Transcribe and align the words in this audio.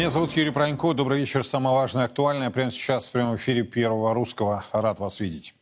Меня 0.00 0.08
зовут 0.08 0.32
Юрий 0.32 0.50
Пронько. 0.50 0.94
Добрый 0.94 1.18
вечер. 1.18 1.44
Самое 1.44 1.76
важное 1.76 2.04
и 2.04 2.06
актуальное 2.06 2.48
прямо 2.48 2.70
сейчас 2.70 3.06
в 3.06 3.12
прямом 3.12 3.36
эфире 3.36 3.64
Первого 3.64 4.14
Русского. 4.14 4.64
Рад 4.72 4.98
вас 4.98 5.20
видеть. 5.20 5.54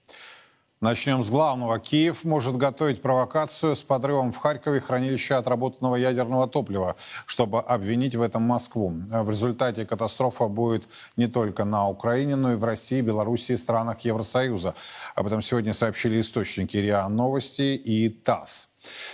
Начнем 0.80 1.24
с 1.24 1.28
главного. 1.28 1.80
Киев 1.80 2.22
может 2.22 2.56
готовить 2.56 3.02
провокацию 3.02 3.74
с 3.74 3.82
подрывом 3.82 4.30
в 4.30 4.36
Харькове 4.36 4.78
хранилища 4.78 5.38
отработанного 5.38 5.96
ядерного 5.96 6.46
топлива, 6.46 6.94
чтобы 7.26 7.60
обвинить 7.60 8.14
в 8.14 8.22
этом 8.22 8.44
Москву. 8.44 8.94
В 9.10 9.28
результате 9.28 9.84
катастрофа 9.84 10.46
будет 10.46 10.84
не 11.16 11.26
только 11.26 11.64
на 11.64 11.88
Украине, 11.88 12.36
но 12.36 12.52
и 12.52 12.54
в 12.56 12.62
России, 12.62 13.00
Белоруссии 13.00 13.54
и 13.54 13.56
странах 13.56 14.02
Евросоюза. 14.02 14.76
Об 15.16 15.26
этом 15.26 15.42
сегодня 15.42 15.74
сообщили 15.74 16.20
источники 16.20 16.76
РИА 16.76 17.08
Новости 17.08 17.74
и 17.74 18.08
ТАСС. 18.08 18.68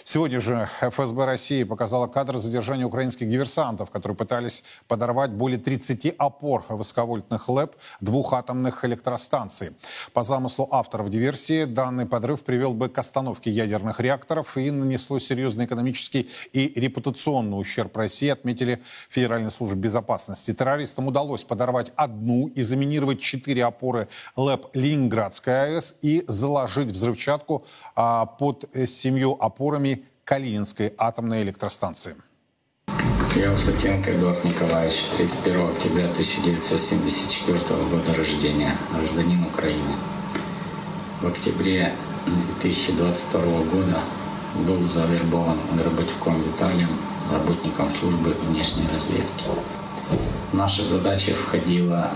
Сегодня 0.04 0.40
же 0.40 0.68
ФСБ 0.80 1.24
России 1.24 1.62
показала 1.62 2.06
кадр 2.06 2.38
задержания 2.38 2.86
украинских 2.86 3.28
диверсантов, 3.28 3.90
которые 3.90 4.16
пытались 4.16 4.64
подорвать 4.88 5.30
более 5.30 5.58
30 5.58 6.14
опор 6.18 6.64
высоковольтных 6.68 7.48
ЛЭП 7.48 7.74
двух 8.00 8.32
атомных 8.32 8.84
электростанций. 8.84 9.70
По 10.12 10.22
замыслу 10.22 10.68
авторов 10.70 11.10
диверсии, 11.10 11.64
данный 11.64 12.06
подрыв 12.06 12.42
привел 12.42 12.74
бы 12.74 12.88
к 12.88 12.98
остановке 12.98 13.50
ядерных 13.50 14.00
реакторов 14.00 14.56
и 14.56 14.70
нанесло 14.70 15.18
серьезный 15.18 15.64
экономический 15.64 16.28
и 16.52 16.72
репутационный 16.78 17.58
ущерб 17.58 17.96
России, 17.96 18.28
отметили 18.28 18.82
Федеральной 19.08 19.50
службе 19.50 19.80
безопасности. 19.80 20.52
Террористам 20.52 21.08
удалось 21.08 21.42
подорвать 21.42 21.92
одну 21.96 22.48
и 22.48 22.62
заминировать 22.62 23.20
четыре 23.20 23.64
опоры 23.64 24.08
ЛЭП 24.36 24.66
Ленинградской 24.74 25.76
АЭС 25.76 25.98
и 26.02 26.24
заложить 26.28 26.90
взрывчатку 26.90 27.64
под 27.94 28.64
семью 28.86 29.36
опорами 29.40 30.04
Калининской 30.24 30.92
атомной 30.98 31.42
электростанции. 31.42 32.16
Я 33.36 33.52
Усатенко 33.52 34.12
Эдуард 34.12 34.44
Николаевич, 34.44 35.06
31 35.16 35.68
октября 35.70 36.04
1974 36.04 37.58
года 37.90 38.14
рождения, 38.16 38.72
гражданин 38.92 39.42
Украины. 39.44 39.92
В 41.20 41.26
октябре 41.26 41.92
2022 42.62 43.40
года 43.72 44.00
был 44.66 44.88
завербован 44.88 45.58
Гработюком 45.72 46.40
Виталием, 46.42 46.90
работником 47.32 47.90
службы 47.90 48.36
внешней 48.48 48.86
разведки. 48.92 49.44
Наша 50.52 50.84
задача 50.84 51.32
входила 51.34 52.10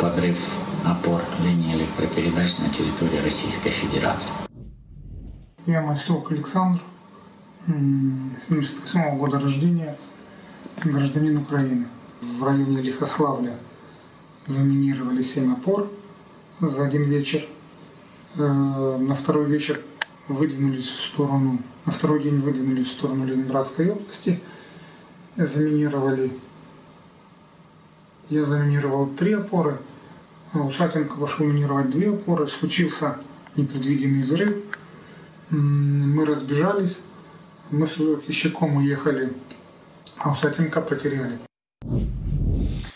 подрыв 0.00 0.38
опор 0.86 1.20
линии 1.44 1.74
электропередач 1.74 2.58
на 2.58 2.70
территории 2.70 3.22
Российской 3.22 3.70
Федерации. 3.70 4.32
Я 5.66 5.80
Масток 5.80 6.30
Александр, 6.30 6.78
78 7.66 9.16
года 9.16 9.40
рождения, 9.40 9.96
гражданин 10.84 11.38
Украины. 11.38 11.86
В 12.20 12.44
районе 12.44 12.82
Лихославля 12.82 13.56
заминировали 14.46 15.22
7 15.22 15.54
опор 15.54 15.90
за 16.60 16.84
один 16.84 17.04
вечер. 17.04 17.46
Э, 18.36 18.98
на 19.00 19.14
второй 19.14 19.46
вечер 19.46 19.80
выдвинулись 20.28 20.86
в 20.86 21.06
сторону, 21.06 21.58
на 21.86 21.92
второй 21.92 22.22
день 22.22 22.40
выдвинулись 22.40 22.88
в 22.88 22.92
сторону 22.92 23.24
Ленинградской 23.24 23.90
области, 23.90 24.40
заминировали. 25.34 26.30
Я 28.28 28.44
заминировал 28.44 29.06
три 29.06 29.32
опоры, 29.32 29.78
а 30.52 30.58
Усатенко 30.58 31.16
пошел 31.16 31.46
минировать 31.46 31.88
две 31.88 32.10
опоры. 32.10 32.48
Случился 32.48 33.16
непредвиденный 33.56 34.24
взрыв– 34.24 34.56
мы 35.50 36.24
разбежались, 36.24 37.00
мы 37.70 37.86
с 37.86 37.98
Ищаком 38.28 38.76
уехали, 38.76 39.32
а 40.18 40.32
Усатенко 40.32 40.80
потеряли. 40.80 41.38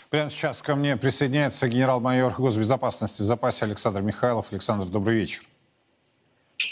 Прямо 0.09 0.29
сейчас 0.31 0.61
ко 0.61 0.75
мне 0.75 0.97
присоединяется 0.97 1.67
генерал-майор 1.67 2.33
госбезопасности 2.33 3.21
в 3.21 3.25
запасе 3.25 3.65
Александр 3.65 4.01
Михайлов. 4.01 4.47
Александр, 4.51 4.85
добрый 4.85 5.17
вечер. 5.17 5.43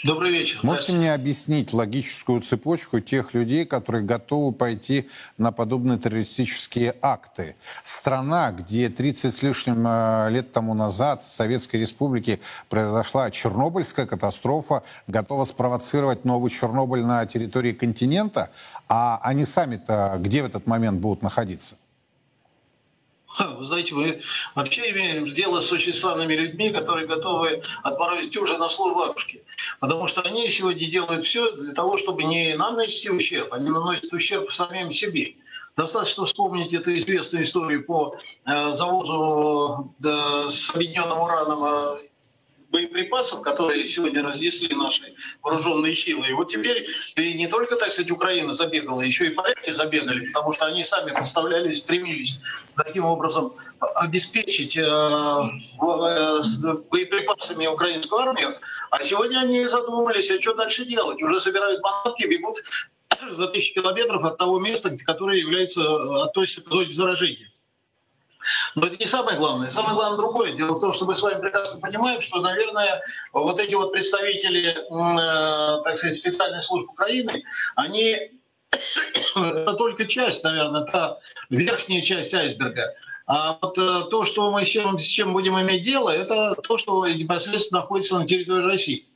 Добрый 0.04 0.30
вечер. 0.30 0.60
Можете 0.62 0.92
мне 0.92 1.14
объяснить 1.14 1.72
логическую 1.72 2.40
цепочку 2.40 3.00
тех 3.00 3.32
людей, 3.32 3.64
которые 3.64 4.04
готовы 4.04 4.52
пойти 4.52 5.08
на 5.38 5.50
подобные 5.50 5.98
террористические 5.98 6.94
акты? 7.00 7.56
Страна, 7.82 8.52
где 8.52 8.90
30 8.90 9.34
с 9.34 9.42
лишним 9.42 9.86
э, 9.86 10.28
лет 10.30 10.52
тому 10.52 10.74
назад 10.74 11.22
в 11.22 11.30
Советской 11.30 11.76
Республике 11.76 12.38
произошла 12.68 13.30
Чернобыльская 13.30 14.04
катастрофа, 14.04 14.82
готова 15.06 15.46
спровоцировать 15.46 16.24
новый 16.24 16.50
Чернобыль 16.50 17.02
на 17.02 17.24
территории 17.24 17.72
континента, 17.72 18.50
а 18.88 19.18
они 19.22 19.46
сами-то 19.46 20.18
где 20.20 20.42
в 20.42 20.46
этот 20.46 20.66
момент 20.66 21.00
будут 21.00 21.22
находиться? 21.22 21.76
Вы 23.38 23.64
знаете, 23.64 23.94
мы 23.94 24.22
вообще 24.54 24.90
имеем 24.90 25.34
дело 25.34 25.60
с 25.60 25.70
очень 25.70 25.92
странными 25.92 26.34
людьми, 26.34 26.70
которые 26.70 27.06
готовы 27.06 27.62
отморозить 27.82 28.36
уже 28.36 28.56
на 28.58 28.68
слово 28.70 29.06
бабушки. 29.06 29.42
Потому 29.80 30.06
что 30.08 30.22
они 30.22 30.50
сегодня 30.50 30.90
делают 30.90 31.26
все 31.26 31.52
для 31.52 31.74
того, 31.74 31.96
чтобы 31.98 32.24
не 32.24 32.54
нам 32.54 32.76
нанести 32.76 33.10
ущерб, 33.10 33.52
они 33.52 33.70
наносят 33.70 34.12
ущерб 34.12 34.50
самим 34.50 34.90
себе. 34.92 35.34
Достаточно 35.76 36.26
вспомнить 36.26 36.72
эту 36.74 36.96
известную 36.98 37.44
историю 37.44 37.84
по 37.84 38.16
э, 38.46 38.72
завозу 38.72 39.94
э, 40.02 40.50
с 40.50 40.74
объединенным 40.74 41.20
ураном 41.20 41.64
э, 41.64 41.98
боеприпасов, 42.70 43.42
которые 43.42 43.88
сегодня 43.88 44.22
разнесли 44.22 44.74
наши 44.74 45.14
вооруженные 45.42 45.94
силы. 45.94 46.28
И 46.28 46.32
вот 46.32 46.48
теперь 46.48 46.86
и 47.16 47.34
не 47.34 47.46
только, 47.46 47.76
так 47.76 47.92
сказать, 47.92 48.10
Украина 48.10 48.52
забегала, 48.52 49.00
еще 49.00 49.26
и 49.26 49.30
поляки 49.30 49.70
забегали, 49.70 50.26
потому 50.28 50.52
что 50.52 50.66
они 50.66 50.84
сами 50.84 51.12
подставляли, 51.12 51.72
стремились 51.72 52.42
таким 52.76 53.04
образом 53.04 53.54
обеспечить 53.94 54.76
э, 54.76 54.82
э, 54.82 56.40
боеприпасами 56.90 57.66
украинскую 57.66 58.20
армию. 58.20 58.50
А 58.90 59.02
сегодня 59.02 59.38
они 59.38 59.66
задумались, 59.66 60.30
а 60.30 60.40
что 60.40 60.54
дальше 60.54 60.84
делать? 60.84 61.22
Уже 61.22 61.40
собирают 61.40 61.80
манатки, 61.82 62.26
бегут 62.26 62.58
за 63.30 63.46
тысячи 63.48 63.74
километров 63.74 64.24
от 64.24 64.38
того 64.38 64.58
места, 64.58 64.94
которое 65.06 65.38
является, 65.38 65.80
э, 65.80 66.22
относится 66.22 66.62
к 66.62 66.72
зоне 66.72 66.90
заражения. 66.90 67.50
Но 68.74 68.86
это 68.86 68.96
не 68.96 69.06
самое 69.06 69.36
главное. 69.38 69.70
Самое 69.70 69.94
главное 69.94 70.18
другое. 70.18 70.52
Дело 70.52 70.76
в 70.76 70.80
том, 70.80 70.92
что 70.92 71.06
мы 71.06 71.14
с 71.14 71.22
вами 71.22 71.40
прекрасно 71.40 71.80
понимаем, 71.80 72.22
что, 72.22 72.40
наверное, 72.40 73.02
вот 73.32 73.58
эти 73.60 73.74
вот 73.74 73.92
представители, 73.92 74.70
э, 74.70 75.82
так 75.84 75.96
сказать, 75.96 76.16
специальной 76.16 76.60
службы 76.60 76.92
Украины, 76.92 77.42
они 77.76 78.32
это 79.34 79.74
только 79.74 80.06
часть, 80.06 80.44
наверное, 80.44 80.84
та 80.84 81.18
верхняя 81.50 82.00
часть 82.00 82.34
айсберга. 82.34 82.94
А 83.26 83.58
вот 83.60 83.76
э, 83.76 84.04
то, 84.10 84.24
что 84.24 84.50
мы 84.50 84.64
с 84.64 84.68
чем, 84.68 84.98
с 84.98 85.02
чем 85.02 85.32
будем 85.32 85.60
иметь 85.60 85.82
дело, 85.82 86.08
это 86.08 86.54
то, 86.62 86.78
что 86.78 87.06
непосредственно 87.06 87.82
находится 87.82 88.18
на 88.18 88.26
территории 88.26 88.64
России. 88.64 89.07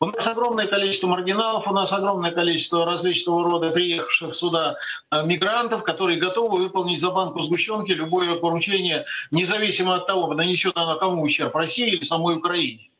У 0.00 0.06
нас 0.06 0.26
огромное 0.26 0.66
количество 0.66 1.06
маргиналов, 1.06 1.66
у 1.66 1.72
нас 1.72 1.92
огромное 1.92 2.30
количество 2.30 2.84
различного 2.84 3.44
рода 3.44 3.70
приехавших 3.70 4.34
сюда 4.34 4.76
э, 5.10 5.24
мигрантов, 5.24 5.82
которые 5.82 6.18
готовы 6.18 6.58
выполнить 6.58 7.00
за 7.00 7.10
банку 7.10 7.42
сгущенки 7.42 7.92
любое 7.92 8.36
поручение, 8.36 9.06
независимо 9.30 9.96
от 9.96 10.06
того, 10.06 10.32
нанесет 10.34 10.76
оно 10.76 10.96
кому 10.96 11.22
ущерб, 11.22 11.54
России 11.54 11.88
или 11.88 12.04
самой 12.04 12.36
Украине. 12.36 12.90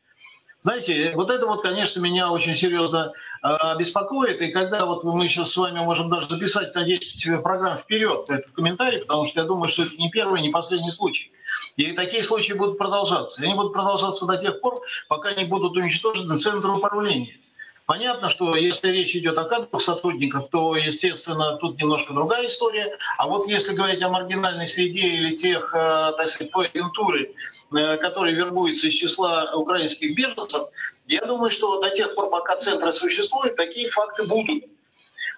Знаете, 0.61 1.13
вот 1.15 1.29
это 1.29 1.45
вот, 1.45 1.61
конечно, 1.61 1.99
меня 1.99 2.31
очень 2.31 2.55
серьезно 2.55 3.13
э, 3.43 3.77
беспокоит. 3.77 4.41
И 4.41 4.51
когда 4.51 4.85
вот 4.85 5.03
мы 5.03 5.29
сейчас 5.29 5.51
с 5.51 5.57
вами 5.57 5.79
можем 5.79 6.09
даже 6.09 6.27
записать 6.27 6.73
на 6.75 6.83
10 6.83 7.43
программ 7.43 7.77
вперед 7.77 8.25
этот 8.27 8.51
комментарий, 8.51 8.99
потому 8.99 9.27
что 9.27 9.39
я 9.39 9.45
думаю, 9.45 9.69
что 9.69 9.83
это 9.83 9.95
не 9.95 10.09
первый, 10.09 10.41
не 10.41 10.49
последний 10.49 10.91
случай. 10.91 11.31
И 11.77 11.91
такие 11.93 12.23
случаи 12.23 12.53
будут 12.53 12.77
продолжаться. 12.77 13.41
И 13.41 13.45
они 13.45 13.53
будут 13.53 13.71
продолжаться 13.71 14.25
до 14.25 14.37
тех 14.37 14.59
пор, 14.61 14.81
пока 15.07 15.33
не 15.33 15.45
будут 15.45 15.77
уничтожены 15.77 16.37
центры 16.37 16.71
управления. 16.71 17.37
Понятно, 17.85 18.29
что 18.29 18.55
если 18.55 18.89
речь 18.89 19.15
идет 19.15 19.37
о 19.37 19.45
кадровых 19.45 19.81
сотрудниках, 19.81 20.49
то, 20.49 20.75
естественно, 20.75 21.55
тут 21.55 21.79
немножко 21.79 22.13
другая 22.13 22.47
история. 22.47 22.97
А 23.17 23.27
вот 23.27 23.47
если 23.47 23.73
говорить 23.73 24.01
о 24.01 24.09
маргинальной 24.09 24.67
среде 24.67 25.07
или 25.07 25.37
тех, 25.37 25.73
э, 25.73 26.13
так 26.17 26.29
сказать, 26.29 26.51
той 26.51 26.65
агентуры, 26.65 27.33
э, 27.71 27.97
которые 27.97 28.35
вербуются 28.35 28.87
из 28.87 28.93
числа 28.93 29.53
украинских 29.55 30.17
беженцев, 30.17 30.63
я 31.07 31.21
думаю, 31.21 31.49
что 31.49 31.79
до 31.79 31.89
тех 31.91 32.13
пор, 32.15 32.29
пока 32.29 32.57
центры 32.57 32.91
существуют, 32.91 33.55
такие 33.55 33.89
факты 33.89 34.23
будут. 34.23 34.65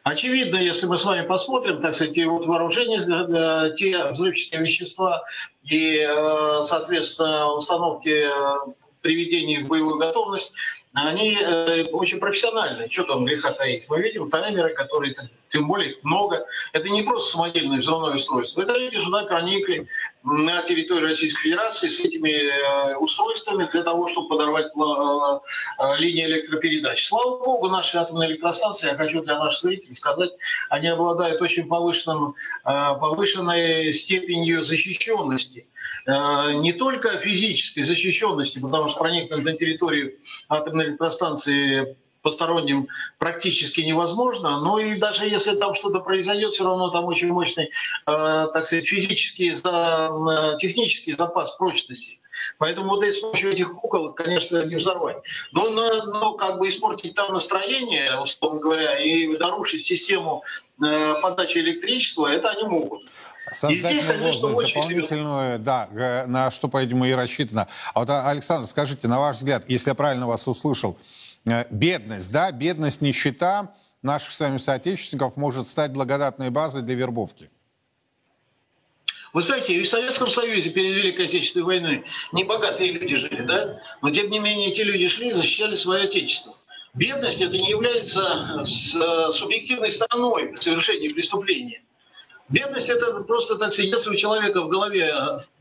Очевидно, 0.03 0.57
если 0.57 0.85
мы 0.85 0.97
с 0.97 1.05
вами 1.05 1.25
посмотрим, 1.25 1.81
так 1.81 1.93
сказать, 1.93 2.17
вот 2.25 2.45
вооружение, 2.45 2.99
э, 2.99 3.75
те 3.75 4.03
взрывчатые 4.11 4.63
вещества 4.63 5.23
и, 5.63 6.07
соответственно, 6.63 7.53
установки 7.53 8.27
приведения 9.01 9.63
в 9.63 9.67
боевую 9.67 9.97
готовность, 9.97 10.53
они 10.93 11.37
э, 11.39 11.83
очень 11.91 12.19
профессиональные. 12.19 12.89
Что 12.89 13.03
там 13.03 13.25
греха 13.25 13.51
таить? 13.51 13.85
Мы 13.89 14.01
видим 14.01 14.29
таймеры, 14.29 14.73
которые, 14.73 15.15
тем 15.47 15.67
более 15.67 15.95
много. 16.01 16.45
Это 16.73 16.89
не 16.89 17.03
просто 17.03 17.33
самодельное 17.33 17.79
взрывное 17.79 18.15
устройство. 18.15 18.61
Это 18.63 18.75
люди 18.75 18.95
сюда 18.97 19.23
проникли 19.25 19.87
на 20.23 20.63
территории 20.63 21.05
Российской 21.05 21.43
Федерации 21.43 21.89
с 21.89 21.99
этими 21.99 22.29
э, 22.29 22.95
устройствами 22.97 23.69
для 23.71 23.83
того, 23.83 24.07
чтобы 24.07 24.29
подорвать 24.29 24.65
э, 24.65 25.39
э, 25.79 25.97
линии 25.97 26.25
электропередач. 26.25 27.07
Слава 27.07 27.37
богу, 27.37 27.67
наши 27.67 27.95
атомные 27.95 28.31
электростанции, 28.31 28.87
я 28.87 28.95
хочу 28.95 29.21
для 29.21 29.37
наших 29.37 29.61
зрителей 29.61 29.93
сказать, 29.93 30.31
они 30.69 30.87
обладают 30.87 31.39
очень 31.41 31.67
повышенным, 31.67 32.35
повышенной 32.63 33.93
степенью 33.93 34.63
защищенности 34.63 35.67
не 36.09 36.73
только 36.73 37.17
физической 37.19 37.83
защищенности, 37.83 38.59
потому 38.59 38.89
что 38.89 38.99
проникнуть 38.99 39.43
на 39.43 39.53
территорию 39.53 40.13
атомной 40.49 40.89
электростанции 40.89 41.97
посторонним 42.21 42.87
практически 43.17 43.81
невозможно, 43.81 44.59
но 44.59 44.79
и 44.79 44.95
даже 44.95 45.25
если 45.25 45.55
там 45.55 45.73
что-то 45.73 45.99
произойдет, 45.99 46.53
все 46.53 46.65
равно 46.65 46.89
там 46.89 47.05
очень 47.05 47.31
мощный, 47.31 47.65
э, 47.65 47.69
так 48.05 48.65
сказать, 48.65 48.85
физический, 48.87 49.51
э, 49.51 50.57
технический 50.59 51.13
запас 51.13 51.55
прочности. 51.55 52.19
Поэтому 52.57 52.89
вот 52.89 53.03
с 53.03 53.19
помощью 53.19 53.51
этих 53.51 53.73
кукол, 53.73 54.13
конечно, 54.13 54.63
не 54.65 54.75
взорвать. 54.75 55.17
Но, 55.51 55.69
но, 55.69 56.03
но 56.05 56.33
как 56.33 56.57
бы 56.57 56.67
испортить 56.67 57.15
там 57.15 57.33
настроение, 57.33 58.19
условно 58.19 58.59
говоря, 58.59 58.99
и 58.99 59.27
нарушить 59.27 59.85
систему 59.85 60.43
э, 60.83 61.15
подачи 61.21 61.57
электричества, 61.57 62.27
это 62.27 62.49
они 62.49 62.63
могут. 62.63 63.03
Создать 63.51 64.05
возможность 64.05 64.73
дополнительную, 64.73 65.59
да, 65.59 66.25
на 66.27 66.51
что, 66.51 66.67
по-видимому, 66.67 67.05
и 67.05 67.11
рассчитано. 67.13 67.67
А 67.93 67.99
вот, 67.99 68.09
Александр, 68.09 68.67
скажите, 68.67 69.07
на 69.07 69.19
ваш 69.19 69.37
взгляд, 69.37 69.63
если 69.67 69.89
я 69.89 69.95
правильно 69.95 70.27
вас 70.27 70.47
услышал, 70.47 70.97
Э, 71.45 71.65
бедность, 71.69 72.31
да, 72.31 72.51
бедность, 72.51 73.01
нищета 73.01 73.73
наших 74.01 74.31
с 74.31 74.39
вами 74.39 74.57
соотечественников 74.57 75.37
может 75.37 75.67
стать 75.67 75.91
благодатной 75.91 76.49
базой 76.49 76.81
для 76.81 76.95
вербовки? 76.95 77.49
Вы 79.31 79.43
знаете, 79.43 79.73
и 79.73 79.83
в 79.83 79.87
Советском 79.87 80.29
Союзе 80.29 80.71
перед 80.71 80.95
Великой 80.95 81.27
Отечественной 81.27 81.65
войной 81.65 82.05
небогатые 82.31 82.91
люди 82.93 83.15
жили, 83.15 83.41
да? 83.43 83.79
Но 84.01 84.09
тем 84.09 84.29
не 84.29 84.39
менее 84.39 84.71
эти 84.71 84.81
люди 84.81 85.07
шли 85.07 85.29
и 85.29 85.33
защищали 85.33 85.75
свое 85.75 86.05
отечество. 86.05 86.55
Бедность 86.95 87.39
это 87.39 87.55
не 87.55 87.69
является 87.69 88.63
э, 88.63 89.31
субъективной 89.31 89.91
стороной 89.91 90.55
совершения 90.59 91.09
преступления. 91.11 91.83
Бедность 92.49 92.89
это 92.89 93.13
просто 93.23 93.57
так 93.57 93.73
сказать, 93.73 93.91
если 93.91 94.09
у 94.09 94.15
человека 94.15 94.61
в 94.61 94.69
голове 94.69 95.13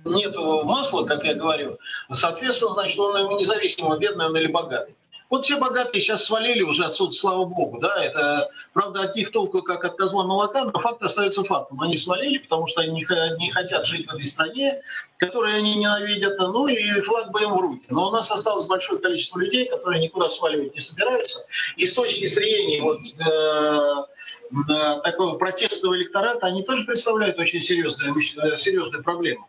нет 0.05 0.35
масла, 0.37 1.05
как 1.05 1.25
я 1.25 1.35
говорю, 1.35 1.79
соответственно, 2.13 2.73
значит, 2.73 2.99
он 2.99 3.37
независимо, 3.37 3.99
бедный 3.99 4.27
он 4.27 4.37
или 4.37 4.47
богатый. 4.47 4.95
Вот 5.31 5.45
все 5.45 5.59
богатые 5.59 6.01
сейчас 6.01 6.25
свалили 6.25 6.63
уже 6.63 6.87
отсюда, 6.87 7.13
слава 7.13 7.45
богу. 7.45 7.79
Да? 7.81 8.03
Это, 8.03 8.51
правда, 8.73 9.03
от 9.03 9.15
них 9.15 9.31
толку 9.31 9.61
как 9.63 9.85
от 9.85 9.97
козла 9.97 10.25
молока, 10.25 10.65
но 10.65 10.81
факт 10.81 11.03
остается 11.03 11.45
фактом. 11.45 11.83
Они 11.83 11.99
свалили, 11.99 12.39
потому 12.39 12.67
что 12.67 12.81
они 12.81 12.93
не 12.93 13.51
хотят 13.51 13.87
жить 13.87 14.07
в 14.07 14.15
этой 14.15 14.25
стране, 14.25 14.81
которую 15.19 15.55
они 15.55 15.75
ненавидят, 15.77 16.39
ну 16.39 16.67
и 16.67 17.01
флаг 17.03 17.31
бы 17.31 17.43
им 17.43 17.53
в 17.53 17.61
руки. 17.61 17.85
Но 17.91 18.09
у 18.09 18.11
нас 18.11 18.31
осталось 18.31 18.65
большое 18.67 19.01
количество 19.01 19.39
людей, 19.39 19.69
которые 19.69 20.01
никуда 20.01 20.31
сваливать 20.31 20.75
не 20.75 20.81
собираются. 20.81 21.45
И 21.77 21.85
с 21.85 21.93
точки 21.93 22.25
зрения 22.25 22.81
вот, 22.81 23.01
э, 23.21 24.05
такого 25.05 25.37
протестного 25.37 25.97
электората, 25.97 26.47
они 26.47 26.63
тоже 26.63 26.85
представляют 26.85 27.39
очень 27.39 27.61
серьезную, 27.61 28.21
серьезную 28.57 29.03
проблему. 29.03 29.49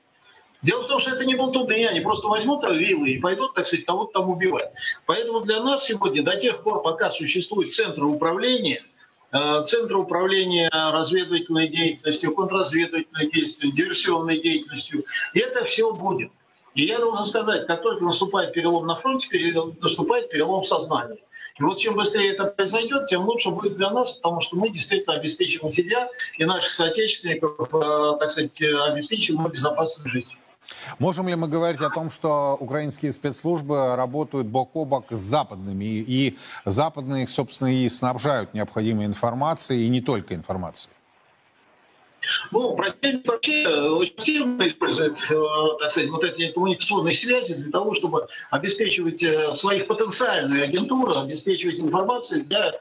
Дело 0.62 0.84
в 0.84 0.88
том, 0.88 1.00
что 1.00 1.12
это 1.12 1.24
не 1.24 1.36
болтуны, 1.36 1.88
они 1.88 2.01
просто 2.01 2.28
возьмут 2.28 2.63
вилы 2.66 3.12
и 3.12 3.19
пойдут, 3.19 3.54
так 3.54 3.66
сказать, 3.66 3.86
кого-то 3.86 4.19
там 4.19 4.30
убивать. 4.30 4.69
Поэтому 5.06 5.40
для 5.42 5.62
нас 5.63 5.86
сегодня, 5.86 6.22
до 6.22 6.36
тех 6.36 6.63
пор, 6.63 6.81
пока 6.81 7.10
существуют 7.10 7.74
центры 7.74 8.06
управления, 8.06 8.84
э, 9.31 9.63
центры 9.68 9.98
управления 9.98 10.69
разведывательной 10.69 11.69
деятельностью, 11.69 12.36
контрразведывательной 12.36 13.31
деятельностью, 13.31 13.72
диверсионной 13.72 14.42
деятельностью, 14.42 15.06
это 15.34 15.63
все 15.63 15.94
будет. 15.94 16.31
И 16.75 16.84
я 16.84 17.00
должен 17.00 17.24
сказать, 17.24 17.66
как 17.66 17.81
только 17.81 18.04
наступает 18.04 18.54
перелом 18.54 18.86
на 18.86 18.95
фронте, 18.95 19.54
наступает 19.81 20.30
перелом 20.30 20.66
сознания. 20.66 21.18
И 21.60 21.64
вот 21.64 21.78
чем 21.78 21.96
быстрее 21.96 22.32
это 22.32 22.46
произойдет, 22.46 23.08
тем 23.08 23.26
лучше 23.26 23.50
будет 23.50 23.76
для 23.76 23.90
нас, 23.90 24.12
потому 24.14 24.42
что 24.42 24.56
мы 24.56 24.70
действительно 24.70 25.16
обеспечим 25.16 25.70
себя 25.70 26.08
и 26.38 26.46
наших 26.46 26.72
соотечественников, 26.72 27.74
э, 27.74 28.18
так 28.20 28.32
сказать, 28.32 28.62
обеспечим 28.62 29.46
безопасную 29.48 30.10
жизнь. 30.10 30.36
Можем 31.00 31.28
ли 31.28 31.36
мы 31.36 31.48
говорить 31.48 31.82
о 31.82 31.90
том, 31.90 32.10
что 32.10 32.56
украинские 32.60 33.12
спецслужбы 33.12 33.96
работают 33.96 34.48
бок 34.48 34.72
о 34.76 34.86
бок 34.86 35.06
с 35.10 35.20
западными, 35.20 35.86
и 35.86 36.38
западные, 36.66 37.28
собственно, 37.28 37.74
и 37.74 37.90
снабжают 37.90 38.54
необходимой 38.54 39.06
информацией, 39.06 39.86
и 39.86 39.90
не 39.90 40.02
только 40.02 40.36
информацией? 40.36 40.94
Ну, 42.51 42.75
противник 42.75 43.27
вообще 43.27 43.63
э, 43.63 43.89
очень 43.89 44.13
активно 44.18 44.68
использует, 44.68 45.18
э, 45.30 45.36
так 45.80 45.92
сказать, 45.92 46.10
вот 46.10 46.24
эти 46.24 46.51
коммуникационные 46.51 47.13
связи 47.13 47.56
для 47.56 47.71
того, 47.71 47.94
чтобы 47.94 48.27
обеспечивать 48.50 49.21
э, 49.24 49.54
своих 49.54 49.88
потенциальную 49.88 50.63
агентуру, 50.63 51.18
обеспечивать 51.18 51.80
информацию 51.80 52.45
для 52.45 52.74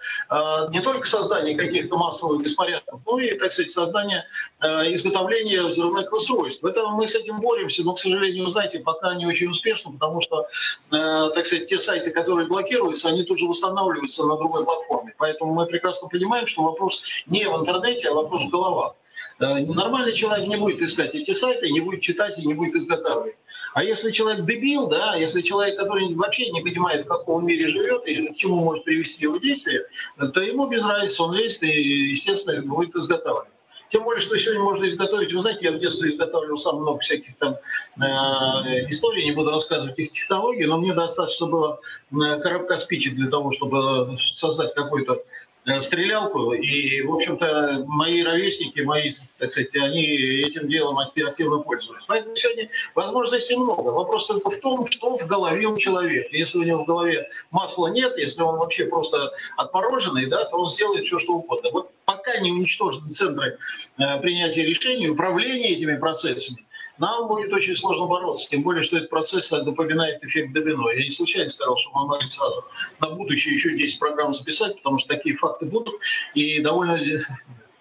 не 0.70 0.80
только 0.80 1.06
создания 1.06 1.56
каких-то 1.56 1.96
массовых 1.96 2.42
беспорядков, 2.42 3.00
но 3.06 3.18
и, 3.20 3.36
так 3.38 3.52
сказать, 3.52 3.72
создания 3.72 4.26
изготовления 4.60 5.62
взрывных 5.62 6.12
устройств. 6.12 6.64
Это 6.64 6.88
мы 6.88 7.06
с 7.06 7.14
этим 7.14 7.40
боремся, 7.40 7.84
но, 7.84 7.94
к 7.94 7.98
сожалению, 7.98 8.48
знаете, 8.48 8.80
пока 8.80 9.14
не 9.14 9.26
очень 9.26 9.48
успешно, 9.48 9.92
потому 9.92 10.20
что, 10.20 10.46
так 10.90 11.46
сказать, 11.46 11.66
те 11.66 11.78
сайты, 11.78 12.10
которые 12.10 12.46
блокируются, 12.46 13.08
они 13.08 13.24
тут 13.24 13.38
же 13.38 13.46
восстанавливаются 13.46 14.24
на 14.24 14.36
другой 14.36 14.64
платформе. 14.64 15.14
Поэтому 15.18 15.54
мы 15.54 15.66
прекрасно 15.66 16.08
понимаем, 16.08 16.46
что 16.46 16.62
вопрос 16.62 17.02
не 17.26 17.48
в 17.48 17.56
интернете, 17.56 18.08
а 18.08 18.14
вопрос 18.14 18.42
в 18.42 18.48
головах. 18.48 18.94
Э, 19.40 19.60
нормальный 19.60 20.14
человек 20.14 20.48
не 20.48 20.56
будет 20.56 20.82
искать 20.82 21.14
эти 21.14 21.32
сайты, 21.32 21.70
не 21.70 21.80
будет 21.80 22.00
читать 22.00 22.38
и 22.38 22.46
не 22.46 22.54
будет 22.54 22.74
изготавливать. 22.74 23.36
А 23.74 23.84
если 23.84 24.10
человек 24.10 24.44
дебил, 24.44 24.88
да, 24.88 25.14
если 25.14 25.42
человек, 25.42 25.76
который 25.78 26.12
вообще 26.14 26.50
не 26.50 26.60
понимает, 26.60 27.04
в 27.04 27.08
каком 27.08 27.46
мире 27.46 27.68
живет 27.68 28.06
и 28.06 28.28
к 28.32 28.36
чему 28.36 28.56
может 28.56 28.84
привести 28.84 29.24
его 29.24 29.36
действие, 29.36 29.86
то 30.16 30.40
ему 30.40 30.66
без 30.66 30.84
разницы, 30.84 31.22
он 31.22 31.34
лезет 31.34 31.62
и, 31.62 32.10
естественно, 32.10 32.60
будет 32.62 32.96
изготавливать. 32.96 33.48
Тем 33.90 34.04
более, 34.04 34.20
что 34.20 34.36
сегодня 34.36 34.62
можно 34.62 34.86
изготовить. 34.86 35.32
Вы 35.32 35.40
знаете, 35.40 35.66
я 35.66 35.72
в 35.72 35.78
детстве 35.78 36.10
изготавливал 36.10 36.58
сам 36.58 36.80
много 36.82 36.98
всяких 36.98 37.36
там 37.36 37.56
э, 37.96 38.88
историй, 38.90 39.24
не 39.24 39.32
буду 39.32 39.50
рассказывать 39.50 39.98
их 39.98 40.12
технологий, 40.12 40.66
но 40.66 40.78
мне 40.78 40.92
достаточно 40.92 41.46
было 41.46 41.80
э, 42.12 42.40
коробка 42.40 42.76
спичек 42.76 43.14
для 43.14 43.30
того, 43.30 43.52
чтобы 43.52 44.18
создать 44.34 44.74
какой-то 44.74 45.22
Э, 45.68 45.82
стрелялку. 45.82 46.54
И, 46.54 47.02
в 47.02 47.14
общем-то, 47.14 47.84
мои 47.86 48.22
ровесники, 48.22 48.80
мои, 48.80 49.12
так 49.38 49.52
сказать, 49.52 49.76
они 49.76 50.02
этим 50.02 50.66
делом 50.66 50.98
активно 50.98 51.58
пользовались. 51.58 52.04
Поэтому 52.06 52.34
сегодня 52.36 52.70
возможностей 52.94 53.56
много. 53.56 53.90
Вопрос 53.90 54.26
только 54.26 54.50
в 54.50 54.60
том, 54.60 54.86
что 54.90 55.18
в 55.18 55.26
голове 55.26 55.66
у 55.66 55.76
человека. 55.76 56.34
Если 56.34 56.58
у 56.58 56.62
него 56.62 56.84
в 56.84 56.86
голове 56.86 57.28
масла 57.50 57.88
нет, 57.88 58.16
если 58.16 58.40
он 58.40 58.56
вообще 58.56 58.86
просто 58.86 59.30
отмороженный, 59.58 60.26
да, 60.26 60.46
то 60.46 60.56
он 60.56 60.70
сделает 60.70 61.04
все, 61.04 61.18
что 61.18 61.34
угодно. 61.34 61.68
Вот 61.70 61.90
пока 62.06 62.38
не 62.38 62.50
уничтожены 62.50 63.10
центры 63.10 63.58
э, 63.98 64.20
принятия 64.20 64.64
решений, 64.64 65.10
управления 65.10 65.74
этими 65.74 65.98
процессами, 65.98 66.64
нам 66.98 67.28
будет 67.28 67.52
очень 67.52 67.76
сложно 67.76 68.06
бороться. 68.06 68.48
Тем 68.48 68.62
более, 68.62 68.82
что 68.82 68.96
этот 68.96 69.10
процесс 69.10 69.50
напоминает 69.50 70.22
эффект 70.22 70.52
домино. 70.52 70.90
Я 70.90 71.04
не 71.04 71.10
случайно 71.10 71.48
сказал, 71.48 71.76
что 71.78 71.90
мы 71.94 72.06
могли 72.06 72.26
сразу 72.26 72.64
на 73.00 73.10
будущее 73.10 73.54
еще 73.54 73.76
10 73.76 73.98
программ 73.98 74.34
записать, 74.34 74.76
потому 74.76 74.98
что 74.98 75.14
такие 75.14 75.36
факты 75.36 75.66
будут. 75.66 75.94
И 76.34 76.60
довольно 76.60 76.98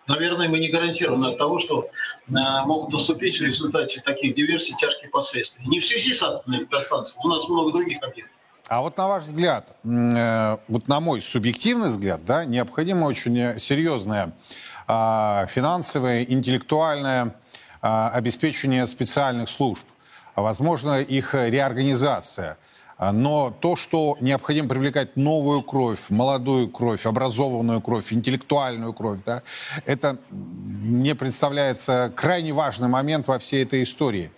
наверное, 0.08 0.48
мы 0.48 0.60
не 0.60 0.70
гарантированы 0.70 1.34
от 1.34 1.38
того, 1.38 1.60
что 1.60 1.90
э, 2.28 2.32
могут 2.66 2.94
наступить 2.94 3.40
в 3.40 3.44
результате 3.44 4.02
таких 4.02 4.36
диверсий 4.36 4.76
тяжкие 4.78 5.10
последствия. 5.10 5.66
Не 5.66 5.80
в 5.80 5.86
связи 5.86 6.14
с 6.14 6.24
атомной 6.24 6.60
электростанцией, 6.60 7.20
у 7.24 7.28
нас 7.28 7.48
много 7.50 7.72
других 7.72 8.02
объектов. 8.02 8.34
А 8.70 8.82
вот 8.82 8.98
на 8.98 9.08
ваш 9.08 9.24
взгляд, 9.24 9.76
э, 9.84 10.58
вот 10.68 10.88
на 10.88 11.00
мой 11.00 11.22
субъективный 11.22 11.90
взгляд, 11.90 12.24
да, 12.26 12.46
необходима 12.46 13.06
очень 13.06 13.60
серьезная 13.60 14.34
э, 14.88 15.46
финансовая, 15.50 16.24
интеллектуальная 16.24 17.24
а, 17.24 17.47
обеспечение 17.82 18.86
специальных 18.86 19.50
служб, 19.50 19.84
возможно, 20.36 21.02
их 21.02 21.34
реорганизация. 21.34 22.58
Но 23.00 23.52
то, 23.52 23.76
что 23.76 24.18
необходимо 24.22 24.68
привлекать 24.68 25.16
новую 25.18 25.62
кровь, 25.62 26.10
молодую 26.10 26.68
кровь, 26.68 27.06
образованную 27.06 27.80
кровь, 27.80 28.12
интеллектуальную 28.12 28.92
кровь, 28.92 29.20
да, 29.24 29.44
это 29.86 30.18
мне 30.32 31.14
представляется 31.14 32.12
крайне 32.16 32.54
важный 32.54 32.88
момент 32.88 33.28
во 33.28 33.38
всей 33.38 33.64
этой 33.64 33.84
истории. 33.84 34.32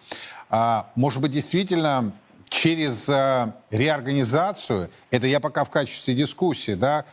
А, 0.50 0.92
может 0.96 1.22
быть, 1.22 1.32
действительно, 1.32 2.12
через 2.50 3.08
а, 3.10 3.56
реорганизацию, 3.70 4.90
это 5.12 5.28
я 5.28 5.40
пока 5.40 5.64
в 5.64 5.70
качестве 5.70 6.16
дискуссии, 6.16 6.74
да, 6.74 7.06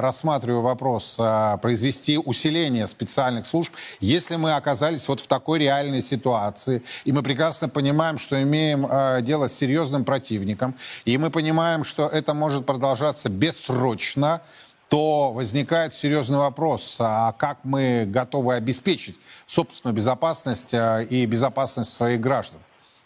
рассматриваю 0.00 0.62
вопрос 0.62 1.16
э, 1.18 1.58
произвести 1.60 2.18
усиление 2.18 2.86
специальных 2.86 3.46
служб, 3.46 3.72
если 4.00 4.36
мы 4.36 4.54
оказались 4.54 5.08
вот 5.08 5.20
в 5.20 5.26
такой 5.26 5.58
реальной 5.58 6.02
ситуации, 6.02 6.82
и 7.04 7.12
мы 7.12 7.22
прекрасно 7.22 7.68
понимаем, 7.68 8.18
что 8.18 8.40
имеем 8.42 8.86
э, 8.86 9.20
дело 9.22 9.48
с 9.48 9.54
серьезным 9.54 10.04
противником, 10.04 10.74
и 11.04 11.18
мы 11.18 11.30
понимаем, 11.30 11.84
что 11.84 12.06
это 12.06 12.34
может 12.34 12.66
продолжаться 12.66 13.28
бессрочно, 13.28 14.40
то 14.88 15.32
возникает 15.32 15.92
серьезный 15.92 16.38
вопрос, 16.38 16.96
а 17.00 17.32
как 17.32 17.58
мы 17.62 18.04
готовы 18.06 18.54
обеспечить 18.54 19.16
собственную 19.46 19.94
безопасность 19.94 20.74
и 20.74 21.26
безопасность 21.26 21.94
своих 21.94 22.20
граждан? 22.20 22.60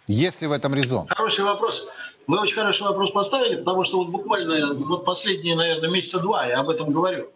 Есть 0.07 0.43
ли 0.43 0.49
в 0.49 0.53
этом 0.53 0.75
резон? 0.75 1.07
Хороший 1.09 1.45
вопрос. 1.45 1.89
Вы 2.27 2.41
очень 2.41 2.55
хороший 2.55 2.83
вопрос 2.83 3.11
поставили, 3.11 3.57
потому 3.57 3.85
что 3.85 3.99
вот 3.99 4.09
буквально 4.09 4.75
вот 4.75 5.05
последние, 5.05 5.57
наверное, 5.57 5.91
месяца 5.91 6.21
два 6.21 6.47
я 6.47 6.61
об 6.61 6.71
этом 6.71 6.93
говорю. 6.93 7.31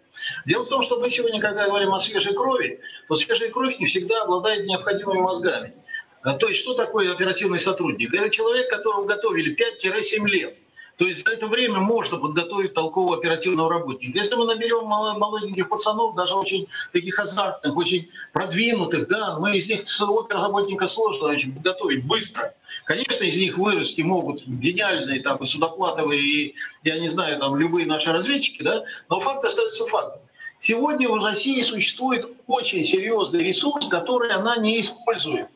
Дело 0.46 0.64
в 0.64 0.68
том, 0.68 0.82
что 0.82 1.00
мы 1.00 1.10
сегодня, 1.10 1.40
когда 1.40 1.66
говорим 1.66 1.92
о 1.92 2.00
свежей 2.00 2.34
крови, 2.34 2.80
то 3.08 3.14
свежая 3.16 3.50
кровь 3.50 3.78
не 3.78 3.86
всегда 3.86 4.22
обладает 4.22 4.66
необходимыми 4.66 5.20
мозгами. 5.20 5.74
А, 6.22 6.34
то 6.34 6.48
есть 6.48 6.60
что 6.60 6.74
такое 6.74 7.12
оперативный 7.12 7.60
сотрудник? 7.60 8.14
Это 8.14 8.30
человек, 8.30 8.70
которого 8.70 9.04
готовили 9.04 9.56
5-7 9.56 10.26
лет 10.28 10.56
то 10.96 11.04
есть 11.04 11.26
за 11.26 11.34
это 11.34 11.46
время 11.46 11.80
можно 11.80 12.16
подготовить 12.16 12.72
толкового 12.72 13.18
оперативного 13.18 13.70
работника. 13.70 14.18
Если 14.18 14.34
мы 14.34 14.46
наберем 14.46 14.86
молоденьких 14.86 15.68
пацанов, 15.68 16.14
даже 16.14 16.34
очень 16.34 16.68
таких 16.92 17.18
азартных, 17.18 17.76
очень 17.76 18.08
продвинутых, 18.32 19.06
да, 19.08 19.38
мы 19.38 19.58
из 19.58 19.68
них 19.68 19.82
оперработника 19.82 20.88
сложно 20.88 21.28
очень 21.28 21.54
подготовить 21.54 22.04
быстро. 22.04 22.54
Конечно, 22.86 23.24
из 23.24 23.36
них 23.36 23.58
вырасти 23.58 24.00
могут 24.00 24.46
гениальные 24.46 25.20
там, 25.20 25.38
и 25.38 25.46
Судоплатовые, 25.46 26.20
и, 26.22 26.54
я 26.84 27.00
не 27.00 27.08
знаю, 27.08 27.40
там, 27.40 27.56
любые 27.56 27.84
наши 27.84 28.12
разведчики, 28.12 28.62
да, 28.62 28.84
но 29.08 29.18
факт 29.18 29.44
остается 29.44 29.86
фактом. 29.86 30.20
Сегодня 30.60 31.08
в 31.08 31.22
России 31.22 31.60
существует 31.62 32.30
очень 32.46 32.84
серьезный 32.84 33.42
ресурс, 33.42 33.88
который 33.88 34.30
она 34.30 34.56
не 34.56 34.80
использует. 34.80 35.48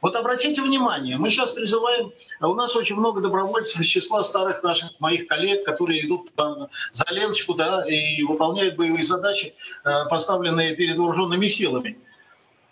Вот 0.00 0.14
обратите 0.14 0.62
внимание, 0.62 1.16
мы 1.16 1.30
сейчас 1.30 1.50
призываем, 1.50 2.12
у 2.40 2.54
нас 2.54 2.76
очень 2.76 2.94
много 2.94 3.20
добровольцев 3.20 3.80
из 3.80 3.86
числа 3.88 4.22
старых 4.22 4.62
наших 4.62 4.92
моих 5.00 5.26
коллег, 5.26 5.64
которые 5.64 6.06
идут 6.06 6.30
за 6.36 7.04
Леночку 7.10 7.54
да, 7.54 7.84
и 7.88 8.22
выполняют 8.22 8.76
боевые 8.76 9.04
задачи, 9.04 9.54
э, 9.84 9.90
поставленные 10.08 10.76
перед 10.76 10.96
вооруженными 10.96 11.48
силами. 11.48 11.98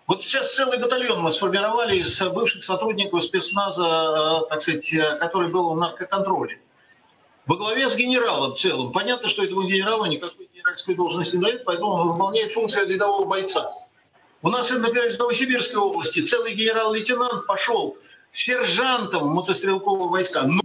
Вот 0.06 0.22
сейчас 0.22 0.54
целый 0.54 0.78
батальон 0.78 1.20
мы 1.20 1.30
сформировали 1.30 1.96
из 1.96 2.20
бывших 2.20 2.62
сотрудников 2.62 3.24
спецназа, 3.24 4.42
э, 4.44 4.48
так 4.50 4.62
сказать, 4.62 4.92
э, 4.92 5.16
который 5.16 5.50
был 5.50 5.72
в 5.72 5.76
наркоконтроле. 5.78 6.60
Во 7.46 7.56
главе 7.56 7.88
с 7.88 7.96
генералом 7.96 8.52
в 8.52 8.58
целом. 8.58 8.92
Понятно, 8.92 9.28
что 9.28 9.42
этому 9.42 9.62
генералу 9.62 10.04
никакой 10.06 10.46
генеральской 10.52 10.94
должности 10.94 11.36
не 11.36 11.42
дают, 11.42 11.64
поэтому 11.64 11.92
он 11.92 12.08
выполняет 12.12 12.52
функцию 12.52 12.88
рядового 12.88 13.26
бойца. 13.26 13.70
У 14.42 14.50
нас, 14.50 14.70
например, 14.70 15.06
из 15.06 15.18
Новосибирской 15.18 15.78
области 15.78 16.20
целый 16.20 16.54
генерал-лейтенант 16.54 17.46
пошел 17.46 17.96
сержантом 18.30 19.28
мотострелкового 19.28 20.08
войска. 20.08 20.42
Но 20.42 20.60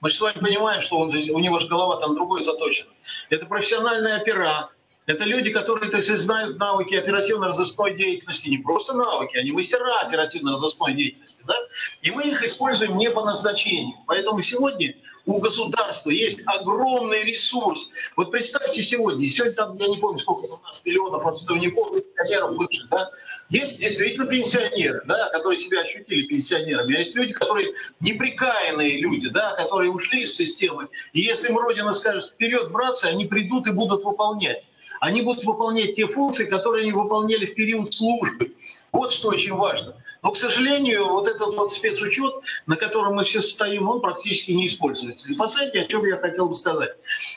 мы 0.00 0.10
с 0.10 0.20
вами 0.20 0.38
понимаем, 0.38 0.82
что 0.82 0.98
он, 0.98 1.08
у 1.08 1.38
него 1.40 1.58
же 1.58 1.66
голова 1.66 1.96
там 1.96 2.14
другой 2.14 2.42
заточена. 2.42 2.90
Это 3.30 3.46
профессиональные 3.46 4.20
опера, 4.20 4.70
это 5.08 5.24
люди, 5.24 5.50
которые, 5.50 5.90
так 5.90 6.02
сказать, 6.02 6.20
знают 6.20 6.58
навыки 6.58 6.94
оперативно-розыскной 6.94 7.96
деятельности. 7.96 8.50
Не 8.50 8.58
просто 8.58 8.92
навыки, 8.92 9.38
они 9.38 9.52
мастера 9.52 10.00
оперативно-розыскной 10.02 10.92
деятельности. 10.92 11.42
Да? 11.46 11.54
И 12.02 12.10
мы 12.10 12.24
их 12.24 12.42
используем 12.44 12.98
не 12.98 13.10
по 13.10 13.24
назначению. 13.24 13.96
Поэтому 14.06 14.42
сегодня 14.42 14.94
у 15.24 15.38
государства 15.38 16.10
есть 16.10 16.42
огромный 16.44 17.24
ресурс. 17.24 17.88
Вот 18.16 18.30
представьте 18.30 18.82
сегодня, 18.82 19.30
сегодня 19.30 19.54
там, 19.54 19.78
я 19.78 19.88
не 19.88 19.96
помню, 19.96 20.18
сколько 20.18 20.44
у 20.44 20.60
нас 20.62 20.82
миллионов 20.84 21.26
отставников, 21.26 21.90
пенсионеров 21.90 22.56
бывших, 22.56 22.90
да, 22.90 23.10
есть 23.48 23.78
действительно 23.78 24.26
пенсионеры, 24.26 25.00
да, 25.06 25.30
которые 25.30 25.58
себя 25.58 25.80
ощутили 25.80 26.26
пенсионерами, 26.26 26.96
а 26.96 26.98
есть 26.98 27.16
люди, 27.16 27.32
которые 27.32 27.72
неприкаянные 28.00 29.00
люди, 29.00 29.30
да, 29.30 29.54
которые 29.54 29.90
ушли 29.90 30.22
из 30.22 30.36
системы. 30.36 30.88
И 31.14 31.20
если 31.20 31.48
им 31.48 31.56
Родина 31.56 31.94
скажет 31.94 32.30
вперед, 32.30 32.70
братцы, 32.70 33.06
они 33.06 33.24
придут 33.24 33.66
и 33.66 33.70
будут 33.70 34.04
выполнять. 34.04 34.68
Они 35.00 35.22
будут 35.22 35.44
выполнять 35.44 35.94
те 35.94 36.06
функции, 36.06 36.46
которые 36.46 36.82
они 36.82 36.92
выполняли 36.92 37.46
в 37.46 37.54
период 37.54 37.94
службы. 37.94 38.54
Вот 38.92 39.12
что 39.12 39.28
очень 39.28 39.54
важно. 39.54 39.94
Но, 40.22 40.32
к 40.32 40.36
сожалению, 40.36 41.06
вот 41.08 41.28
этот 41.28 41.54
вот 41.54 41.72
спецучет, 41.72 42.34
на 42.66 42.76
котором 42.76 43.14
мы 43.14 43.24
все 43.24 43.40
стоим, 43.40 43.88
он 43.88 44.00
практически 44.00 44.50
не 44.50 44.66
используется. 44.66 45.30
И 45.30 45.36
последнее, 45.36 45.84
о 45.84 45.86
чем 45.86 46.04
я 46.06 46.16
хотел 46.16 46.48
бы 46.48 46.54
сказать. 46.54 46.90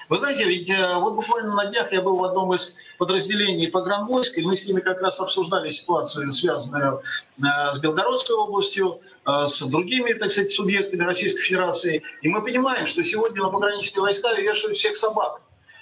Вы 0.09 0.17
знаете, 0.17 0.45
ведь 0.45 0.69
э, 0.69 0.95
вот 0.95 1.13
буквально 1.13 1.53
на 1.53 1.65
днях 1.67 1.91
я 1.91 2.01
был 2.01 2.15
в 2.15 2.23
одном 2.23 2.53
из 2.55 2.77
подразделений 2.97 3.67
погранвойск, 3.67 4.37
и 4.37 4.41
мы 4.41 4.55
с 4.55 4.65
ними 4.65 4.79
как 4.79 4.99
раз 5.01 5.19
обсуждали 5.19 5.71
ситуацию, 5.71 6.33
связанную 6.33 7.01
э, 7.37 7.73
с 7.73 7.79
Белгородской 7.79 8.35
областью, 8.35 8.99
э, 9.27 9.47
с 9.47 9.59
другими, 9.59 10.13
так 10.13 10.31
сказать, 10.31 10.51
субъектами 10.51 11.03
Российской 11.03 11.41
Федерации. 11.41 12.01
И 12.23 12.29
мы 12.29 12.41
понимаем, 12.41 12.87
что 12.87 13.03
сегодня 13.03 13.43
на 13.43 13.49
пограничные 13.49 14.01
войска 14.01 14.33
вешают 14.33 14.75
всех 14.75 14.95
собак. 14.95 15.41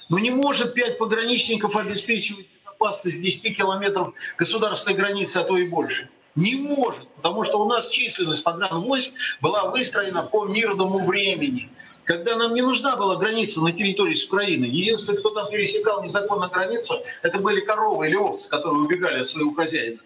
Но 0.09 0.19
не 0.19 0.31
может 0.31 0.73
пять 0.73 0.97
пограничников 0.97 1.75
обеспечивать 1.75 2.47
безопасность 2.65 3.21
10 3.21 3.55
километров 3.55 4.13
государственной 4.37 4.95
границы, 4.95 5.37
а 5.37 5.43
то 5.43 5.57
и 5.57 5.69
больше. 5.69 6.09
Не 6.35 6.55
может, 6.55 7.07
потому 7.15 7.43
что 7.43 7.59
у 7.59 7.67
нас 7.67 7.89
численность 7.89 8.43
погранвойск 8.43 9.13
была 9.41 9.69
выстроена 9.69 10.23
по 10.23 10.45
мирному 10.45 11.05
времени, 11.05 11.69
когда 12.05 12.35
нам 12.35 12.53
не 12.53 12.61
нужна 12.61 12.95
была 12.95 13.17
граница 13.17 13.61
на 13.61 13.71
территории 13.71 14.15
с 14.15 14.25
Украины. 14.25 14.65
Единственный, 14.65 15.17
кто 15.19 15.31
там 15.31 15.49
пересекал 15.49 16.03
незаконно 16.03 16.47
границу, 16.47 17.01
это 17.23 17.39
были 17.39 17.61
коровы 17.61 18.07
или 18.07 18.15
овцы, 18.15 18.49
которые 18.49 18.81
убегали 18.81 19.19
от 19.19 19.27
своего 19.27 19.53
хозяина. 19.53 19.99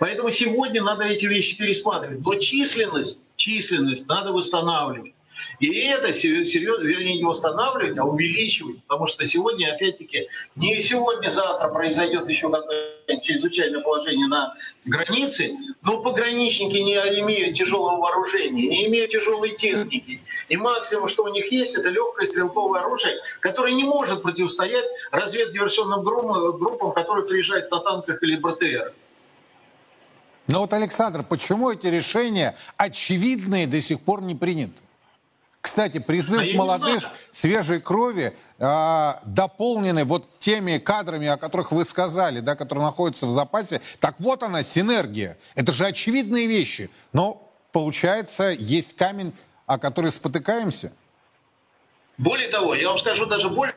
Поэтому 0.00 0.30
сегодня 0.30 0.82
надо 0.82 1.04
эти 1.04 1.26
вещи 1.26 1.56
пересматривать. 1.56 2.20
Но 2.24 2.36
численность, 2.36 3.26
численность 3.36 4.08
надо 4.08 4.32
восстанавливать. 4.32 5.12
И 5.60 5.76
это 5.80 6.14
серьезно, 6.14 6.84
вернее, 6.84 7.18
не 7.18 7.24
восстанавливать, 7.24 7.98
а 7.98 8.04
увеличивать. 8.04 8.82
Потому 8.84 9.08
что 9.08 9.26
сегодня, 9.26 9.74
опять-таки, 9.74 10.28
не 10.54 10.80
сегодня-завтра 10.80 11.68
произойдет 11.68 12.28
еще 12.28 12.48
какое-нибудь 12.48 13.24
чрезвычайное 13.24 13.80
положение 13.80 14.28
на 14.28 14.54
границе, 14.84 15.56
но 15.82 16.00
пограничники 16.02 16.76
не 16.76 16.94
имеют 16.94 17.56
тяжелого 17.56 17.96
вооружения, 17.96 18.68
не 18.68 18.86
имеют 18.86 19.10
тяжелой 19.10 19.56
техники. 19.56 20.20
И 20.48 20.56
максимум, 20.56 21.08
что 21.08 21.24
у 21.24 21.28
них 21.28 21.50
есть, 21.50 21.74
это 21.74 21.88
легкое 21.88 22.26
стрелковое 22.26 22.80
оружие, 22.80 23.16
которое 23.40 23.72
не 23.72 23.84
может 23.84 24.22
противостоять 24.22 24.84
разведдиверсионным 25.10 26.02
группам, 26.02 26.92
которые 26.92 27.26
приезжают 27.26 27.70
на 27.70 27.80
танках 27.80 28.22
или 28.22 28.36
БТР. 28.36 28.92
Но 30.46 30.60
вот, 30.60 30.72
Александр, 30.72 31.24
почему 31.28 31.70
эти 31.70 31.88
решения 31.88 32.56
очевидные 32.76 33.66
до 33.66 33.80
сих 33.80 34.00
пор 34.00 34.22
не 34.22 34.34
приняты? 34.34 34.80
Кстати, 35.68 35.98
призыв 35.98 36.40
а 36.40 36.56
молодых, 36.56 37.04
свежей 37.30 37.78
крови, 37.78 38.32
э, 38.58 39.12
дополненный 39.26 40.04
вот 40.04 40.24
теми 40.38 40.78
кадрами, 40.78 41.28
о 41.28 41.36
которых 41.36 41.72
вы 41.72 41.84
сказали, 41.84 42.40
да, 42.40 42.56
которые 42.56 42.84
находятся 42.84 43.26
в 43.26 43.30
запасе. 43.30 43.82
Так 44.00 44.18
вот 44.18 44.42
она, 44.42 44.62
синергия. 44.62 45.36
Это 45.56 45.70
же 45.72 45.84
очевидные 45.84 46.46
вещи. 46.46 46.88
Но, 47.12 47.52
получается, 47.70 48.48
есть 48.48 48.96
камень, 48.96 49.34
о 49.66 49.76
который 49.76 50.10
спотыкаемся. 50.10 50.90
Более 52.16 52.48
того, 52.48 52.74
я 52.74 52.88
вам 52.88 52.98
скажу 52.98 53.26
даже 53.26 53.50
больше. 53.50 53.74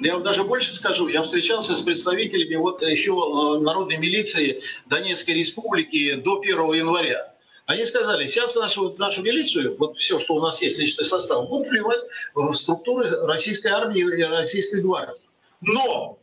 Я 0.00 0.14
вам 0.14 0.22
даже 0.22 0.44
больше 0.44 0.74
скажу. 0.74 1.08
Я 1.08 1.24
встречался 1.24 1.76
с 1.76 1.82
представителями 1.82 2.54
вот 2.54 2.80
еще 2.80 3.10
э, 3.10 3.60
народной 3.62 3.98
милиции 3.98 4.62
Донецкой 4.86 5.34
Республики 5.34 6.14
до 6.14 6.40
1 6.40 6.72
января. 6.72 7.31
Они 7.66 7.86
сказали, 7.86 8.26
сейчас 8.26 8.54
нашу, 8.56 8.94
нашу 8.98 9.22
милицию, 9.22 9.76
вот 9.78 9.96
все, 9.96 10.18
что 10.18 10.34
у 10.34 10.40
нас 10.40 10.60
есть, 10.60 10.78
личный 10.78 11.04
состав, 11.04 11.48
будут 11.48 11.68
вливать 11.68 12.00
в 12.34 12.52
структуры 12.54 13.08
российской 13.26 13.68
армии 13.68 14.00
и 14.00 14.22
российской 14.24 14.80
гвардии. 14.80 15.22
Но 15.60 16.18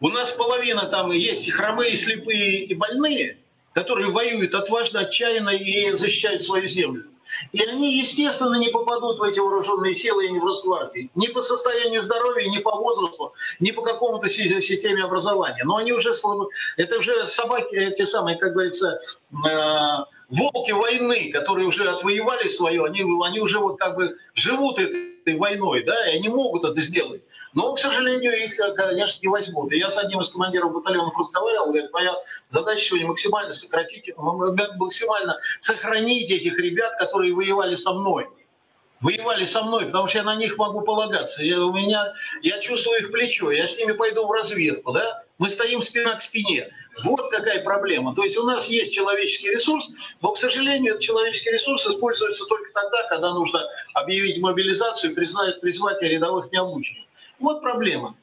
у 0.00 0.08
нас 0.08 0.30
половина 0.32 0.86
там 0.86 1.12
есть 1.12 1.46
и 1.46 1.50
хромые, 1.50 1.92
и 1.92 1.96
слепые, 1.96 2.64
и 2.64 2.74
больные, 2.74 3.38
которые 3.74 4.10
воюют 4.10 4.54
отважно, 4.54 5.00
отчаянно 5.00 5.50
и 5.50 5.92
защищают 5.92 6.42
свою 6.42 6.66
землю. 6.66 7.04
И 7.52 7.62
они, 7.62 7.98
естественно, 7.98 8.54
не 8.54 8.70
попадут 8.70 9.18
в 9.18 9.22
эти 9.22 9.38
вооруженные 9.38 9.92
силы 9.92 10.26
и 10.26 10.30
не 10.30 10.38
в 10.38 10.44
Росгвардии. 10.44 11.10
Ни 11.14 11.26
по 11.26 11.42
состоянию 11.42 12.00
здоровья, 12.00 12.48
ни 12.48 12.58
по 12.58 12.74
возрасту, 12.74 13.34
ни 13.60 13.70
по 13.70 13.82
какому-то 13.82 14.28
системе 14.28 15.04
образования. 15.04 15.62
Но 15.64 15.76
они 15.76 15.92
уже, 15.92 16.14
это 16.76 16.98
уже 16.98 17.26
собаки, 17.26 17.90
те 17.96 18.06
самые, 18.06 18.38
как 18.38 18.52
говорится, 18.52 19.00
э, 19.46 20.04
волки 20.28 20.72
войны, 20.72 21.30
которые 21.32 21.66
уже 21.66 21.88
отвоевали 21.88 22.48
свое, 22.48 22.84
они, 22.84 23.02
они 23.24 23.40
уже 23.40 23.58
вот 23.58 23.78
как 23.78 23.96
бы 23.96 24.16
живут 24.34 24.78
этой 24.78 25.36
войной, 25.36 25.84
да, 25.84 26.10
и 26.10 26.16
они 26.16 26.28
могут 26.28 26.64
это 26.64 26.80
сделать. 26.82 27.22
Но, 27.54 27.74
к 27.74 27.78
сожалению, 27.78 28.44
их, 28.44 28.56
конечно, 28.76 29.20
не 29.22 29.28
возьмут. 29.28 29.72
И 29.72 29.78
я 29.78 29.88
с 29.88 29.96
одним 29.96 30.20
из 30.20 30.28
командиров 30.28 30.72
батальонов 30.72 31.16
разговаривал, 31.18 31.66
говорит, 31.66 31.90
моя 31.92 32.14
задача 32.48 32.80
сегодня 32.80 33.06
максимально 33.06 33.54
сократить, 33.54 34.12
максимально 34.16 35.38
сохранить 35.60 36.30
этих 36.30 36.58
ребят, 36.58 36.92
которые 36.98 37.34
воевали 37.34 37.74
со 37.74 37.94
мной. 37.94 38.28
воевали 39.00 39.46
со 39.46 39.62
мной, 39.62 39.86
потому 39.86 40.08
что 40.08 40.18
я 40.18 40.24
на 40.24 40.36
них 40.36 40.58
могу 40.58 40.82
полагаться. 40.82 41.42
Я, 41.42 41.62
у 41.62 41.72
меня, 41.72 42.12
я 42.42 42.58
чувствую 42.60 43.00
их 43.00 43.12
плечо, 43.12 43.50
я 43.50 43.66
с 43.68 43.78
ними 43.78 43.92
пойду 43.92 44.26
в 44.26 44.30
разведку, 44.32 44.92
да? 44.92 45.22
Мы 45.38 45.50
стоим 45.50 45.82
спина 45.82 46.16
к 46.16 46.22
спине. 46.22 46.68
Вот 47.04 47.30
какая 47.30 47.62
проблема. 47.62 48.14
То 48.14 48.24
есть 48.24 48.36
у 48.36 48.44
нас 48.44 48.66
есть 48.66 48.92
человеческий 48.92 49.50
ресурс, 49.50 49.92
но, 50.20 50.32
к 50.32 50.38
сожалению, 50.38 50.94
этот 50.94 51.04
человеческий 51.04 51.50
ресурс 51.50 51.86
используется 51.86 52.44
только 52.46 52.72
тогда, 52.72 53.08
когда 53.08 53.34
нужно 53.34 53.62
объявить 53.94 54.40
мобилизацию 54.40 55.12
и 55.12 55.14
признать, 55.14 55.60
призвать 55.60 56.02
рядовых 56.02 56.50
необученных. 56.50 57.04
Вот 57.38 57.60
проблема. 57.60 58.16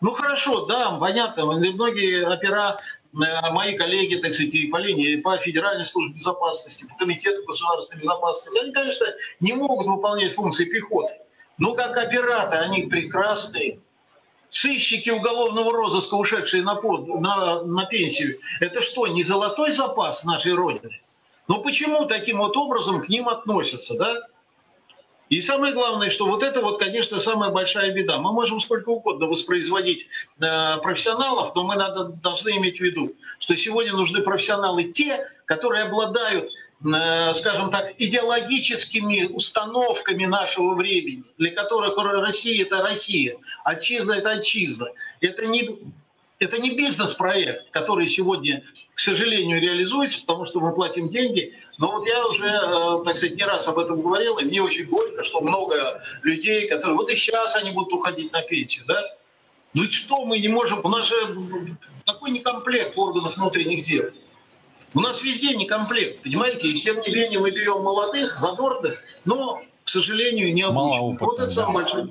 Ну 0.00 0.12
хорошо, 0.12 0.66
да, 0.66 0.92
понятно, 0.92 1.46
многие 1.46 2.24
опера, 2.24 2.78
э, 3.14 3.50
мои 3.50 3.76
коллеги, 3.76 4.16
так 4.16 4.32
сказать, 4.32 4.54
и 4.54 4.68
по 4.68 4.76
линии, 4.76 5.16
по 5.16 5.36
Федеральной 5.38 5.84
службе 5.84 6.14
безопасности, 6.14 6.86
по 6.88 6.94
Комитету 6.96 7.44
государственной 7.46 8.00
безопасности, 8.00 8.60
они, 8.62 8.72
конечно, 8.72 9.06
не 9.40 9.54
могут 9.54 9.86
выполнять 9.86 10.34
функции 10.34 10.66
пехоты. 10.66 11.14
Но 11.58 11.74
как 11.74 11.96
операторы 11.96 12.62
они 12.62 12.84
прекрасные. 12.84 13.80
Сыщики 14.50 15.10
уголовного 15.10 15.72
розыска, 15.72 16.14
ушедшие 16.14 16.62
на, 16.62 16.80
на, 16.80 17.62
на 17.62 17.84
пенсию, 17.86 18.38
это 18.60 18.80
что, 18.80 19.06
не 19.06 19.22
золотой 19.22 19.72
запас 19.72 20.24
нашей 20.24 20.54
Родины? 20.54 21.00
Но 21.48 21.60
почему 21.60 22.06
таким 22.06 22.38
вот 22.38 22.56
образом 22.56 23.02
к 23.02 23.08
ним 23.08 23.28
относятся, 23.28 23.98
да? 23.98 24.22
И 25.28 25.42
самое 25.42 25.74
главное, 25.74 26.08
что 26.08 26.26
вот 26.26 26.42
это 26.42 26.62
вот, 26.62 26.78
конечно, 26.78 27.20
самая 27.20 27.50
большая 27.50 27.92
беда. 27.92 28.18
Мы 28.18 28.32
можем 28.32 28.60
сколько 28.60 28.88
угодно 28.88 29.26
воспроизводить 29.26 30.08
э, 30.40 30.76
профессионалов, 30.78 31.54
но 31.54 31.64
мы 31.64 31.76
надо, 31.76 32.04
должны 32.22 32.56
иметь 32.56 32.78
в 32.78 32.80
виду, 32.80 33.14
что 33.38 33.54
сегодня 33.56 33.92
нужны 33.92 34.22
профессионалы 34.22 34.84
те, 34.84 35.28
которые 35.44 35.84
обладают, 35.84 36.50
скажем 36.80 37.70
так, 37.70 37.94
идеологическими 37.98 39.24
установками 39.24 40.26
нашего 40.26 40.74
времени, 40.74 41.24
для 41.36 41.50
которых 41.50 41.96
Россия– 41.96 42.62
это 42.66 42.82
Россия, 42.82 43.36
отчизна– 43.64 44.12
это 44.18 44.30
отчизна. 44.30 44.88
Это 45.20 45.46
не 45.46 45.78
это 46.38 46.58
не 46.58 46.76
бизнес-проект, 46.76 47.70
который 47.70 48.08
сегодня, 48.08 48.62
к 48.94 49.00
сожалению, 49.00 49.60
реализуется, 49.60 50.20
потому 50.20 50.46
что 50.46 50.60
мы 50.60 50.72
платим 50.72 51.08
деньги. 51.08 51.54
Но 51.78 51.90
вот 51.90 52.06
я 52.06 52.26
уже, 52.28 52.46
э, 52.46 53.04
так 53.04 53.16
сказать, 53.16 53.36
не 53.36 53.44
раз 53.44 53.66
об 53.66 53.78
этом 53.78 54.00
говорил, 54.00 54.38
и 54.38 54.44
мне 54.44 54.62
очень 54.62 54.86
горько, 54.86 55.24
что 55.24 55.40
много 55.40 56.00
людей, 56.22 56.68
которые... 56.68 56.96
Вот 56.96 57.10
и 57.10 57.16
сейчас 57.16 57.56
они 57.56 57.72
будут 57.72 57.92
уходить 57.92 58.32
на 58.32 58.42
пенсию, 58.42 58.84
да? 58.86 59.02
Ну 59.74 59.84
что 59.84 60.24
мы 60.24 60.38
не 60.38 60.48
можем... 60.48 60.80
У 60.84 60.88
нас 60.88 61.08
же 61.08 61.16
такой 62.04 62.30
некомплект 62.30 62.96
органов 62.96 63.36
внутренних 63.36 63.84
дел. 63.84 64.04
У 64.94 65.00
нас 65.00 65.22
везде 65.22 65.54
некомплект, 65.54 66.22
понимаете? 66.22 66.68
И 66.68 66.80
тем 66.80 67.00
не 67.00 67.14
менее 67.14 67.40
мы 67.40 67.50
берем 67.50 67.82
молодых, 67.82 68.36
задорных, 68.36 69.02
но 69.24 69.62
к 69.88 69.90
сожалению, 69.90 70.52
не 70.52 70.60
обучен. 70.60 71.16
Вот 71.18 71.38
это 71.38 71.48
самое 71.48 71.86
большое. 71.86 72.08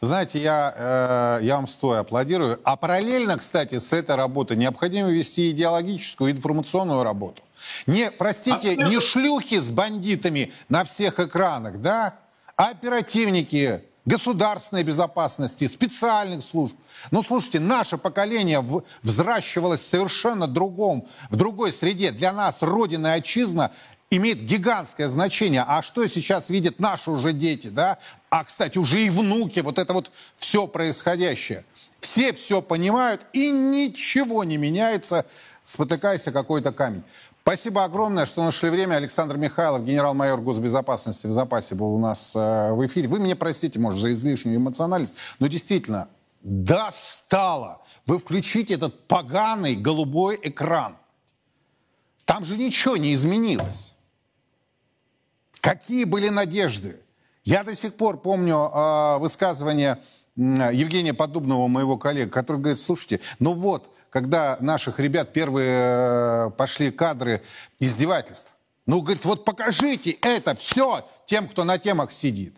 Знаете, 0.00 0.40
я, 0.40 1.38
э, 1.40 1.44
я 1.44 1.56
вам 1.56 1.66
стоя 1.66 2.00
аплодирую. 2.00 2.58
А 2.64 2.74
параллельно, 2.76 3.36
кстати, 3.36 3.76
с 3.76 3.92
этой 3.92 4.16
работой 4.16 4.56
необходимо 4.56 5.10
вести 5.10 5.50
идеологическую, 5.50 6.32
информационную 6.32 7.02
работу. 7.02 7.42
Не, 7.86 8.10
простите, 8.10 8.70
Абсолютно. 8.70 8.84
не 8.88 9.00
шлюхи 9.00 9.58
с 9.58 9.70
бандитами 9.70 10.54
на 10.70 10.84
всех 10.84 11.20
экранах, 11.20 11.82
да, 11.82 12.14
а 12.56 12.70
оперативники 12.70 13.82
государственной 14.08 14.82
безопасности, 14.82 15.68
специальных 15.68 16.42
служб. 16.42 16.74
Ну, 17.10 17.22
слушайте, 17.22 17.60
наше 17.60 17.98
поколение 17.98 18.64
взращивалось 19.02 19.86
совершенно 19.86 20.48
другом, 20.48 21.06
в 21.28 21.36
другой 21.36 21.72
среде. 21.72 22.10
Для 22.10 22.32
нас 22.32 22.56
Родина 22.62 23.08
и 23.08 23.18
Отчизна 23.18 23.70
имеет 24.10 24.40
гигантское 24.40 25.08
значение. 25.08 25.62
А 25.66 25.82
что 25.82 26.06
сейчас 26.06 26.48
видят 26.48 26.78
наши 26.80 27.10
уже 27.10 27.34
дети, 27.34 27.66
да? 27.66 27.98
А, 28.30 28.44
кстати, 28.44 28.78
уже 28.78 29.04
и 29.04 29.10
внуки, 29.10 29.60
вот 29.60 29.78
это 29.78 29.92
вот 29.92 30.10
все 30.36 30.66
происходящее. 30.66 31.64
Все 32.00 32.32
все 32.32 32.62
понимают, 32.62 33.26
и 33.32 33.50
ничего 33.50 34.44
не 34.44 34.56
меняется, 34.56 35.26
спотыкаясь 35.62 36.26
о 36.28 36.32
какой-то 36.32 36.72
камень. 36.72 37.02
Спасибо 37.48 37.84
огромное, 37.84 38.26
что 38.26 38.44
нашли 38.44 38.68
время. 38.68 38.96
Александр 38.96 39.38
Михайлов, 39.38 39.82
генерал-майор 39.82 40.38
госбезопасности 40.42 41.26
в 41.26 41.32
запасе, 41.32 41.74
был 41.74 41.94
у 41.94 41.98
нас 41.98 42.36
э, 42.36 42.72
в 42.74 42.84
эфире. 42.84 43.08
Вы 43.08 43.20
меня 43.20 43.36
простите, 43.36 43.78
может, 43.78 44.00
за 44.00 44.12
излишнюю 44.12 44.58
эмоциональность, 44.58 45.14
но 45.38 45.46
действительно, 45.46 46.10
достало. 46.42 47.80
Вы 48.04 48.18
включите 48.18 48.74
этот 48.74 49.06
поганый 49.08 49.76
голубой 49.76 50.38
экран. 50.42 50.98
Там 52.26 52.44
же 52.44 52.58
ничего 52.58 52.98
не 52.98 53.14
изменилось. 53.14 53.94
Какие 55.62 56.04
были 56.04 56.28
надежды? 56.28 57.00
Я 57.44 57.64
до 57.64 57.74
сих 57.74 57.94
пор 57.94 58.18
помню 58.18 58.56
э, 58.56 59.18
высказывание 59.20 60.02
Евгения 60.36 61.14
Подубного, 61.14 61.66
моего 61.66 61.96
коллега, 61.96 62.30
который 62.30 62.58
говорит, 62.58 62.78
слушайте, 62.78 63.20
ну 63.38 63.54
вот, 63.54 63.90
когда 64.10 64.56
наших 64.60 64.98
ребят 64.98 65.32
первые 65.32 66.48
э, 66.48 66.50
пошли 66.56 66.90
кадры 66.90 67.42
издевательств, 67.78 68.54
ну, 68.86 69.02
говорит, 69.02 69.24
вот 69.24 69.44
покажите 69.44 70.12
это 70.12 70.54
все 70.54 71.06
тем, 71.26 71.46
кто 71.46 71.64
на 71.64 71.78
темах 71.78 72.10
сидит. 72.10 72.56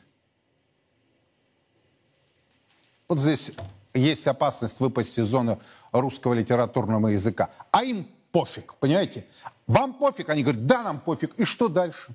Вот 3.08 3.18
здесь 3.18 3.52
есть 3.94 4.28
опасность 4.28 4.78
выпасть 4.78 5.18
из 5.18 5.26
зоны 5.26 5.58
русского 5.90 6.34
литературного 6.34 7.08
языка. 7.08 7.50
А 7.72 7.82
им 7.82 8.08
пофиг, 8.30 8.76
понимаете? 8.76 9.26
Вам 9.66 9.94
пофиг? 9.94 10.28
Они 10.28 10.44
говорят, 10.44 10.66
да, 10.66 10.84
нам 10.84 11.00
пофиг. 11.00 11.34
И 11.36 11.44
что 11.44 11.68
дальше? 11.68 12.14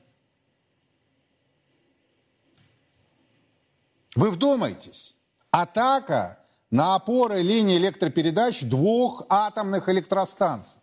Вы 4.15 4.32
вдумайтесь. 4.32 5.15
Атака 5.52 6.39
на 6.76 6.96
опоры 6.96 7.42
линии 7.42 7.78
электропередач 7.78 8.64
двух 8.64 9.24
атомных 9.30 9.88
электростанций. 9.88 10.82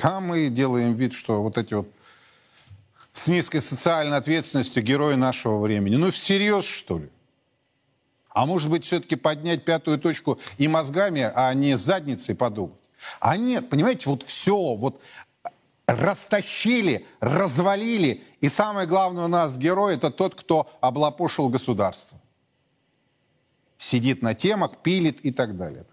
А 0.00 0.20
мы 0.20 0.48
делаем 0.48 0.94
вид, 0.94 1.12
что 1.14 1.42
вот 1.42 1.58
эти 1.58 1.74
вот 1.74 1.88
с 3.10 3.26
низкой 3.26 3.60
социальной 3.60 4.16
ответственностью 4.16 4.84
герои 4.84 5.16
нашего 5.16 5.58
времени. 5.58 5.96
Ну, 5.96 6.12
всерьез, 6.12 6.64
что 6.64 7.00
ли? 7.00 7.10
А 8.28 8.46
может 8.46 8.70
быть, 8.70 8.84
все-таки 8.84 9.16
поднять 9.16 9.64
пятую 9.64 9.98
точку 9.98 10.38
и 10.56 10.68
мозгами, 10.68 11.28
а 11.34 11.52
не 11.54 11.76
задницей 11.76 12.36
подумать? 12.36 12.78
А 13.18 13.36
нет, 13.36 13.68
понимаете, 13.68 14.08
вот 14.08 14.22
все, 14.22 14.76
вот 14.76 15.02
растащили, 15.86 17.04
развалили. 17.18 18.22
И 18.40 18.48
самое 18.48 18.86
главное 18.86 19.24
у 19.24 19.28
нас 19.28 19.58
герой– 19.58 19.94
это 19.96 20.12
тот, 20.12 20.36
кто 20.36 20.70
облапошил 20.80 21.48
государство. 21.48 22.16
Сидит 23.78 24.22
на 24.22 24.34
темах, 24.34 24.78
пилит 24.82 25.24
и 25.24 25.30
так 25.30 25.56
далее. 25.56 25.86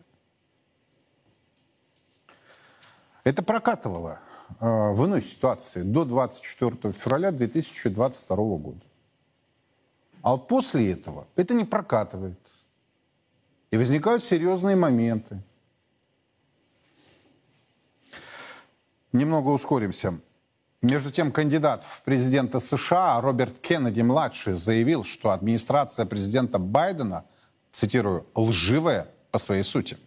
Это 3.23 3.41
прокатывало 3.41 4.19
э, 4.59 4.65
в 4.65 5.05
иной 5.05 5.21
ситуации 5.21 5.81
до 5.81 6.03
24 6.03 6.91
февраля 6.93 7.31
2022 7.31 8.35
года. 8.35 8.81
А 10.21 10.31
вот 10.31 10.47
после 10.47 10.91
этого 10.91 11.27
это 11.35 11.53
не 11.53 11.63
прокатывает. 11.63 12.39
И 13.69 13.77
возникают 13.77 14.23
серьезные 14.23 14.75
моменты. 14.75 15.41
Немного 19.11 19.49
ускоримся. 19.49 20.19
Между 20.81 21.11
тем, 21.11 21.31
кандидат 21.31 21.83
в 21.83 22.01
президенты 22.03 22.59
США 22.59 23.21
Роберт 23.21 23.59
Кеннеди-младший 23.59 24.53
заявил, 24.53 25.03
что 25.03 25.31
администрация 25.31 26.05
президента 26.05 26.59
Байдена, 26.59 27.25
цитирую, 27.75 28.25
«лживая 28.35 29.07
по 29.31 29.37
своей 29.37 29.63
сути». 29.63 29.97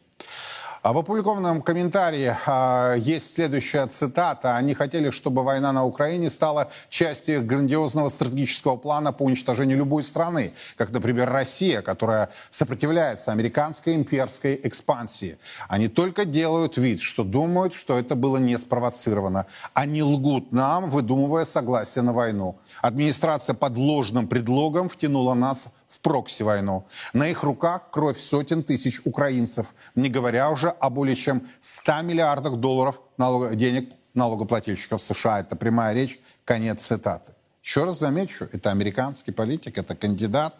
А 0.80 0.92
в 0.92 0.98
опубликованном 0.98 1.60
комментарии 1.60 2.34
а, 2.46 2.94
есть 2.94 3.34
следующая 3.34 3.86
цитата. 3.88 4.56
Они 4.56 4.74
хотели, 4.74 5.10
чтобы 5.10 5.42
война 5.42 5.72
на 5.72 5.84
Украине 5.84 6.30
стала 6.30 6.70
частью 6.88 7.44
грандиозного 7.44 8.08
стратегического 8.08 8.76
плана 8.76 9.12
по 9.12 9.24
уничтожению 9.24 9.76
любой 9.76 10.04
страны, 10.04 10.52
как, 10.76 10.90
например, 10.92 11.28
Россия, 11.30 11.82
которая 11.82 12.30
сопротивляется 12.50 13.32
американской 13.32 13.96
имперской 13.96 14.58
экспансии. 14.62 15.36
Они 15.68 15.88
только 15.88 16.24
делают 16.24 16.76
вид, 16.76 17.02
что 17.02 17.24
думают, 17.24 17.74
что 17.74 17.98
это 17.98 18.14
было 18.14 18.36
не 18.36 18.56
спровоцировано. 18.56 19.46
Они 19.74 20.02
лгут 20.02 20.52
нам, 20.52 20.90
выдумывая 20.90 21.44
согласие 21.44 22.02
на 22.02 22.12
войну. 22.12 22.60
Администрация 22.80 23.54
под 23.54 23.76
ложным 23.76 24.28
предлогом 24.28 24.88
втянула 24.88 25.34
нас 25.34 25.74
в 25.98 26.00
прокси-войну. 26.00 26.86
На 27.12 27.28
их 27.28 27.42
руках 27.42 27.90
кровь 27.90 28.18
сотен 28.18 28.62
тысяч 28.62 29.00
украинцев, 29.04 29.74
не 29.94 30.08
говоря 30.08 30.50
уже 30.50 30.68
о 30.68 30.90
более 30.90 31.16
чем 31.16 31.48
100 31.60 32.02
миллиардах 32.02 32.56
долларов 32.56 33.00
налог... 33.16 33.56
денег 33.56 33.90
налогоплательщиков 34.14 35.00
США. 35.02 35.40
Это 35.40 35.56
прямая 35.56 35.94
речь, 35.94 36.20
конец 36.44 36.82
цитаты. 36.82 37.32
Еще 37.62 37.84
раз 37.84 37.98
замечу, 37.98 38.48
это 38.52 38.70
американский 38.70 39.32
политик, 39.32 39.78
это 39.78 39.94
кандидат 39.94 40.54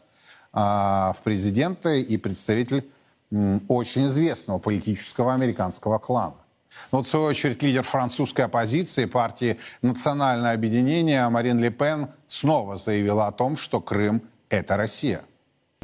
а, 0.53 1.13
в 1.13 1.23
президенты 1.23 2.03
и 2.03 2.17
представитель 2.19 2.89
м, 3.33 3.63
очень 3.69 4.07
известного 4.07 4.59
политического 4.59 5.35
американского 5.35 5.99
клана. 5.99 6.37
Но, 6.93 6.99
вот, 6.99 7.07
в 7.07 7.11
свою 7.11 7.27
очередь, 7.27 7.63
лидер 7.63 7.83
французской 7.83 8.43
оппозиции 8.43 9.07
партии 9.07 9.59
«Национальное 9.83 10.53
объединение» 10.53 11.29
Марин 11.29 11.59
Ле 11.61 11.71
Пен 11.71 12.09
снова 12.27 12.77
заявила 12.77 13.27
о 13.27 13.33
том, 13.33 13.57
что 13.57 13.81
Крым– 13.81 14.23
это 14.50 14.78
Россия. 14.78 15.22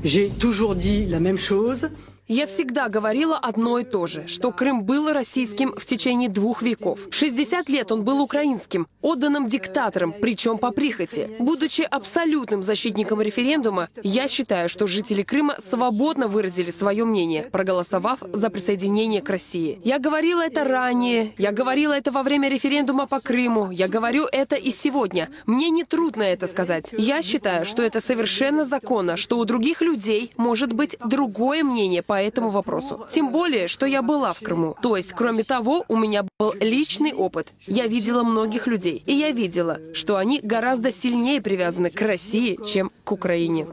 J'ai 0.04 0.30
toujours 0.30 0.76
dit 0.76 1.06
la 1.06 1.20
même 1.20 1.38
chose. 1.38 1.90
Я 2.27 2.47
всегда 2.47 2.89
говорила 2.89 3.37
одно 3.37 3.79
и 3.79 3.85
то 3.85 4.07
же, 4.07 4.27
что 4.29 4.51
Крым 4.51 4.85
был 4.85 5.13
российским 5.13 5.75
в 5.77 5.85
течение 5.85 6.31
двух 6.31 6.63
веков. 6.63 7.01
60 7.11 7.69
лет 7.69 7.93
он 7.93 8.03
был 8.03 8.23
украинским, 8.23 8.87
отданным 9.03 9.47
диктатором, 9.47 10.15
причем 10.23 10.57
по 10.57 10.71
прихоти. 10.71 11.37
Будучи 11.39 11.83
абсолютным 11.83 12.63
защитником 12.63 13.21
референдума, 13.21 13.91
я 14.03 14.27
считаю, 14.27 14.71
что 14.71 14.87
жители 14.87 15.21
Крыма 15.21 15.57
свободно 15.69 16.27
выразили 16.27 16.71
свое 16.71 17.05
мнение, 17.05 17.43
проголосовав 17.43 18.21
за 18.33 18.49
присоединение 18.49 19.21
к 19.21 19.29
России. 19.29 19.79
Я 19.85 19.99
говорила 19.99 20.41
это 20.41 20.65
ранее, 20.65 21.35
я 21.37 21.53
говорила 21.53 21.93
это 21.93 22.11
во 22.11 22.23
время 22.23 22.49
референдума 22.49 23.07
по 23.07 23.21
Крыму, 23.21 23.71
я 23.71 23.87
говорю 23.87 24.25
это 24.33 24.57
и 24.57 24.73
сегодня. 24.73 25.29
Мне 25.45 25.69
не 25.69 25.85
трудно 25.85 26.23
это 26.23 26.47
сказать. 26.47 26.95
Я 26.97 27.21
считаю, 27.21 27.67
что 27.67 27.83
это 27.83 28.01
совершенно 28.01 28.65
законно, 28.65 29.19
что 29.19 29.37
у 29.37 29.45
других 29.45 29.83
людей 29.83 30.33
может 30.39 30.73
быть 30.73 30.97
другое 31.05 31.63
мнение 31.63 32.03
по 32.03 32.14
этому 32.23 32.51
вопросу. 32.51 33.07
Тем 33.11 33.33
более, 33.33 33.69
что 33.69 33.87
я 33.87 34.03
была 34.03 34.33
в 34.33 34.41
Крыму. 34.41 34.77
То 34.81 34.97
есть, 34.97 35.13
кроме 35.13 35.45
того, 35.45 35.85
у 35.89 35.97
меня 35.97 36.25
был 36.39 36.53
личный 36.61 37.13
опыт. 37.13 37.53
Я 37.67 37.87
видела 37.87 38.23
многих 38.23 38.67
людей. 38.67 39.03
И 39.07 39.15
я 39.15 39.31
видела, 39.31 39.79
что 39.93 40.17
они 40.17 40.41
гораздо 40.43 40.93
сильнее 40.93 41.41
привязаны 41.41 41.91
к 41.91 42.01
России, 42.01 42.59
чем 42.67 42.91
к 43.05 43.13
Украине. 43.13 43.67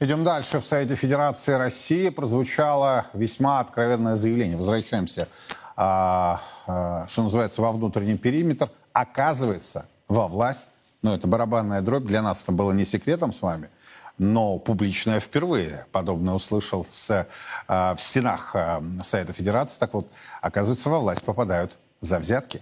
Идем 0.00 0.24
дальше. 0.24 0.60
В 0.60 0.64
Совете 0.64 0.94
Федерации 0.94 1.52
России 1.52 2.08
прозвучало 2.08 3.06
весьма 3.12 3.60
откровенное 3.60 4.16
заявление. 4.16 4.56
Возвращаемся, 4.56 5.28
а, 5.76 6.40
а, 6.66 7.06
что 7.06 7.22
называется, 7.24 7.60
во 7.60 7.72
внутренний 7.72 8.16
периметр. 8.16 8.70
Оказывается, 8.92 9.86
во 10.08 10.26
власть, 10.26 10.68
ну 11.02 11.14
это 11.14 11.28
барабанная 11.28 11.82
дробь, 11.82 12.04
для 12.04 12.22
нас 12.22 12.42
это 12.42 12.52
было 12.52 12.72
не 12.72 12.84
секретом 12.84 13.32
с 13.32 13.42
вами– 13.42 13.68
но 14.20 14.58
публично 14.58 15.12
я 15.12 15.20
впервые 15.20 15.86
подобное 15.92 16.34
услышал 16.34 16.84
с, 16.86 17.10
э, 17.10 17.24
в 17.66 17.96
стенах 17.98 18.50
э, 18.52 18.82
Совета 19.02 19.32
Федерации. 19.32 19.78
Так 19.78 19.94
вот, 19.94 20.08
оказывается, 20.42 20.90
во 20.90 20.98
власть 20.98 21.22
попадают 21.22 21.72
за 22.00 22.18
взятки. 22.18 22.60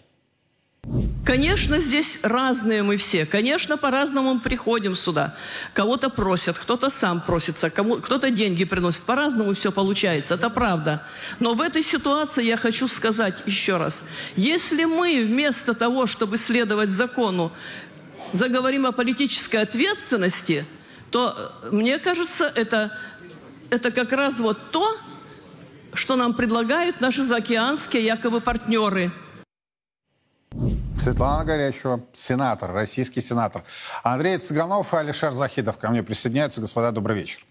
Конечно, 1.27 1.81
здесь 1.81 2.21
разные 2.23 2.85
мы 2.85 2.97
все. 2.97 3.27
Конечно, 3.27 3.77
по-разному 3.77 4.35
мы 4.35 4.41
приходим 4.41 4.95
сюда. 4.95 5.35
Кого-то 5.75 6.11
просят, 6.11 6.57
кто-то 6.57 6.91
сам 6.91 7.21
просится, 7.21 7.71
кому, 7.71 7.97
кто-то 7.97 8.31
деньги 8.31 8.65
приносит. 8.65 9.03
По-разному 9.03 9.53
все 9.55 9.73
получается, 9.73 10.35
это 10.35 10.51
правда. 10.51 11.03
Но 11.41 11.55
в 11.55 11.61
этой 11.61 11.83
ситуации 11.83 12.45
я 12.45 12.57
хочу 12.57 12.87
сказать 12.87 13.43
еще 13.47 13.79
раз. 13.79 14.05
Если 14.37 14.85
мы 14.85 15.25
вместо 15.27 15.75
того, 15.75 16.07
чтобы 16.07 16.37
следовать 16.37 16.91
закону, 16.91 17.51
заговорим 18.31 18.87
о 18.87 18.93
политической 18.93 19.57
ответственности– 19.57 20.65
то, 21.11 21.35
э, 21.63 21.71
мне 21.71 21.99
кажется, 21.99 22.53
это, 22.55 22.91
это 23.71 23.91
как 23.91 24.13
раз 24.13 24.39
вот 24.39 24.59
то, 24.71 24.97
что 25.95 26.17
нам 26.17 26.35
предлагают 26.35 27.01
наши 27.01 27.23
заокеанские 27.23 28.05
якобы 28.05 28.41
партнеры. 28.41 29.11
Светлана 31.01 31.45
Горячева, 31.45 32.01
сенатор, 32.13 32.73
российский 32.73 33.21
сенатор. 33.21 33.65
Андрей 34.03 34.39
Цыганов 34.39 34.93
и 34.93 34.97
Алишер 34.97 35.33
Захидов 35.33 35.79
ко 35.79 35.91
мне 35.91 36.03
присоединяются. 36.03 36.61
Господа, 36.61 36.93
добрый 36.93 37.17
вечер. 37.17 37.45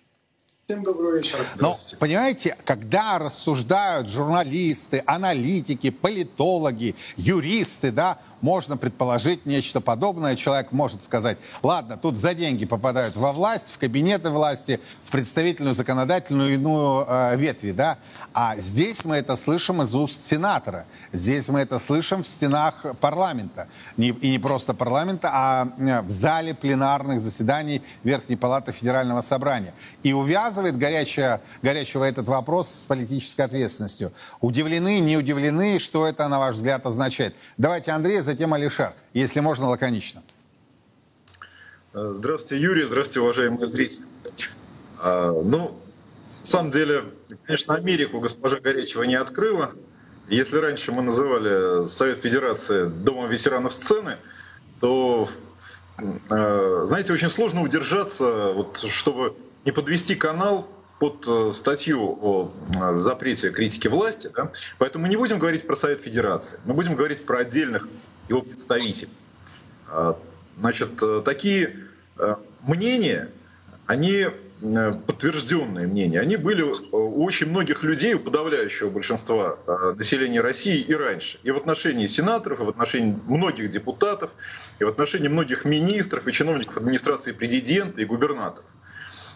Всем 0.68 0.84
добрый 0.84 1.22
вечер. 1.22 1.40
Но, 1.56 1.78
понимаете, 1.98 2.58
когда 2.66 3.18
рассуждают 3.20 4.10
журналисты, 4.10 5.02
аналитики, 5.06 5.90
политологи, 5.90 6.94
юристы, 7.16 7.92
да, 7.92 8.20
можно 8.42 8.78
предположить 8.78 9.46
нечто 9.46 9.82
подобное. 9.82 10.36
Человек 10.36 10.72
может 10.72 11.04
сказать, 11.04 11.38
ладно, 11.64 11.98
тут 11.98 12.18
за 12.18 12.34
деньги 12.34 12.66
попадают 12.66 13.16
во 13.16 13.32
власть, 13.32 13.72
в 13.72 13.78
кабинеты 13.78 14.30
власти, 14.30 14.80
в 15.04 15.12
представительную, 15.12 15.74
законодательную 15.74 16.54
иную 16.54 17.06
э, 17.08 17.38
ветви, 17.38 17.72
да. 17.72 17.98
А 18.34 18.56
здесь 18.58 19.04
мы 19.04 19.16
это 19.16 19.36
слышим 19.36 19.82
из 19.82 19.96
уст 19.96 20.20
сенатора. 20.20 20.86
Здесь 21.12 21.48
мы 21.48 21.62
это 21.62 21.80
слышим 21.80 22.22
в 22.22 22.28
стенах 22.28 22.86
парламента. 23.00 23.68
Не, 23.98 24.10
и 24.10 24.30
не 24.30 24.40
просто 24.40 24.74
парламента, 24.74 25.30
а 25.34 25.70
э, 25.80 26.02
в 26.02 26.10
зале 26.10 26.54
пленарных 26.54 27.20
заседаний 27.20 27.82
Верхней 28.04 28.36
Палаты 28.36 28.72
Федерального 28.72 29.22
Собрания. 29.22 29.74
И 30.04 30.14
увязывает 30.14 30.78
горячая, 30.78 31.42
горячего 31.62 32.04
этот 32.04 32.28
вопрос 32.28 32.70
с 32.70 32.86
политической 32.86 33.42
ответственностью. 33.42 34.12
Удивлены, 34.42 35.00
не 35.00 35.18
удивлены, 35.18 35.80
что 35.80 36.06
это, 36.06 36.28
на 36.28 36.40
ваш 36.40 36.56
взгляд, 36.56 36.86
означает? 36.86 37.36
Давайте, 37.58 37.92
Андрей, 37.92 38.22
затем 38.28 38.54
Алишер, 38.54 38.94
если 39.14 39.40
можно 39.40 39.70
лаконично. 39.70 40.22
Здравствуйте, 41.94 42.62
Юрий. 42.62 42.84
Здравствуйте, 42.84 43.22
уважаемые 43.22 43.68
зрители. 43.68 44.06
А, 45.00 45.32
ну, 45.32 45.80
на 46.40 46.46
самом 46.46 46.72
деле, 46.72 47.06
конечно, 47.46 47.74
Америку 47.76 48.20
госпожа 48.20 48.60
Горячева 48.60 49.04
не 49.04 49.16
открыла. 49.16 49.72
Если 50.28 50.58
раньше 50.58 50.92
мы 50.92 51.02
называли 51.02 51.88
Совет 51.88 52.20
Федерации 52.20 52.86
Домом 52.86 53.30
ветеранов 53.30 53.74
сцены, 53.74 54.18
то, 54.82 55.30
а, 56.30 56.84
знаете, 56.86 57.14
очень 57.14 57.30
сложно 57.30 57.62
удержаться, 57.64 58.52
вот, 58.52 58.84
чтобы 58.88 59.36
не 59.66 59.72
подвести 59.72 60.16
канал 60.16 60.68
под 61.00 61.28
э, 61.28 61.52
статью 61.52 62.18
о 62.22 62.52
э, 62.76 62.94
запрете 62.94 63.52
критики 63.52 63.88
власти. 63.88 64.30
Да? 64.36 64.52
Поэтому 64.78 65.04
мы 65.04 65.10
не 65.10 65.18
будем 65.18 65.38
говорить 65.40 65.68
про 65.68 65.76
Совет 65.76 66.02
Федерации, 66.02 66.60
мы 66.66 66.74
будем 66.74 66.96
говорить 66.96 67.26
про 67.26 67.40
отдельных 67.40 67.88
его 68.30 68.42
представителей. 68.42 69.12
А, 69.90 70.18
значит, 70.60 71.02
э, 71.02 71.22
такие 71.24 71.76
мнения, 72.64 73.30
они 73.86 74.28
подтвержденные 74.60 75.86
мнения, 75.86 76.20
они 76.20 76.36
были 76.36 76.64
у 76.64 77.24
очень 77.24 77.48
многих 77.48 77.84
людей, 77.84 78.16
у 78.16 78.20
подавляющего 78.20 78.90
большинства 78.90 79.60
населения 79.96 80.42
России 80.42 80.82
и 80.82 80.96
раньше. 80.96 81.40
И 81.44 81.52
в 81.52 81.58
отношении 81.58 82.08
сенаторов, 82.08 82.60
и 82.62 82.64
в 82.64 82.70
отношении 82.70 83.16
многих 83.28 83.70
депутатов, 83.70 84.32
и 84.80 84.84
в 84.84 84.88
отношении 84.88 85.28
многих 85.28 85.64
министров, 85.64 86.28
и 86.28 86.32
чиновников 86.32 86.78
администрации 86.78 87.34
президента, 87.34 88.02
и 88.02 88.06
губернаторов. 88.06 88.66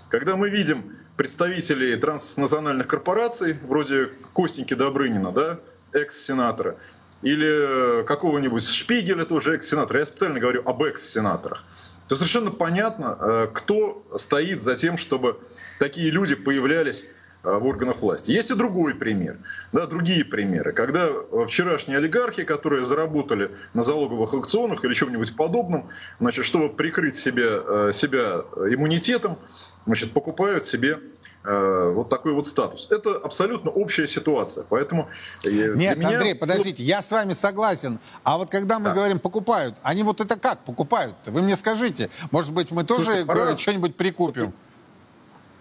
Когда 0.09 0.35
мы 0.35 0.49
видим 0.49 0.97
представителей 1.17 1.95
транснациональных 1.97 2.87
корпораций, 2.87 3.57
вроде 3.61 4.09
Костеньки 4.33 4.73
Добрынина, 4.73 5.31
да, 5.31 5.59
экс-сенатора, 5.93 6.77
или 7.21 8.03
какого-нибудь 8.05 8.67
Шпигеля, 8.67 9.25
тоже 9.25 9.55
экс-сенатора, 9.55 9.99
я 9.99 10.05
специально 10.05 10.39
говорю 10.39 10.63
об 10.65 10.83
экс-сенаторах, 10.83 11.63
то 12.07 12.15
совершенно 12.15 12.51
понятно, 12.51 13.17
э, 13.19 13.47
кто 13.53 14.05
стоит 14.17 14.61
за 14.61 14.75
тем, 14.75 14.97
чтобы 14.97 15.39
такие 15.79 16.09
люди 16.11 16.35
появлялись 16.35 17.05
э, 17.43 17.51
в 17.51 17.65
органах 17.65 18.01
власти. 18.01 18.31
Есть 18.31 18.51
и 18.51 18.55
другой 18.55 18.95
пример, 18.95 19.37
да, 19.71 19.85
другие 19.85 20.25
примеры, 20.25 20.73
когда 20.73 21.09
вчерашние 21.47 21.99
олигархи, 21.99 22.43
которые 22.43 22.85
заработали 22.85 23.51
на 23.73 23.83
залоговых 23.83 24.33
аукционах 24.33 24.83
или 24.83 24.93
чем-нибудь 24.93 25.35
подобном, 25.35 25.89
значит, 26.19 26.43
чтобы 26.45 26.69
прикрыть 26.69 27.15
себе, 27.15 27.61
э, 27.65 27.91
себя 27.93 28.43
иммунитетом, 28.55 29.37
значит, 29.85 30.11
покупают 30.11 30.63
себе 30.63 30.93
э, 30.93 30.99
вот 31.43 32.09
такой 32.09 32.33
вот 32.33 32.45
статус. 32.45 32.87
Это 32.91 33.15
абсолютно 33.15 33.71
общая 33.71 34.07
ситуация. 34.07 34.63
Поэтому 34.69 35.09
э, 35.43 35.49
Нет, 35.49 35.97
меня... 35.97 36.09
Андрей, 36.09 36.35
подождите, 36.35 36.83
я 36.83 37.01
с 37.01 37.11
вами 37.11 37.33
согласен. 37.33 37.99
А 38.23 38.37
вот 38.37 38.49
когда 38.49 38.77
мы 38.77 38.85
да. 38.85 38.93
говорим 38.93 39.19
покупают, 39.19 39.75
они 39.81 40.03
вот 40.03 40.21
это 40.21 40.39
как 40.39 40.63
покупают? 40.63 41.15
-то? 41.25 41.31
Вы 41.31 41.41
мне 41.41 41.55
скажите. 41.55 42.09
Может 42.31 42.53
быть, 42.53 42.71
мы 42.71 42.83
тоже 42.83 43.25
пора... 43.25 43.57
что-нибудь 43.57 43.95
прикупим? 43.95 44.53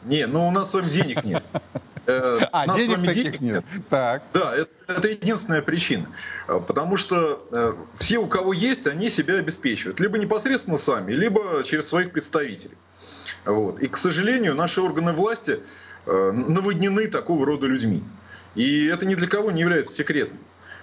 Не, 0.04 0.26
ну 0.26 0.48
у 0.48 0.50
нас 0.50 0.70
с 0.70 0.74
вами 0.74 0.88
денег 0.88 1.24
нет. 1.24 1.44
Э, 2.06 2.38
а, 2.50 2.74
денег 2.74 3.06
таких 3.06 3.40
нет. 3.40 3.64
Так. 3.88 4.22
Да, 4.32 4.56
это, 4.56 4.70
это 4.88 5.08
единственная 5.08 5.62
причина. 5.62 6.06
Потому 6.46 6.96
что 6.96 7.46
э, 7.52 7.74
все, 7.98 8.18
у 8.18 8.26
кого 8.26 8.52
есть, 8.52 8.86
они 8.86 9.10
себя 9.10 9.34
обеспечивают. 9.34 10.00
Либо 10.00 10.18
непосредственно 10.18 10.78
сами, 10.78 11.12
либо 11.12 11.62
через 11.62 11.88
своих 11.88 12.10
представителей. 12.10 12.76
Вот. 13.44 13.80
И, 13.80 13.88
к 13.88 13.96
сожалению, 13.96 14.54
наши 14.54 14.80
органы 14.80 15.12
власти 15.12 15.60
э, 16.06 16.30
наводнены 16.32 17.06
такого 17.06 17.46
рода 17.46 17.66
людьми. 17.66 18.02
И 18.54 18.86
это 18.86 19.06
ни 19.06 19.14
для 19.14 19.28
кого 19.28 19.50
не 19.50 19.60
является 19.60 19.94
секретом. 19.94 20.38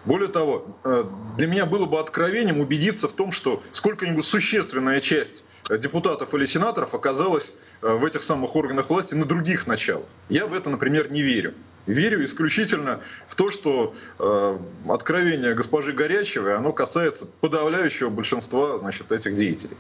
Более 0.05 0.29
того, 0.29 0.65
э, 0.85 1.03
для 1.37 1.47
меня 1.47 1.65
было 1.65 1.85
бы 1.85 1.99
откровением 1.99 2.61
убедиться 2.61 3.09
в 3.09 3.13
том, 3.13 3.33
что 3.33 3.61
сколько-нибудь 3.73 4.25
существенная 4.25 5.01
часть 5.01 5.43
депутатов 5.69 6.33
или 6.33 6.45
сенаторов 6.45 6.93
оказалась 6.95 7.51
э, 7.81 7.93
в 7.93 8.05
этих 8.05 8.23
самых 8.23 8.55
органах 8.55 8.89
власти 8.89 9.15
на 9.15 9.25
других 9.25 9.67
началах. 9.67 10.05
Я 10.29 10.47
в 10.47 10.53
это, 10.53 10.69
например, 10.69 11.11
не 11.11 11.23
верю. 11.23 11.55
верю 11.87 12.23
исключительно 12.23 13.01
в 13.27 13.35
то, 13.35 13.49
что 13.49 13.93
э, 14.17 14.57
откровение 14.87 15.53
госпожи 15.53 15.91
Горячевой, 15.91 16.55
оно 16.55 16.71
касается 16.71 17.25
подавляющего 17.25 18.09
большинства 18.09 18.77
значит, 18.77 19.11
этих 19.11 19.33
деятелей. 19.33 19.75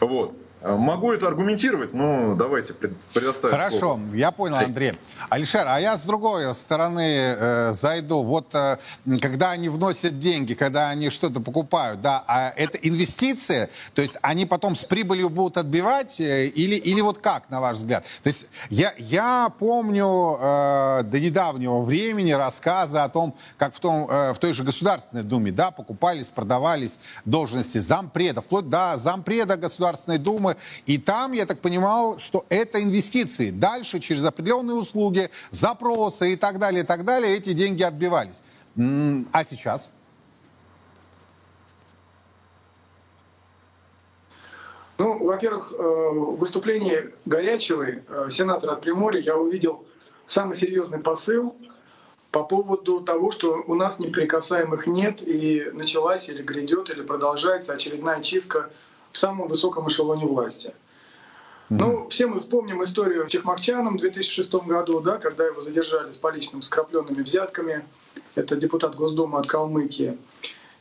Вот. 0.00 0.34
Могу 0.64 1.12
это 1.12 1.28
аргументировать, 1.28 1.92
но 1.92 2.34
давайте 2.34 2.72
предоставим 2.72 3.50
Хорошо, 3.50 3.78
слово. 3.78 4.14
я 4.14 4.30
понял, 4.30 4.56
Андрей. 4.56 4.94
Алишер, 5.28 5.66
а 5.68 5.78
я 5.78 5.98
с 5.98 6.06
другой 6.06 6.54
стороны 6.54 7.36
э, 7.38 7.72
зайду. 7.74 8.22
Вот 8.22 8.54
э, 8.54 8.78
когда 9.20 9.50
они 9.50 9.68
вносят 9.68 10.18
деньги, 10.18 10.54
когда 10.54 10.88
они 10.88 11.10
что-то 11.10 11.40
покупают, 11.40 12.00
да, 12.00 12.24
а 12.26 12.50
это 12.56 12.78
инвестиция, 12.78 13.68
то 13.94 14.00
есть 14.00 14.16
они 14.22 14.46
потом 14.46 14.74
с 14.74 14.84
прибылью 14.84 15.28
будут 15.28 15.58
отбивать 15.58 16.18
э, 16.18 16.46
или, 16.46 16.76
или 16.76 17.02
вот 17.02 17.18
как, 17.18 17.50
на 17.50 17.60
ваш 17.60 17.76
взгляд? 17.76 18.06
То 18.22 18.28
есть 18.28 18.46
я, 18.70 18.94
я 18.96 19.52
помню 19.58 20.38
э, 20.40 21.02
до 21.04 21.20
недавнего 21.20 21.80
времени 21.82 22.32
рассказы 22.32 22.98
о 22.98 23.10
том, 23.10 23.34
как 23.58 23.74
в, 23.74 23.80
том, 23.80 24.08
э, 24.08 24.32
в 24.32 24.38
той 24.38 24.54
же 24.54 24.64
Государственной 24.64 25.24
Думе, 25.24 25.52
да, 25.52 25.70
покупались, 25.70 26.30
продавались 26.30 26.98
должности 27.26 27.78
зампреда, 27.78 28.40
вплоть 28.40 28.70
до 28.70 28.96
зампреда 28.96 29.58
Государственной 29.58 30.16
Думы, 30.16 30.53
и 30.86 30.98
там, 30.98 31.32
я 31.32 31.46
так 31.46 31.60
понимал, 31.60 32.18
что 32.18 32.44
это 32.48 32.82
инвестиции. 32.82 33.50
Дальше 33.50 34.00
через 34.00 34.24
определенные 34.24 34.76
услуги, 34.76 35.30
запросы 35.50 36.32
и 36.32 36.36
так 36.36 36.58
далее, 36.58 36.82
и 36.82 36.86
так 36.86 37.04
далее, 37.04 37.36
эти 37.36 37.52
деньги 37.52 37.82
отбивались. 37.82 38.42
А 38.76 39.44
сейчас? 39.44 39.90
Ну, 44.96 45.24
во-первых, 45.24 45.72
э, 45.72 45.76
в 45.76 46.36
выступлении 46.36 47.10
Горячевой, 47.24 48.04
э, 48.06 48.28
сенатора 48.30 48.72
от 48.72 48.82
Приморья, 48.82 49.20
я 49.20 49.36
увидел 49.36 49.84
самый 50.24 50.56
серьезный 50.56 50.98
посыл 50.98 51.56
по 52.30 52.44
поводу 52.44 53.00
того, 53.00 53.30
что 53.30 53.62
у 53.66 53.74
нас 53.74 53.98
неприкасаемых 53.98 54.86
нет, 54.86 55.20
и 55.20 55.70
началась 55.72 56.28
или 56.28 56.42
грядет, 56.42 56.90
или 56.90 57.02
продолжается 57.02 57.72
очередная 57.72 58.22
чистка 58.22 58.70
в 59.14 59.16
самом 59.16 59.46
высоком 59.46 59.88
эшелоне 59.88 60.26
власти. 60.26 60.74
Ну, 61.70 62.08
все 62.08 62.26
мы 62.26 62.38
вспомним 62.38 62.82
историю 62.82 63.26
Чехмакчаном 63.28 63.96
в 63.96 64.00
2006 64.00 64.52
году, 64.66 65.00
да, 65.00 65.18
когда 65.18 65.46
его 65.46 65.60
задержали 65.60 66.12
с 66.12 66.18
поличным 66.18 66.62
скрапленными 66.62 67.22
взятками. 67.22 67.84
Это 68.34 68.56
депутат 68.56 68.96
Госдумы 68.96 69.38
от 69.38 69.46
Калмыкии. 69.46 70.18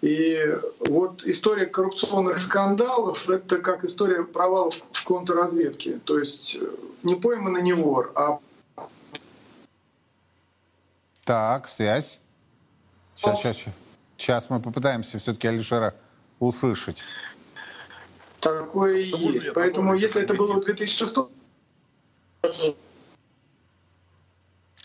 И 0.01 0.57
вот 0.79 1.23
история 1.25 1.67
коррупционных 1.67 2.39
скандалов— 2.39 3.29
это 3.29 3.59
как 3.59 3.85
история 3.85 4.23
провалов 4.23 4.75
в 4.91 5.03
контрразведке. 5.03 5.99
То 6.03 6.19
есть 6.19 6.57
э, 6.59 6.65
не 7.03 7.15
пойманный 7.15 7.61
не 7.61 7.73
вор, 7.73 8.11
а... 8.15 8.39
Так, 11.23 11.67
связь. 11.67 12.19
Сейчас, 13.15 13.37
сейчас, 13.37 13.57
сейчас 14.17 14.49
мы 14.49 14.59
попытаемся 14.59 15.19
все-таки 15.19 15.47
Алишера 15.47 15.95
услышать. 16.39 16.97
Такое 18.43 18.97
и 18.97 19.17
есть. 19.17 19.53
Поэтому 19.53 19.95
если 19.95 20.21
это 20.21 20.33
было 20.33 20.59
в 20.59 20.65
2006 20.65 21.15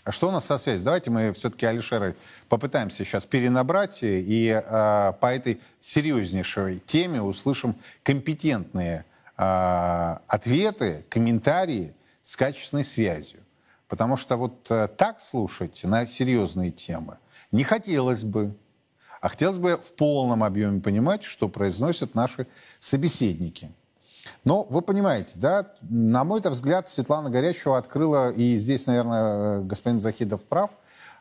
а 0.05 0.11
что 0.11 0.29
у 0.29 0.31
нас 0.31 0.45
со 0.45 0.57
связью? 0.57 0.85
Давайте 0.85 1.11
мы 1.11 1.33
все-таки 1.33 1.67
Алишера 1.67 2.15
попытаемся 2.47 3.05
сейчас 3.05 3.27
перенабрать 3.27 3.99
и 4.01 4.47
э, 4.47 5.13
по 5.19 5.27
этой 5.27 5.61
серьезнейшей 5.79 6.79
теме 6.79 7.21
услышим 7.21 7.75
компетентные 8.01 9.05
э, 9.37 10.17
ответы, 10.25 11.05
комментарии 11.09 11.93
с 12.23 12.35
качественной 12.37 12.85
связью. 12.85 13.41
Потому 13.87 14.17
что 14.17 14.37
вот 14.37 14.65
э, 14.71 14.87
так 14.87 15.19
слушать 15.19 15.81
на 15.83 16.07
серьезные 16.07 16.71
темы 16.71 17.17
не 17.51 17.63
хотелось 17.63 18.23
бы. 18.23 18.55
А 19.21 19.29
хотелось 19.29 19.57
бы 19.57 19.77
в 19.77 19.95
полном 19.95 20.43
объеме 20.43 20.81
понимать, 20.81 21.23
что 21.23 21.49
произносят 21.49 22.15
наши 22.15 22.47
собеседники. 22.79 23.69
Но 24.45 24.63
вы 24.69 24.81
понимаете, 24.81 25.33
да, 25.35 25.67
на 25.81 26.23
мой 26.23 26.41
взгляд, 26.41 26.87
Светлана 26.89 27.29
Горячева 27.29 27.77
открыла, 27.77 28.31
и 28.31 28.55
здесь, 28.55 28.87
наверное, 28.87 29.61
господин 29.61 29.99
Захидов 29.99 30.43
прав, 30.45 30.71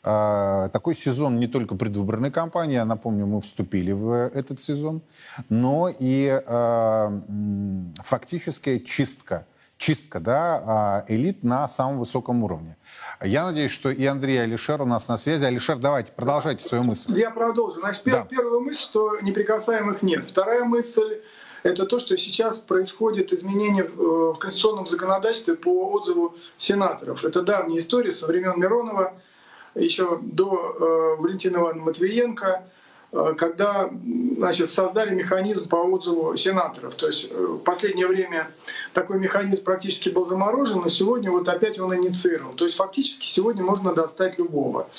э, 0.05 0.69
такой 0.73 0.95
сезон 0.95 1.41
не 1.41 1.49
только 1.49 1.75
предвыборной 1.75 2.31
кампании, 2.31 2.77
а 2.77 2.85
напомню, 2.85 3.27
мы 3.27 3.41
вступили 3.41 3.93
в 3.93 4.29
этот 4.29 4.61
сезон, 4.61 5.03
но 5.49 5.91
и 5.99 6.41
э, 6.45 7.21
фактическая 8.05 8.79
чистка, 8.79 9.47
чистка 9.79 10.21
да, 10.21 10.63
а, 10.67 11.05
элит 11.09 11.43
на 11.43 11.67
самом 11.69 12.01
высоком 12.01 12.45
уровне. 12.45 12.77
Я 13.23 13.47
надеюсь, 13.47 13.71
что 13.71 13.91
и 13.91 14.05
Андрей 14.05 14.37
и 14.37 14.41
Алишер 14.41 14.83
у 14.83 14.85
нас 14.85 15.09
на 15.09 15.17
связи. 15.17 15.45
Алишер, 15.45 15.79
давайте, 15.79 16.13
продолжайте 16.13 16.63
свою 16.65 16.85
мысль. 16.85 17.19
Я 17.19 17.31
продолжу. 17.31 17.81
Значит, 17.81 18.03
да. 18.05 18.27
первая 18.29 18.61
мысль, 18.61 18.81
что 18.81 19.19
неприкасаемых 19.21 20.03
нет. 20.03 20.25
Вторая 20.25 20.65
мысль 20.65 21.21
это 21.63 21.87
то, 21.87 21.99
что 21.99 22.17
сейчас 22.17 22.59
происходит 22.59 23.33
изменение 23.33 23.85
в 23.85 24.33
э, 24.33 24.35
конституционном 24.39 24.87
законодательстве 24.87 25.55
по 25.55 25.91
отзыву 25.91 26.37
сенаторов. 26.57 27.25
Это 27.25 27.43
давняя 27.43 27.79
история 27.79 28.13
со 28.13 28.27
времен 28.27 28.61
Миронова, 28.61 29.15
еще 29.75 30.19
до 30.23 31.17
э, 31.19 31.21
Валентина 31.21 31.59
Ивановна 31.59 31.83
Матвиенко, 31.85 32.65
когда 33.11 33.91
значит, 34.37 34.71
создали 34.71 35.15
механизм 35.15 35.69
по 35.69 35.77
отзыву 35.77 36.37
сенаторов. 36.37 36.95
То 36.95 37.07
есть 37.07 37.33
в 37.33 37.59
последнее 37.59 38.07
время 38.07 38.51
такой 38.93 39.19
механизм 39.19 39.65
практически 39.65 40.11
был 40.11 40.27
заморожен, 40.27 40.81
но 40.83 40.89
сегодня 40.89 41.31
вот 41.31 41.49
опять 41.49 41.79
он 41.79 41.95
инициировал. 41.97 42.53
То 42.53 42.65
есть 42.65 42.77
фактически 42.77 43.27
сегодня 43.27 43.63
можно 43.65 43.95
достать 43.95 44.39
любого. 44.39 44.91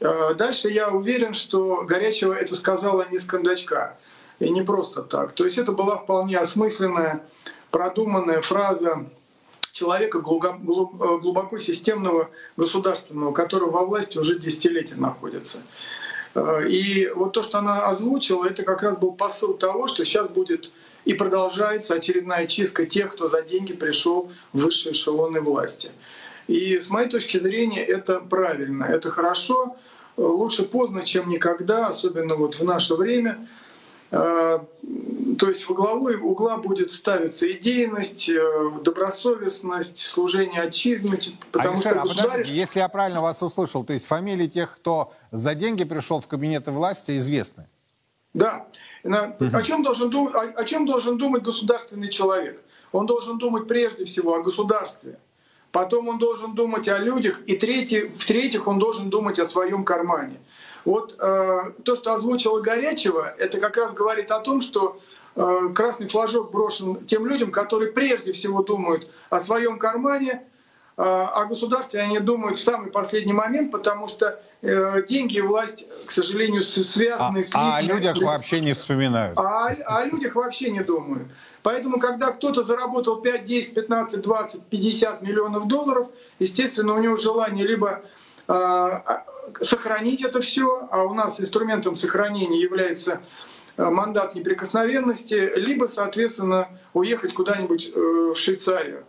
Дальше 0.00 0.68
я 0.68 0.90
уверен, 0.90 1.32
что 1.32 1.84
Горячего 1.84 2.34
это 2.34 2.54
сказала 2.54 3.06
не 3.10 3.18
с 3.18 3.24
кондачка. 3.24 3.96
И 4.40 4.50
не 4.50 4.62
просто 4.62 5.02
так. 5.02 5.32
То 5.32 5.44
есть 5.44 5.58
это 5.58 5.70
была 5.70 5.96
вполне 5.96 6.36
осмысленная, 6.38 7.22
продуманная 7.70 8.40
фраза 8.40 9.06
человека 9.72 10.18
глубоко 10.20 11.58
системного 11.58 12.28
государственного, 12.56 13.32
который 13.32 13.70
во 13.70 13.84
власти 13.86 14.18
уже 14.18 14.38
десятилетия 14.38 14.96
находится. 14.96 15.62
И 16.68 17.10
вот 17.14 17.32
то, 17.32 17.42
что 17.42 17.58
она 17.58 17.86
озвучила, 17.86 18.46
это 18.46 18.64
как 18.64 18.82
раз 18.82 18.98
был 18.98 19.12
посыл 19.12 19.54
того, 19.54 19.86
что 19.86 20.04
сейчас 20.04 20.28
будет 20.28 20.72
и 21.04 21.14
продолжается 21.14 21.94
очередная 21.94 22.46
чистка 22.46 22.86
тех, 22.86 23.12
кто 23.12 23.28
за 23.28 23.42
деньги 23.42 23.72
пришел 23.72 24.32
в 24.52 24.62
высшие 24.62 24.92
эшелоны 24.92 25.40
власти. 25.40 25.90
И 26.46 26.78
с 26.78 26.90
моей 26.90 27.08
точки 27.08 27.38
зрения 27.38 27.84
это 27.84 28.20
правильно, 28.20 28.84
это 28.84 29.10
хорошо, 29.10 29.76
лучше 30.16 30.64
поздно, 30.64 31.02
чем 31.02 31.28
никогда, 31.28 31.88
особенно 31.88 32.34
вот 32.36 32.56
в 32.56 32.64
наше 32.64 32.94
время. 32.94 33.46
Э, 34.14 34.60
то 35.38 35.48
есть 35.48 35.68
во 35.68 35.74
главу 35.74 36.08
угла 36.08 36.58
будет 36.58 36.92
ставиться 36.92 37.50
идейность, 37.50 38.28
э, 38.28 38.70
добросовестность, 38.82 39.98
служение 39.98 40.62
отчизне. 40.62 41.18
Потому 41.50 41.74
Алишер, 41.74 41.92
что 41.92 42.00
а 42.00 42.06
государь... 42.06 42.46
если 42.46 42.80
я 42.80 42.88
правильно 42.88 43.20
вас 43.20 43.42
услышал, 43.42 43.84
то 43.84 43.92
есть 43.92 44.06
фамилии 44.06 44.46
тех, 44.46 44.76
кто 44.76 45.12
за 45.32 45.54
деньги 45.54 45.84
пришел 45.84 46.20
в 46.20 46.28
кабинеты 46.28 46.70
власти, 46.70 47.16
известны? 47.16 47.66
Да. 48.34 48.66
Угу. 49.02 49.14
О, 49.52 49.62
чем 49.62 49.82
должен 49.82 50.10
думать, 50.10 50.34
о, 50.34 50.60
о 50.60 50.64
чем 50.64 50.86
должен 50.86 51.18
думать 51.18 51.42
государственный 51.42 52.08
человек? 52.08 52.62
Он 52.92 53.06
должен 53.06 53.38
думать 53.38 53.66
прежде 53.66 54.04
всего 54.04 54.34
о 54.34 54.42
государстве. 54.42 55.18
Потом 55.72 56.06
он 56.06 56.18
должен 56.18 56.54
думать 56.54 56.88
о 56.88 56.98
людях. 56.98 57.40
И 57.46 57.56
третий, 57.56 58.02
в-третьих, 58.02 58.68
он 58.68 58.78
должен 58.78 59.10
думать 59.10 59.40
о 59.40 59.46
своем 59.46 59.84
кармане. 59.84 60.36
Вот 60.84 61.16
э, 61.18 61.72
то, 61.82 61.96
что 61.96 62.14
озвучила 62.14 62.60
Горячева, 62.60 63.34
это 63.38 63.58
как 63.58 63.76
раз 63.76 63.92
говорит 63.92 64.30
о 64.30 64.40
том, 64.40 64.60
что 64.60 65.00
э, 65.34 65.70
красный 65.74 66.08
флажок 66.08 66.50
брошен 66.52 67.04
тем 67.06 67.26
людям, 67.26 67.50
которые 67.50 67.92
прежде 67.92 68.32
всего 68.32 68.62
думают 68.62 69.08
о 69.30 69.40
своем 69.40 69.78
кармане, 69.78 70.42
э, 70.96 71.02
о 71.02 71.46
государстве 71.46 72.00
они 72.00 72.18
думают 72.18 72.58
в 72.58 72.62
самый 72.62 72.90
последний 72.90 73.32
момент, 73.32 73.70
потому 73.70 74.08
что 74.08 74.40
э, 74.60 75.02
деньги 75.08 75.38
и 75.38 75.40
власть, 75.40 75.86
к 76.04 76.10
сожалению, 76.10 76.60
связаны 76.60 77.38
а, 77.38 77.42
с... 77.42 77.50
А 77.54 77.76
о 77.76 77.82
людях 77.82 78.16
вообще 78.22 78.60
не 78.60 78.74
вспоминают. 78.74 79.38
А, 79.38 79.68
а 79.86 79.98
о 79.98 80.04
людях 80.04 80.34
вообще 80.34 80.70
не 80.70 80.82
думают. 80.82 81.28
Поэтому, 81.62 81.98
когда 81.98 82.30
кто-то 82.30 82.62
заработал 82.62 83.22
5, 83.22 83.46
10, 83.46 83.72
15, 83.72 84.20
20, 84.20 84.64
50 84.64 85.22
миллионов 85.22 85.66
долларов, 85.66 86.08
естественно, 86.38 86.92
у 86.92 86.98
него 86.98 87.16
желание 87.16 87.66
либо 87.66 88.02
э, 88.48 89.00
сохранить 89.60 90.22
это 90.22 90.40
все, 90.40 90.88
а 90.90 91.04
у 91.04 91.14
нас 91.14 91.40
инструментом 91.40 91.94
сохранения 91.94 92.60
является 92.60 93.20
э, 93.76 93.84
мандат 93.84 94.34
неприкосновенности, 94.34 95.52
либо, 95.56 95.86
соответственно, 95.86 96.68
уехать 96.92 97.34
куда-нибудь 97.34 97.92
э, 97.94 98.32
в 98.34 98.36
Швейцарию. 98.36 99.04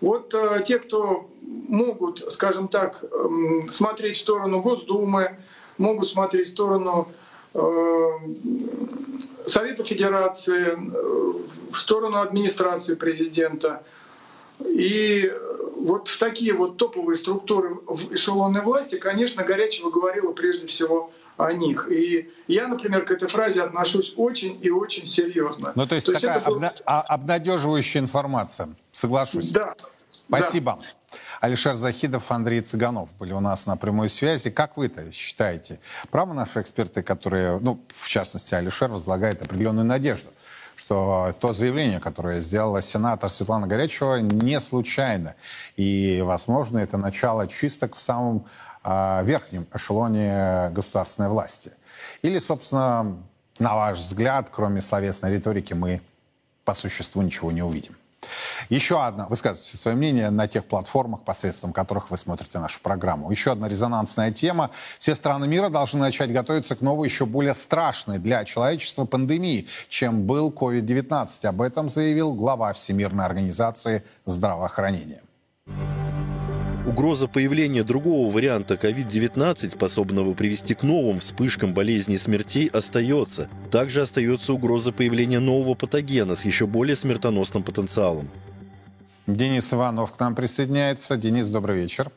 Вот 0.00 0.34
э, 0.34 0.62
те, 0.66 0.78
кто 0.78 1.30
могут, 1.42 2.32
скажем 2.32 2.68
так, 2.68 3.04
эм, 3.04 3.68
смотреть 3.68 4.16
в 4.16 4.20
сторону 4.20 4.60
Госдумы, 4.60 5.36
могут 5.78 6.08
смотреть 6.08 6.48
в 6.48 6.50
сторону 6.50 7.08
Совета 9.46 9.84
Федерации, 9.84 10.74
в 11.70 11.76
сторону 11.76 12.16
администрации 12.16 12.94
президента, 12.94 13.82
И 14.66 15.32
вот 15.76 16.08
в 16.08 16.18
такие 16.18 16.52
вот 16.52 16.76
топовые 16.76 17.16
структуры 17.16 17.74
в 17.86 18.14
эшелонной 18.14 18.62
власти, 18.62 18.98
конечно, 18.98 19.42
Горячева 19.42 19.90
говорила 19.90 20.32
прежде 20.32 20.66
всего 20.66 21.12
о 21.36 21.52
них. 21.52 21.88
И 21.90 22.30
я, 22.46 22.68
например, 22.68 23.04
к 23.04 23.10
этой 23.10 23.28
фразе 23.28 23.62
отношусь 23.62 24.14
очень 24.16 24.58
и 24.60 24.70
очень 24.70 25.08
серьезно. 25.08 25.72
Ну, 25.74 25.86
то 25.86 25.94
есть 25.94 26.06
то 26.06 26.12
такая 26.12 26.36
есть 26.36 26.46
обна- 26.46 26.74
был... 26.74 26.82
обнадеживающая 26.84 28.00
информация, 28.00 28.68
соглашусь. 28.90 29.50
Да. 29.50 29.74
Спасибо. 30.28 30.78
Да. 30.80 31.18
Алишер 31.40 31.74
Захидов, 31.74 32.30
Андрей 32.30 32.60
Цыганов 32.60 33.14
были 33.16 33.32
у 33.32 33.40
нас 33.40 33.66
на 33.66 33.76
прямой 33.76 34.08
связи. 34.08 34.50
Как 34.50 34.76
вы-то 34.76 35.10
считаете? 35.10 35.80
Правы 36.10 36.34
наши 36.34 36.60
эксперты, 36.60 37.02
которые, 37.02 37.58
ну, 37.58 37.80
в 37.96 38.08
частности, 38.08 38.54
Алишер 38.54 38.88
возлагает 38.88 39.42
определенную 39.42 39.84
надежду, 39.84 40.30
что 40.76 41.34
то 41.40 41.52
заявление, 41.52 42.00
которое 42.00 42.40
сделала 42.40 42.82
сенатор 42.82 43.30
Светлана 43.30 43.66
Горячева, 43.66 44.16
не 44.16 44.58
случайно. 44.60 45.34
И, 45.76 46.22
возможно, 46.24 46.78
это 46.78 46.96
начало 46.96 47.46
чисток 47.46 47.94
в 47.96 48.02
самом 48.02 48.46
э, 48.84 49.24
верхнем 49.24 49.66
эшелоне 49.72 50.70
государственной 50.70 51.28
власти. 51.28 51.72
Или, 52.22 52.38
собственно, 52.38 53.16
на 53.58 53.74
ваш 53.76 53.98
взгляд, 53.98 54.48
кроме 54.50 54.80
словесной 54.80 55.32
риторики, 55.32 55.74
мы 55.74 56.00
по 56.64 56.74
существу 56.74 57.22
ничего 57.22 57.52
не 57.52 57.62
увидим. 57.62 57.96
Еще 58.68 59.02
одна, 59.02 59.26
высказывайте 59.26 59.76
свое 59.76 59.96
мнение 59.96 60.30
на 60.30 60.48
тех 60.48 60.64
платформах, 60.64 61.22
посредством 61.22 61.72
которых 61.72 62.10
вы 62.10 62.16
смотрите 62.16 62.58
нашу 62.58 62.80
программу. 62.80 63.30
Еще 63.30 63.52
одна 63.52 63.68
резонансная 63.68 64.30
тема. 64.32 64.70
Все 64.98 65.14
страны 65.14 65.48
мира 65.48 65.68
должны 65.68 66.00
начать 66.00 66.32
готовиться 66.32 66.76
к 66.76 66.80
новой, 66.80 67.08
еще 67.08 67.26
более 67.26 67.54
страшной 67.54 68.18
для 68.18 68.44
человечества 68.44 69.04
пандемии, 69.04 69.68
чем 69.88 70.26
был 70.26 70.50
COVID-19. 70.50 71.46
Об 71.46 71.62
этом 71.62 71.88
заявил 71.88 72.34
глава 72.34 72.72
Всемирной 72.72 73.24
организации 73.24 74.04
здравоохранения. 74.24 75.22
Угроза 76.84 77.28
появления 77.28 77.84
другого 77.84 78.28
варианта 78.28 78.74
COVID-19, 78.74 79.70
способного 79.70 80.34
привести 80.34 80.74
к 80.74 80.82
новым 80.82 81.20
вспышкам 81.20 81.74
болезней 81.74 82.16
и 82.16 82.18
смертей, 82.18 82.66
остается. 82.66 83.48
Также 83.70 84.02
остается 84.02 84.52
угроза 84.52 84.90
появления 84.90 85.38
нового 85.38 85.74
патогена 85.74 86.34
с 86.34 86.44
еще 86.44 86.66
более 86.66 86.96
смертоносным 86.96 87.62
потенциалом. 87.62 88.28
Денис 89.28 89.72
Иванов 89.72 90.12
к 90.12 90.18
нам 90.18 90.34
присоединяется. 90.34 91.16
Денис, 91.16 91.48
добрый 91.50 91.80
вечер. 91.80 92.10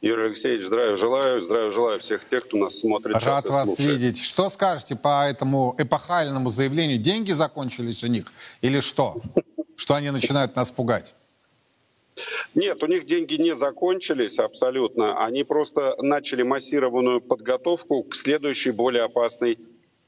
Юрий 0.00 0.26
Алексеевич, 0.26 0.66
здравия 0.66 0.94
желаю. 0.94 1.42
Здравия 1.42 1.72
желаю 1.72 1.98
всех 1.98 2.28
тех, 2.28 2.44
кто 2.44 2.58
нас 2.58 2.78
смотрит. 2.78 3.16
Рад 3.24 3.44
вас 3.46 3.74
слушает. 3.74 3.98
видеть. 3.98 4.22
Что 4.22 4.50
скажете 4.50 4.94
по 4.94 5.28
этому 5.28 5.74
эпохальному 5.78 6.48
заявлению? 6.48 6.98
Деньги 6.98 7.32
закончились 7.32 8.04
у 8.04 8.06
них 8.06 8.32
или 8.60 8.78
что? 8.78 9.20
Что 9.74 9.94
они 9.94 10.10
начинают 10.12 10.54
нас 10.54 10.70
пугать? 10.70 11.16
Нет, 12.54 12.82
у 12.82 12.86
них 12.86 13.06
деньги 13.06 13.34
не 13.34 13.54
закончились 13.54 14.38
абсолютно. 14.38 15.24
Они 15.24 15.44
просто 15.44 15.94
начали 15.98 16.42
массированную 16.42 17.20
подготовку 17.20 18.02
к 18.02 18.14
следующей 18.14 18.70
более 18.70 19.02
опасной 19.02 19.58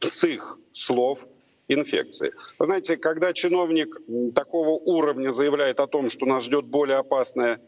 с 0.01 0.25
их 0.25 0.59
слов 0.73 1.27
инфекции. 1.69 2.33
Вы 2.59 2.67
знаете, 2.67 2.97
когда 2.97 3.33
чиновник 3.33 4.01
такого 4.35 4.71
уровня 4.71 5.31
заявляет 5.31 5.81
о 5.81 5.87
том, 5.87 6.09
что 6.09 6.27
нас 6.27 6.45
ждет 6.45 6.65
более 6.65 6.97
опасная 6.97 7.61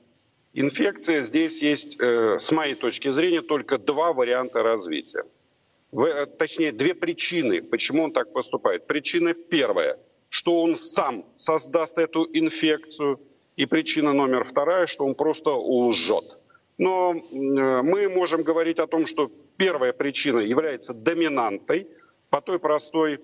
инфекция, 0.54 1.22
здесь 1.22 1.62
есть, 1.62 2.00
э, 2.00 2.38
с 2.38 2.50
моей 2.52 2.74
точки 2.74 3.10
зрения, 3.12 3.42
только 3.42 3.78
два 3.78 4.12
варианта 4.12 4.62
развития. 4.62 5.24
В, 5.92 6.26
точнее, 6.38 6.72
две 6.72 6.94
причины, 6.94 7.62
почему 7.62 8.04
он 8.04 8.12
так 8.12 8.32
поступает. 8.32 8.86
Причина 8.86 9.34
первая, 9.34 9.98
что 10.30 10.62
он 10.62 10.76
сам 10.76 11.24
создаст 11.36 11.98
эту 11.98 12.26
инфекцию– 12.32 13.20
и 13.56 13.66
причина 13.66 14.12
номер 14.12 14.44
вторая, 14.44 14.86
что 14.86 15.04
он 15.04 15.14
просто 15.14 15.50
лжет. 15.50 16.38
Но 16.78 17.14
мы 17.30 18.08
можем 18.08 18.42
говорить 18.42 18.78
о 18.78 18.86
том, 18.86 19.06
что 19.06 19.30
первая 19.56 19.92
причина 19.92 20.40
является 20.40 20.94
доминантой 20.94 21.86
по 22.30 22.40
той 22.40 22.58
простой 22.58 23.20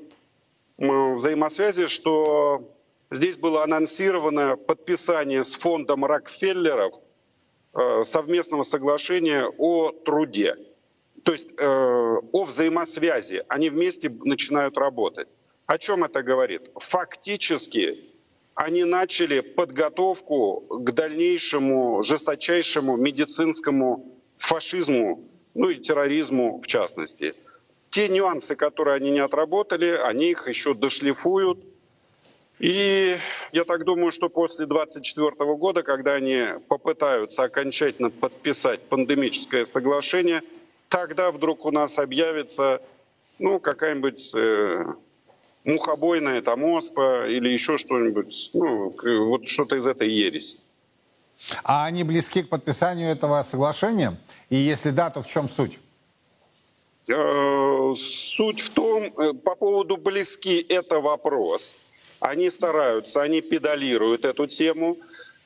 взаимосвязи, 0.77 1.87
что 1.87 2.71
здесь 3.11 3.37
было 3.37 3.65
анонсировано 3.65 4.57
подписание 4.57 5.45
с 5.45 5.55
фондом 5.55 6.05
Рокфеллеров 6.05 6.95
э, 7.75 8.05
совместного 8.05 8.63
соглашения 8.63 9.51
о 9.59 9.91
труде. 9.91 10.57
То 11.25 11.33
есть 11.33 11.53
э, 11.59 11.67
о 11.67 12.45
взаимосвязи. 12.45 13.45
Они 13.49 13.71
вместе 13.71 14.09
начинают 14.09 14.79
работать. 14.79 15.37
О 15.67 15.79
чем 15.79 16.05
это 16.05 16.23
говорит? 16.23 16.71
Фактически 16.77 18.08
они 18.59 18.83
начали 18.83 19.39
подготовку 19.39 20.65
к 20.69 20.91
дальнейшему 20.91 22.03
жесточайшему 22.03 22.97
медицинскому 22.97 24.19
фашизму, 24.37 25.23
ну 25.55 25.71
и 25.71 25.77
терроризму 25.77 26.61
в 26.61 26.67
частности. 26.67 27.35
Те 27.91 28.09
нюансы, 28.09 28.57
которые 28.57 28.97
они 28.97 29.13
не 29.13 29.21
отработали, 29.21 29.91
они 29.91 30.31
их 30.31 30.49
еще 30.49 30.75
дошлифуют. 30.75 31.61
И 32.59 33.17
я 33.53 33.63
так 33.63 33.85
думаю, 33.85 34.11
что 34.11 34.29
после 34.29 34.67
2024 34.67 35.55
года, 35.55 35.85
когда 35.85 36.15
они 36.15 36.47
попытаются 36.67 37.45
окончательно 37.45 38.11
подписать 38.11 38.81
пандемическое 38.89 39.67
соглашение, 39.67 40.43
тогда 40.89 41.31
вдруг 41.31 41.65
у 41.65 41.71
нас 41.71 41.97
объявится 41.97 42.83
ну, 43.39 43.61
какая-нибудь 43.61 44.33
э, 44.35 44.85
мухобойная 45.69 46.41
там 46.41 46.65
оспа 46.65 47.29
или 47.29 47.51
еще 47.51 47.77
что-нибудь, 47.77 48.51
ну, 48.55 48.95
вот 49.27 49.47
что-то 49.47 49.77
из 49.77 49.87
этой 49.87 50.11
ереси. 50.11 50.57
А 51.63 51.85
они 51.85 52.05
близки 52.05 52.43
к 52.43 52.49
подписанию 52.49 53.11
этого 53.11 53.43
соглашения? 53.43 54.17
И 54.49 54.57
если 54.57 54.91
да, 54.91 55.11
то 55.11 55.23
в 55.23 55.27
чем 55.27 55.47
суть? 55.49 55.79
Э, 57.07 57.95
суть 57.97 58.61
в 58.61 58.71
том, 58.71 59.05
э, 59.05 59.35
по 59.35 59.55
поводу 59.55 59.99
близки 59.99 60.65
это 60.69 61.01
вопрос. 61.01 61.75
Они 62.19 62.51
стараются, 62.51 63.23
они 63.23 63.41
педалируют 63.41 64.25
эту 64.25 64.47
тему. 64.47 64.97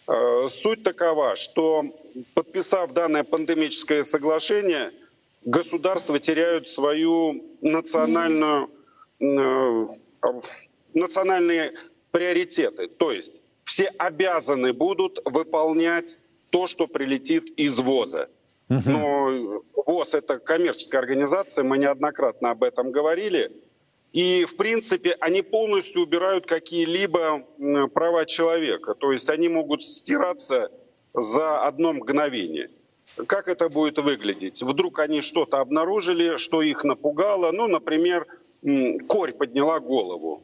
Э, 0.08 0.48
суть 0.48 0.82
такова, 0.84 1.36
что 1.36 1.84
подписав 2.34 2.92
данное 2.92 3.24
пандемическое 3.24 4.04
соглашение, 4.04 4.92
государства 5.44 6.18
теряют 6.20 6.68
свою 6.68 7.44
национальную 7.60 8.70
национальные 10.94 11.72
приоритеты. 12.10 12.88
То 12.88 13.12
есть 13.12 13.40
все 13.64 13.90
обязаны 13.98 14.72
будут 14.72 15.20
выполнять 15.24 16.18
то, 16.50 16.66
что 16.66 16.86
прилетит 16.86 17.44
из 17.56 17.78
ВОЗа. 17.78 18.28
Но 18.68 19.62
ВОЗ— 19.74 20.14
это 20.14 20.38
коммерческая 20.38 21.00
организация, 21.00 21.64
мы 21.64 21.78
неоднократно 21.78 22.50
об 22.50 22.62
этом 22.62 22.90
говорили. 22.90 23.52
И, 24.12 24.44
в 24.44 24.56
принципе, 24.56 25.16
они 25.20 25.42
полностью 25.42 26.02
убирают 26.02 26.46
какие-либо 26.46 27.46
права 27.94 28.26
человека. 28.26 28.94
То 28.94 29.12
есть 29.12 29.30
они 29.30 29.48
могут 29.48 29.82
стираться 29.82 30.70
за 31.14 31.62
одно 31.64 31.92
мгновение. 31.94 32.70
Как 33.26 33.48
это 33.48 33.68
будет 33.68 33.98
выглядеть? 33.98 34.62
Вдруг 34.62 34.98
они 35.00 35.20
что-то 35.20 35.60
обнаружили, 35.60 36.36
что 36.36 36.62
их 36.62 36.84
напугало. 36.84 37.52
Ну, 37.52 37.68
например, 37.68 38.26
корь 39.08 39.32
подняла 39.32 39.80
голову. 39.80 40.42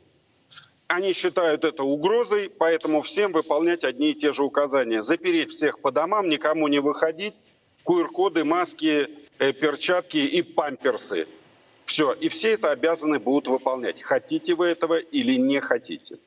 Они 0.87 1.13
считают 1.13 1.65
это 1.65 1.83
угрозой, 1.83 2.49
поэтому 2.49 3.03
всем 3.03 3.33
выполнять 3.33 3.85
одни 3.85 4.13
и 4.13 4.15
те 4.15 4.33
же 4.33 4.43
указания. 4.43 5.03
Запереть 5.03 5.51
всех 5.51 5.81
по 5.81 5.93
домам, 5.93 6.29
никому 6.29 6.67
не 6.69 6.81
выходить, 6.81 7.35
QR-коды, 7.85 8.45
маски, 8.45 9.09
э, 9.39 9.53
перчатки 9.53 10.17
и 10.17 10.43
памперсы. 10.43 11.27
Все. 11.85 12.13
И 12.13 12.29
все 12.29 12.53
это 12.53 12.71
обязаны 12.71 13.19
будут 13.19 13.49
выполнять. 13.49 14.03
Хотите 14.03 14.55
вы 14.55 14.67
этого 14.67 14.99
или 14.99 15.37
не 15.37 15.61
хотите. 15.61 16.19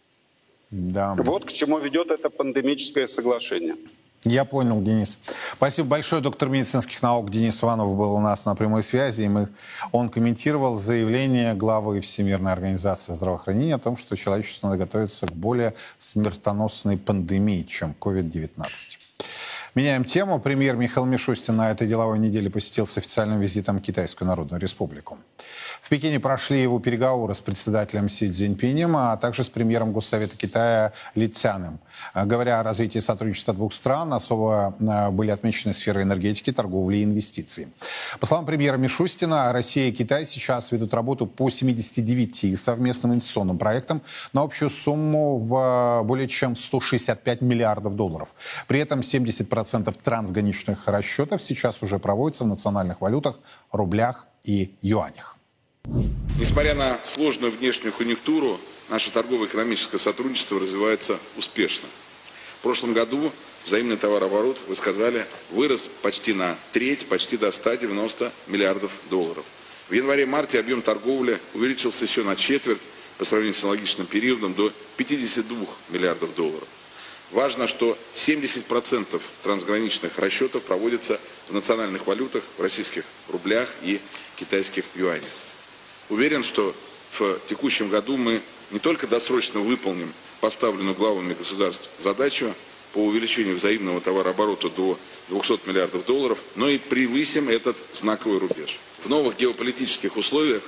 Да. 0.70 1.16
Вот 1.18 1.46
к 1.46 1.52
чему 1.52 1.80
ведет 1.80 2.12
это 2.12 2.30
пандемическое 2.30 3.08
соглашение. 3.08 3.76
Я 4.24 4.46
понял, 4.46 4.82
Денис. 4.84 5.20
Спасибо 5.54 5.88
большое. 5.88 6.22
Доктор 6.22 6.50
медицинских 6.50 7.02
наук 7.02 7.32
Денис 7.32 7.64
Иванов 7.64 7.96
был 7.98 8.14
у 8.14 8.20
нас 8.20 8.46
на 8.46 8.54
прямой 8.54 8.84
связи. 8.84 9.24
И 9.24 9.28
мы, 9.28 9.48
он 9.92 10.10
комментировал 10.10 10.78
заявление 10.78 11.56
главы 11.56 12.02
Всемирной 12.02 12.52
организации 12.52 13.14
здравоохранения 13.14 13.76
о 13.76 13.80
том, 13.80 13.98
что 13.98 14.16
человечество 14.16 14.68
надо 14.68 14.86
готовиться 14.86 15.26
к 15.26 15.32
более 15.32 15.74
смертоносной 15.98 16.98
пандемии, 16.98 17.64
чем 17.64 17.96
COVID-19. 18.00 18.68
Меняем 19.74 20.04
тему. 20.04 20.40
Премьер 20.40 20.76
Михаил 20.76 21.08
Мишустин 21.08 21.56
на 21.56 21.72
этой 21.72 21.88
деловой 21.88 22.20
неделе 22.20 22.50
посетил 22.50 22.86
с 22.86 22.98
официальным 22.98 23.40
визитом 23.40 23.80
Китайскую 23.80 24.28
Народную 24.28 24.62
Республику. 24.62 25.18
В 25.82 25.90
Пекине 25.90 26.20
прошли 26.20 26.62
его 26.62 26.80
переговоры 26.80 27.34
с 27.34 27.42
председателем 27.42 28.08
Си 28.10 28.30
Цзиньпинем, 28.32 28.96
а 28.98 29.18
также 29.18 29.44
с 29.44 29.50
премьером 29.50 29.94
Госсовета 29.94 30.38
Китая 30.38 30.94
Ли 31.16 31.28
Цяным. 31.28 31.80
Говоря 32.14 32.60
о 32.60 32.64
развитии 32.64 33.00
сотрудничества 33.00 33.54
двух 33.54 33.74
стран, 33.74 34.14
особо 34.14 34.76
э, 34.80 35.10
были 35.10 35.32
отмечены 35.32 35.74
сферы 35.74 36.04
энергетики, 36.04 36.52
торговли 36.52 36.98
и 36.98 37.04
инвестиций. 37.04 37.68
По 38.20 38.26
словам 38.26 38.46
премьера 38.46 38.78
Мишустина, 38.78 39.54
Россия 39.54 39.90
и 39.90 39.92
Китай 39.92 40.26
сейчас 40.26 40.72
ведут 40.72 40.94
работу 40.94 41.26
по 41.26 41.50
79 41.50 42.60
совместным 42.60 43.14
инвестиционным 43.14 43.58
проектам 43.58 44.02
на 44.34 44.42
общую 44.42 44.70
сумму 44.70 45.38
в 45.38 46.04
более 46.04 46.28
чем 46.28 46.56
165 46.56 47.42
миллиардов 47.42 47.96
долларов. 47.96 48.34
При 48.68 48.80
этом 48.80 49.00
70% 49.00 49.96
трансграничных 50.04 50.88
расчетов 50.88 51.42
сейчас 51.42 51.82
уже 51.84 52.00
проводятся 52.00 52.44
в 52.44 52.48
национальных 52.48 53.02
валютах, 53.02 53.40
рублях 53.72 54.28
и 54.44 54.76
юанях. 54.82 55.38
Несмотря 56.40 56.76
на 56.76 56.98
сложную 57.04 57.52
внешнюю 57.52 57.94
конъюнктуру, 57.94 58.60
наше 58.92 59.10
торгово-экономическое 59.10 59.98
сотрудничество 59.98 60.60
развивается 60.60 61.18
успешно. 61.38 61.88
В 62.60 62.62
прошлом 62.62 62.94
году 62.94 63.32
взаимный 63.66 63.96
товарооборот, 63.96 64.62
вы 64.68 64.76
сказали, 64.76 65.26
вырос 65.50 65.90
почти 66.02 66.34
на 66.34 66.58
треть, 66.74 67.08
почти 67.08 67.38
до 67.38 67.52
190 67.52 68.32
миллиардов 68.48 69.00
долларов. 69.10 69.46
В 69.88 69.94
январе-марте 69.94 70.60
объем 70.60 70.82
торговли 70.82 71.40
увеличился 71.54 72.04
еще 72.04 72.24
на 72.24 72.36
четверть 72.36 72.82
по 73.18 73.24
сравнению 73.24 73.58
с 73.58 73.64
аналогичным 73.64 74.08
периодом 74.08 74.54
до 74.54 74.72
52 74.98 75.58
миллиардов 75.90 76.36
долларов. 76.36 76.68
Важно, 77.32 77.68
что 77.68 77.98
70% 78.16 79.22
трансграничных 79.44 80.20
расчетов 80.20 80.64
проводятся 80.64 81.18
в 81.48 81.54
национальных 81.54 82.08
валютах, 82.08 82.44
в 82.58 82.62
российских 82.62 83.06
рублях 83.30 83.70
и 83.84 84.02
китайских 84.36 84.84
юанях. 84.96 85.24
Уверен, 86.10 86.44
что 86.44 86.76
в 87.12 87.40
текущем 87.48 87.88
году 87.88 88.18
мы 88.18 88.42
не 88.72 88.80
только 88.80 89.08
досрочно 89.08 89.60
выполним 89.60 90.14
поставленную 90.40 90.96
главами 90.96 91.34
государств 91.34 91.90
задачу 91.98 92.54
по 92.94 93.00
увеличению 93.00 93.56
взаимного 93.56 94.02
товарооборота 94.02 94.70
до 94.70 94.98
200 95.30 95.68
миллиардов 95.68 96.06
долларов, 96.06 96.44
но 96.56 96.68
и 96.70 96.78
превысим 96.78 97.50
этот 97.50 97.78
знаковый 97.94 98.40
рубеж. 98.40 98.80
В 99.00 99.10
новых 99.10 99.38
геополитических 99.38 100.18
условиях 100.18 100.62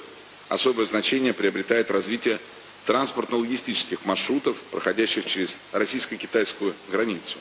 особое 0.50 0.86
значение 0.86 1.34
приобретает 1.34 1.92
развитие 1.92 2.40
транспортно-логистических 2.86 4.00
маршрутов, 4.06 4.62
проходящих 4.72 5.26
через 5.26 5.58
российско-китайскую 5.72 6.74
границу. 6.92 7.38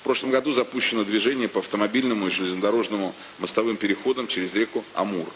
В 0.00 0.04
прошлом 0.04 0.30
году 0.30 0.52
запущено 0.52 1.04
движение 1.04 1.48
по 1.48 1.60
автомобильному 1.60 2.26
и 2.26 2.30
железнодорожному 2.30 3.14
мостовым 3.38 3.76
переходам 3.76 4.26
через 4.26 4.54
реку 4.54 4.84
Амур. 4.94 5.26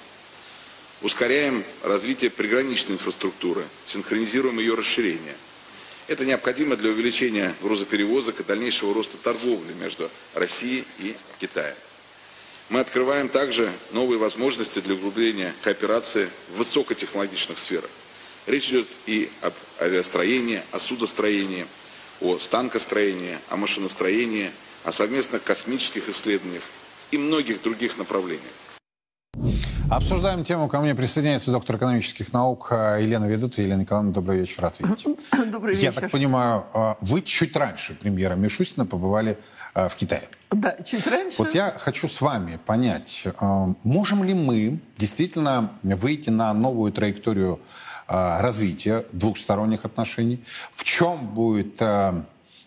Ускоряем 1.00 1.62
развитие 1.84 2.30
приграничной 2.30 2.94
инфраструктуры, 2.94 3.64
синхронизируем 3.86 4.58
ее 4.58 4.74
расширение. 4.74 5.36
Это 6.08 6.24
необходимо 6.24 6.74
для 6.74 6.90
увеличения 6.90 7.54
грузоперевозок 7.62 8.40
и 8.40 8.44
дальнейшего 8.44 8.92
роста 8.92 9.16
торговли 9.16 9.74
между 9.74 10.10
Россией 10.34 10.84
и 10.98 11.14
Китаем. 11.40 11.76
Мы 12.68 12.80
открываем 12.80 13.28
также 13.28 13.72
новые 13.92 14.18
возможности 14.18 14.80
для 14.80 14.94
углубления 14.94 15.54
кооперации 15.62 16.28
в 16.48 16.56
высокотехнологичных 16.56 17.58
сферах. 17.58 17.90
Речь 18.46 18.70
идет 18.70 18.88
и 19.06 19.30
об 19.42 19.54
авиастроении, 19.80 20.62
о 20.72 20.80
судостроении, 20.80 21.66
о 22.20 22.38
станкостроении, 22.38 23.38
о 23.50 23.56
машиностроении, 23.56 24.50
о 24.84 24.90
совместных 24.90 25.44
космических 25.44 26.08
исследованиях 26.08 26.62
и 27.12 27.18
многих 27.18 27.62
других 27.62 27.98
направлениях. 27.98 28.42
Обсуждаем 29.90 30.44
тему. 30.44 30.68
Ко 30.68 30.80
мне 30.80 30.94
присоединяется 30.94 31.50
доктор 31.50 31.76
экономических 31.76 32.34
наук 32.34 32.68
э, 32.70 32.98
Елена 33.00 33.24
Ведут. 33.24 33.56
Елена 33.56 33.80
Николаевна, 33.80 34.12
добрый 34.12 34.40
вечер. 34.40 34.62
Рад 34.62 34.78
видеть. 34.78 35.06
Добрый 35.50 35.74
вечер. 35.74 35.84
Я 35.84 35.92
так 35.92 36.10
понимаю, 36.10 36.66
э, 36.74 36.94
вы 37.00 37.22
чуть 37.22 37.56
раньше 37.56 37.94
премьера 37.94 38.34
Мишустина 38.34 38.84
побывали 38.84 39.38
э, 39.74 39.88
в 39.88 39.94
Китае. 39.96 40.28
Да, 40.50 40.76
чуть 40.84 41.06
раньше. 41.06 41.38
Вот 41.38 41.54
я 41.54 41.70
хочу 41.70 42.06
с 42.06 42.20
вами 42.20 42.58
понять, 42.66 43.26
можем 43.82 44.24
ли 44.24 44.34
мы 44.34 44.78
действительно 44.96 45.72
выйти 45.82 46.30
на 46.30 46.52
новую 46.54 46.92
траекторию 46.92 47.60
развития 48.06 49.04
двухсторонних 49.12 49.84
отношений, 49.84 50.42
в 50.72 50.84
чем 50.84 51.18
будет 51.18 51.82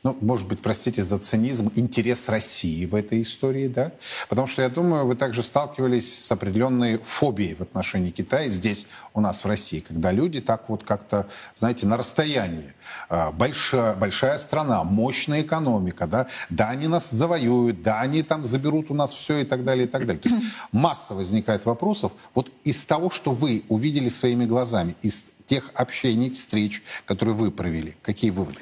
ну, 0.03 0.17
может 0.21 0.47
быть, 0.47 0.61
простите 0.61 1.03
за 1.03 1.19
цинизм, 1.19 1.71
интерес 1.75 2.27
России 2.27 2.85
в 2.85 2.95
этой 2.95 3.21
истории, 3.21 3.67
да? 3.67 3.91
Потому 4.29 4.47
что, 4.47 4.63
я 4.63 4.69
думаю, 4.69 5.05
вы 5.05 5.15
также 5.15 5.43
сталкивались 5.43 6.25
с 6.25 6.31
определенной 6.31 6.97
фобией 6.97 7.53
в 7.53 7.61
отношении 7.61 8.09
Китая 8.09 8.49
здесь, 8.49 8.87
у 9.13 9.21
нас 9.21 9.43
в 9.43 9.47
России, 9.47 9.79
когда 9.79 10.11
люди 10.11 10.41
так 10.41 10.69
вот 10.69 10.83
как-то, 10.83 11.27
знаете, 11.55 11.85
на 11.85 11.97
расстоянии. 11.97 12.73
А, 13.09 13.31
большая, 13.31 13.93
большая 13.93 14.37
страна, 14.39 14.83
мощная 14.83 15.41
экономика, 15.41 16.07
да? 16.07 16.27
Да, 16.49 16.69
они 16.69 16.87
нас 16.87 17.11
завоюют, 17.11 17.83
да, 17.83 18.01
они 18.01 18.23
там 18.23 18.43
заберут 18.43 18.89
у 18.89 18.95
нас 18.95 19.13
все 19.13 19.39
и 19.39 19.45
так 19.45 19.63
далее, 19.63 19.85
и 19.85 19.87
так 19.87 20.07
далее. 20.07 20.21
То 20.21 20.29
есть 20.29 20.43
масса 20.71 21.13
возникает 21.13 21.65
вопросов. 21.65 22.11
Вот 22.33 22.51
из 22.63 22.83
того, 22.87 23.11
что 23.11 23.33
вы 23.33 23.63
увидели 23.69 24.09
своими 24.09 24.45
глазами, 24.45 24.95
из 25.03 25.31
тех 25.45 25.69
общений, 25.75 26.31
встреч, 26.31 26.81
которые 27.05 27.35
вы 27.35 27.51
провели, 27.51 27.95
какие 28.01 28.31
выводы? 28.31 28.57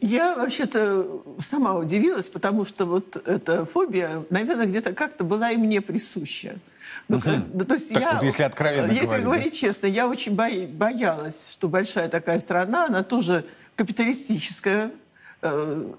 Я 0.00 0.36
вообще-то 0.36 1.22
сама 1.40 1.74
удивилась, 1.74 2.30
потому 2.30 2.64
что 2.64 2.86
вот 2.86 3.16
эта 3.26 3.64
фобия, 3.64 4.24
наверное, 4.30 4.66
где-то 4.66 4.92
как-то 4.92 5.24
была 5.24 5.50
и 5.50 5.56
мне 5.56 5.80
присуща. 5.80 6.58
Ну, 7.08 7.16
угу. 7.16 7.64
то 7.64 7.74
есть 7.74 7.92
так 7.92 8.02
я, 8.02 8.12
вот, 8.14 8.22
если 8.22 8.44
откровенно 8.44 8.90
Если 8.90 9.06
говорить, 9.06 9.24
говорить 9.24 9.52
да? 9.52 9.58
честно, 9.58 9.86
я 9.86 10.06
очень 10.06 10.34
боялась, 10.34 11.50
что 11.50 11.68
большая 11.68 12.08
такая 12.08 12.38
страна, 12.38 12.86
она 12.86 13.02
тоже 13.02 13.44
капиталистическая, 13.74 14.92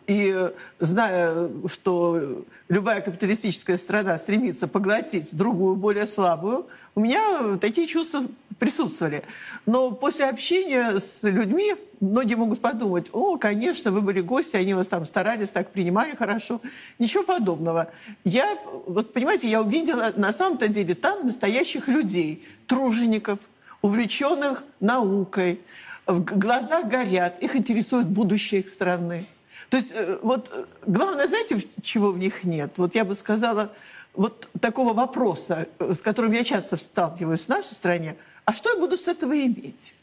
и 0.07 0.51
зная, 0.79 1.49
что 1.67 2.45
любая 2.69 3.01
капиталистическая 3.01 3.75
страна 3.75 4.17
стремится 4.17 4.67
поглотить 4.67 5.35
другую, 5.35 5.75
более 5.75 6.05
слабую, 6.05 6.67
у 6.95 7.01
меня 7.01 7.57
такие 7.57 7.87
чувства 7.87 8.23
присутствовали. 8.57 9.23
Но 9.65 9.91
после 9.91 10.25
общения 10.25 10.99
с 10.99 11.23
людьми 11.23 11.75
многие 11.99 12.35
могут 12.35 12.61
подумать, 12.61 13.09
о, 13.11 13.37
конечно, 13.37 13.91
вы 13.91 14.01
были 14.01 14.21
гости, 14.21 14.55
они 14.55 14.73
вас 14.73 14.87
там 14.87 15.05
старались, 15.05 15.51
так 15.51 15.71
принимали 15.71 16.15
хорошо. 16.15 16.61
Ничего 16.97 17.23
подобного. 17.23 17.91
Я, 18.23 18.57
вот 18.87 19.11
понимаете, 19.11 19.49
я 19.49 19.61
увидела 19.61 20.13
на 20.15 20.31
самом-то 20.31 20.69
деле 20.69 20.95
там 20.95 21.25
настоящих 21.25 21.89
людей, 21.89 22.47
тружеников, 22.67 23.39
увлеченных 23.81 24.63
наукой, 24.79 25.59
глаза 26.07 26.83
горят, 26.83 27.41
их 27.41 27.55
интересует 27.55 28.07
будущее 28.07 28.61
их 28.61 28.69
страны. 28.69 29.27
То 29.69 29.77
есть 29.77 29.91
э, 29.93 30.19
вот 30.21 30.51
э, 30.53 30.65
главное, 30.85 31.27
знаете, 31.27 31.57
чего 31.81 32.11
в 32.11 32.19
них 32.19 32.43
нет? 32.43 32.73
Вот 32.77 32.95
я 32.95 33.05
бы 33.05 33.15
сказала, 33.15 33.71
вот 34.13 34.49
такого 34.59 34.93
вопроса, 34.93 35.67
э, 35.79 35.93
с 35.93 36.01
которым 36.01 36.31
я 36.33 36.43
часто 36.43 36.77
сталкиваюсь 36.77 37.45
в 37.45 37.49
нашей 37.49 37.73
стране, 37.73 38.15
а 38.45 38.53
что 38.53 38.69
я 38.69 38.77
буду 38.77 38.97
с 38.97 39.07
этого 39.07 39.33
иметь? 39.33 39.95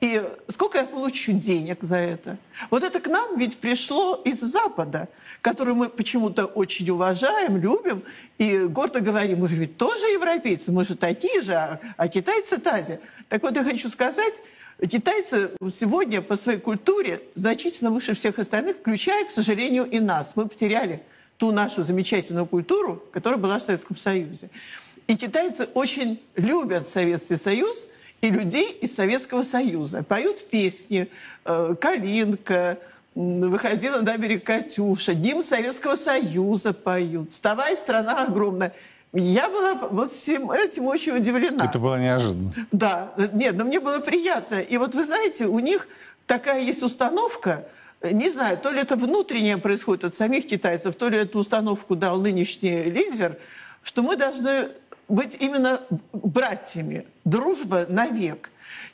И 0.00 0.22
сколько 0.48 0.78
я 0.78 0.84
получу 0.84 1.32
денег 1.32 1.82
за 1.82 1.96
это? 1.96 2.38
Вот 2.70 2.84
это 2.84 3.00
к 3.00 3.08
нам 3.08 3.36
ведь 3.36 3.58
пришло 3.58 4.14
из 4.24 4.40
Запада, 4.40 5.08
который 5.40 5.74
мы 5.74 5.88
почему-то 5.88 6.44
очень 6.44 6.88
уважаем, 6.90 7.56
любим 7.56 8.04
и 8.38 8.58
гордо 8.60 9.00
говорим, 9.00 9.40
мы 9.40 9.48
же 9.48 9.56
ведь 9.56 9.76
тоже 9.76 10.06
европейцы, 10.06 10.70
мы 10.70 10.84
же 10.84 10.96
такие 10.96 11.40
же, 11.40 11.54
а, 11.54 11.80
а 11.96 12.06
китайцы-то 12.06 13.00
Так 13.28 13.42
вот 13.42 13.56
я 13.56 13.64
хочу 13.64 13.88
сказать, 13.88 14.40
Китайцы 14.80 15.52
сегодня 15.70 16.20
по 16.20 16.36
своей 16.36 16.58
культуре 16.58 17.22
значительно 17.34 17.90
выше 17.90 18.14
всех 18.14 18.38
остальных, 18.38 18.76
включая, 18.76 19.24
к 19.24 19.30
сожалению, 19.30 19.86
и 19.86 20.00
нас. 20.00 20.36
Мы 20.36 20.46
потеряли 20.46 21.02
ту 21.38 21.50
нашу 21.50 21.82
замечательную 21.82 22.44
культуру, 22.44 23.02
которая 23.10 23.40
была 23.40 23.58
в 23.58 23.62
Советском 23.62 23.96
Союзе. 23.96 24.50
И 25.06 25.16
китайцы 25.16 25.68
очень 25.72 26.20
любят 26.34 26.86
Советский 26.86 27.36
Союз 27.36 27.88
и 28.20 28.28
людей 28.28 28.70
из 28.70 28.94
Советского 28.94 29.42
Союза. 29.42 30.02
Поют 30.02 30.46
песни 30.48 31.08
э, 31.44 31.74
«Калинка», 31.80 32.78
«Выходила 33.14 34.02
на 34.02 34.18
берег 34.18 34.44
Катюша», 34.44 35.14
«Дим 35.14 35.42
Советского 35.42 35.94
Союза» 35.94 36.74
поют. 36.74 37.30
«Вставай, 37.30 37.74
страна 37.74 38.24
огромная». 38.24 38.74
Я 39.12 39.48
была 39.48 39.74
вот 39.74 40.10
всем 40.10 40.50
этим 40.50 40.86
очень 40.86 41.16
удивлена. 41.16 41.64
Это 41.64 41.78
было 41.78 41.98
неожиданно. 42.00 42.52
Да, 42.72 43.14
нет, 43.32 43.56
но 43.56 43.64
мне 43.64 43.80
было 43.80 44.00
приятно. 44.00 44.56
И 44.56 44.76
вот 44.76 44.94
вы 44.94 45.04
знаете, 45.04 45.46
у 45.46 45.58
них 45.58 45.88
такая 46.26 46.60
есть 46.60 46.82
установка, 46.82 47.66
не 48.02 48.28
знаю, 48.28 48.58
то 48.58 48.70
ли 48.70 48.80
это 48.80 48.96
внутреннее 48.96 49.58
происходит 49.58 50.04
от 50.04 50.14
самих 50.14 50.46
китайцев, 50.46 50.96
то 50.96 51.08
ли 51.08 51.18
эту 51.18 51.38
установку 51.38 51.96
дал 51.96 52.20
нынешний 52.20 52.84
лидер, 52.84 53.38
что 53.82 54.02
мы 54.02 54.16
должны 54.16 54.70
быть 55.08 55.36
именно 55.40 55.80
братьями, 56.12 57.06
дружба 57.24 57.86
навек. 57.88 58.50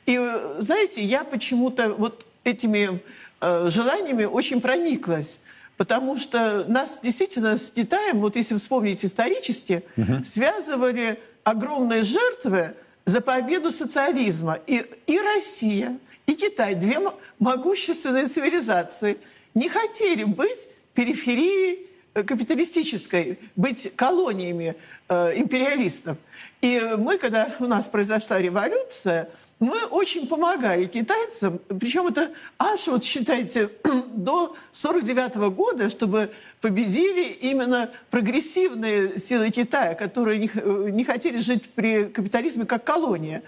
И 0.07 0.19
знаете, 0.59 1.03
я 1.03 1.25
почему-то 1.25 1.95
вот 1.95 2.27
этими 2.45 3.01
э, 3.41 3.71
желаниями 3.71 4.25
очень 4.25 4.61
прониклась. 4.61 5.41
Потому 5.77 6.17
что 6.17 6.65
нас 6.69 7.01
действительно 7.03 7.57
с 7.57 7.71
Китаем, 7.71 8.21
вот 8.21 8.37
если 8.37 8.57
вспомнить 8.57 9.05
исторически, 9.05 9.83
угу. 9.97 10.23
связывали 10.23 11.19
огромные 11.45 12.05
жертвы 12.05 12.75
за 13.05 13.21
победу 13.21 13.71
социализма. 13.71 14.59
И, 14.67 14.85
и 15.07 15.19
Россия, 15.19 15.99
и 16.27 16.35
Китай, 16.35 16.75
две 16.75 16.99
могущественные 17.39 18.27
цивилизации, 18.27 19.19
не 19.55 19.69
хотели 19.69 20.25
быть 20.25 20.69
периферией 20.95 21.87
э, 22.15 22.23
капиталистической, 22.23 23.39
быть 23.57 23.93
колониями 23.97 24.77
э, 25.09 25.39
империалистов. 25.39 26.19
И 26.61 26.81
мы, 26.97 27.19
когда 27.19 27.49
у 27.59 27.65
нас 27.65 27.89
произошла 27.89 28.39
революция, 28.39 29.29
мы 29.63 29.85
очень 29.85 30.27
помогали 30.27 30.87
китайцам, 30.87 31.61
причем 31.69 32.09
это 32.09 32.33
аж, 32.59 32.89
вот 32.89 33.05
считайте, 33.05 33.71
до 34.15 34.57
49 34.73 35.37
года, 35.55 35.89
чтобы 35.89 36.33
победили 36.61 37.29
именно 37.29 37.89
прогрессивные 38.11 39.21
силы 39.21 39.51
Китая, 39.51 39.95
которые 39.95 40.41
не, 40.41 40.91
не 40.91 41.05
хотели 41.05 41.39
жить 41.39 41.71
при 41.71 42.07
капитализме 42.09 42.67
как 42.67 42.83
колония. 42.83 43.45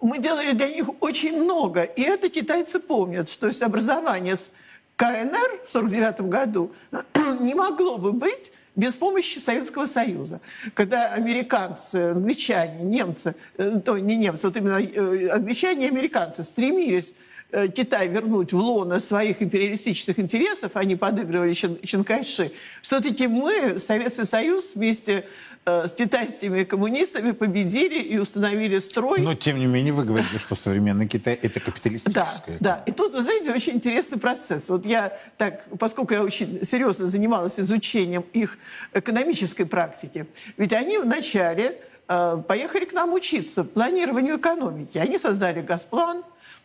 Мы 0.00 0.18
делали 0.20 0.52
для 0.52 0.68
них 0.68 0.90
очень 1.00 1.42
много, 1.42 1.82
и 1.82 2.02
это 2.02 2.28
китайцы 2.28 2.78
помнят, 2.78 3.28
что 3.28 3.48
есть 3.48 3.62
образование 3.62 4.36
с 4.36 4.52
КНР 4.98 5.60
в 5.64 5.76
1949 5.76 6.20
году 6.22 6.72
не 7.40 7.54
могло 7.54 7.98
бы 7.98 8.12
быть 8.12 8.52
без 8.74 8.96
помощи 8.96 9.38
Советского 9.38 9.86
Союза. 9.86 10.40
Когда 10.74 11.12
американцы, 11.12 12.10
англичане, 12.10 12.82
немцы, 12.82 13.36
э, 13.58 13.78
то 13.84 13.96
не 13.96 14.16
немцы, 14.16 14.48
вот 14.48 14.56
именно 14.56 14.82
э, 14.82 15.28
англичане 15.28 15.86
и 15.86 15.88
американцы 15.88 16.42
стремились 16.42 17.14
э, 17.52 17.68
Китай 17.68 18.08
вернуть 18.08 18.52
в 18.52 18.56
лоно 18.56 18.98
своих 18.98 19.40
империалистических 19.40 20.18
интересов, 20.18 20.72
они 20.74 20.96
подыгрывали 20.96 21.52
Чан, 21.52 21.78
Чанкайши, 21.80 22.50
все-таки 22.82 23.28
мы, 23.28 23.78
Советский 23.78 24.24
Союз, 24.24 24.74
вместе 24.74 25.26
с 25.68 25.92
китайскими 25.92 26.64
коммунистами 26.64 27.32
победили 27.32 28.00
и 28.00 28.18
установили 28.18 28.78
строй. 28.78 29.20
Но, 29.20 29.34
тем 29.34 29.58
не 29.58 29.66
менее, 29.66 29.92
вы 29.92 30.04
говорите, 30.04 30.38
что 30.38 30.54
современный 30.54 31.06
Китай– 31.06 31.34
это 31.42 31.60
капиталистическое. 31.60 32.56
Да, 32.60 32.76
да. 32.76 32.82
И 32.86 32.92
тут, 32.92 33.14
вы 33.14 33.22
знаете, 33.22 33.52
очень 33.52 33.74
интересный 33.74 34.18
процесс. 34.18 34.68
Вот 34.68 34.86
я 34.86 35.18
так, 35.36 35.64
поскольку 35.78 36.14
я 36.14 36.22
очень 36.22 36.64
серьезно 36.64 37.06
занималась 37.06 37.58
изучением 37.60 38.24
их 38.32 38.58
экономической 38.92 39.64
практики, 39.64 40.26
ведь 40.56 40.72
они 40.72 40.98
вначале 40.98 41.80
э, 42.08 42.42
поехали 42.46 42.84
к 42.84 42.92
нам 42.92 43.12
учиться 43.12 43.64
планированию 43.64 44.38
экономики. 44.38 44.98
Они 44.98 45.18
создали 45.18 45.60
Газплан, 45.60 46.22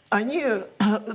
они 0.10 0.44
э, 0.44 0.64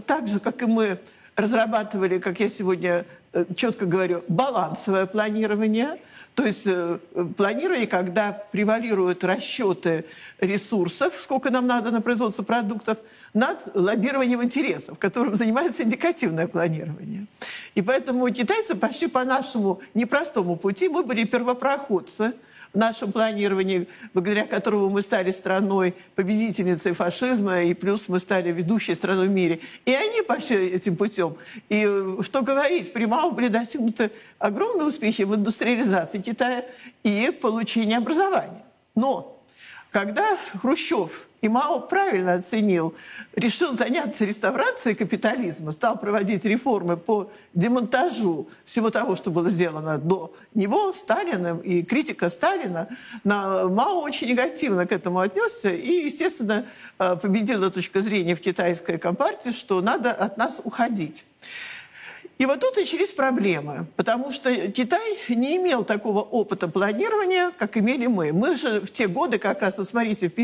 так 0.06 0.26
же, 0.26 0.40
как 0.40 0.62
и 0.62 0.66
мы, 0.66 1.00
разрабатывали, 1.36 2.18
как 2.18 2.40
я 2.40 2.48
сегодня 2.48 3.06
э, 3.32 3.44
четко 3.54 3.86
говорю, 3.86 4.24
балансовое 4.28 5.06
планирование– 5.06 5.98
то 6.38 6.46
есть 6.46 6.68
э, 6.68 7.00
планирование, 7.36 7.88
когда 7.88 8.30
превалируют 8.30 9.24
расчеты 9.24 10.04
ресурсов, 10.38 11.14
сколько 11.18 11.50
нам 11.50 11.66
надо 11.66 11.90
на 11.90 12.00
производство 12.00 12.44
продуктов, 12.44 12.98
над 13.34 13.58
лоббированием 13.74 14.40
интересов, 14.44 15.00
которым 15.00 15.34
занимается 15.34 15.82
индикативное 15.82 16.46
планирование. 16.46 17.26
И 17.74 17.82
поэтому 17.82 18.30
китайцы 18.30 18.76
пошли 18.76 19.08
по 19.08 19.24
нашему 19.24 19.80
непростому 19.94 20.54
пути. 20.54 20.88
Мы 20.88 21.02
были 21.02 21.24
первопроходцы– 21.24 22.34
нашем 22.74 23.12
планировании, 23.12 23.88
благодаря 24.14 24.46
которому 24.46 24.88
мы 24.90 25.02
стали 25.02 25.30
страной 25.30 25.94
победительницей 26.14 26.92
фашизма, 26.92 27.62
и 27.62 27.74
плюс 27.74 28.08
мы 28.08 28.18
стали 28.18 28.50
ведущей 28.50 28.94
страной 28.94 29.28
в 29.28 29.30
мире. 29.30 29.60
И 29.84 29.92
они 29.92 30.22
пошли 30.22 30.68
этим 30.68 30.96
путем. 30.96 31.36
И 31.68 31.84
э, 31.86 32.18
что 32.22 32.42
говорить, 32.42 32.92
при 32.92 33.06
Мао 33.06 33.30
были 33.30 33.48
достигнуты 33.48 34.10
огромные 34.38 34.86
успехи 34.86 35.22
в 35.22 35.34
индустриализации 35.34 36.18
Китая 36.18 36.64
и 37.02 37.30
получении 37.30 37.96
образования. 37.96 38.64
Но 38.94 39.40
когда 39.90 40.36
Хрущев 40.60 41.27
и 41.40 41.48
Мао 41.48 41.80
правильно 41.80 42.34
оценил, 42.34 42.94
решил 43.34 43.72
заняться 43.72 44.24
реставрацией 44.24 44.96
капитализма, 44.96 45.72
стал 45.72 45.98
проводить 45.98 46.44
реформы 46.44 46.96
по 46.96 47.30
демонтажу 47.54 48.48
всего 48.64 48.90
того, 48.90 49.14
что 49.14 49.30
было 49.30 49.48
сделано 49.48 49.98
до 49.98 50.32
него, 50.54 50.92
Сталиным, 50.92 51.58
и 51.58 51.82
критика 51.82 52.28
Сталина, 52.28 52.88
на 53.24 53.68
Мао 53.68 54.00
очень 54.00 54.28
негативно 54.28 54.86
к 54.86 54.92
этому 54.92 55.20
отнесся 55.20 55.70
и, 55.70 56.06
естественно, 56.06 56.66
э, 56.98 57.16
победила 57.16 57.70
точка 57.70 58.00
зрения 58.00 58.34
в 58.34 58.40
китайской 58.40 58.98
компартии, 58.98 59.50
что 59.50 59.80
надо 59.80 60.10
от 60.10 60.36
нас 60.38 60.60
уходить. 60.64 61.24
И 62.38 62.46
вот 62.46 62.60
тут 62.60 62.76
начались 62.76 63.10
проблемы, 63.10 63.86
потому 63.96 64.30
что 64.30 64.54
Китай 64.68 65.18
не 65.28 65.56
имел 65.56 65.84
такого 65.84 66.20
опыта 66.20 66.68
планирования, 66.68 67.50
как 67.58 67.76
имели 67.76 68.06
мы. 68.06 68.32
Мы 68.32 68.56
же 68.56 68.80
в 68.80 68.92
те 68.92 69.08
годы, 69.08 69.38
как 69.38 69.60
раз, 69.60 69.76
вот 69.76 69.88
смотрите, 69.88 70.28
в 70.28 70.34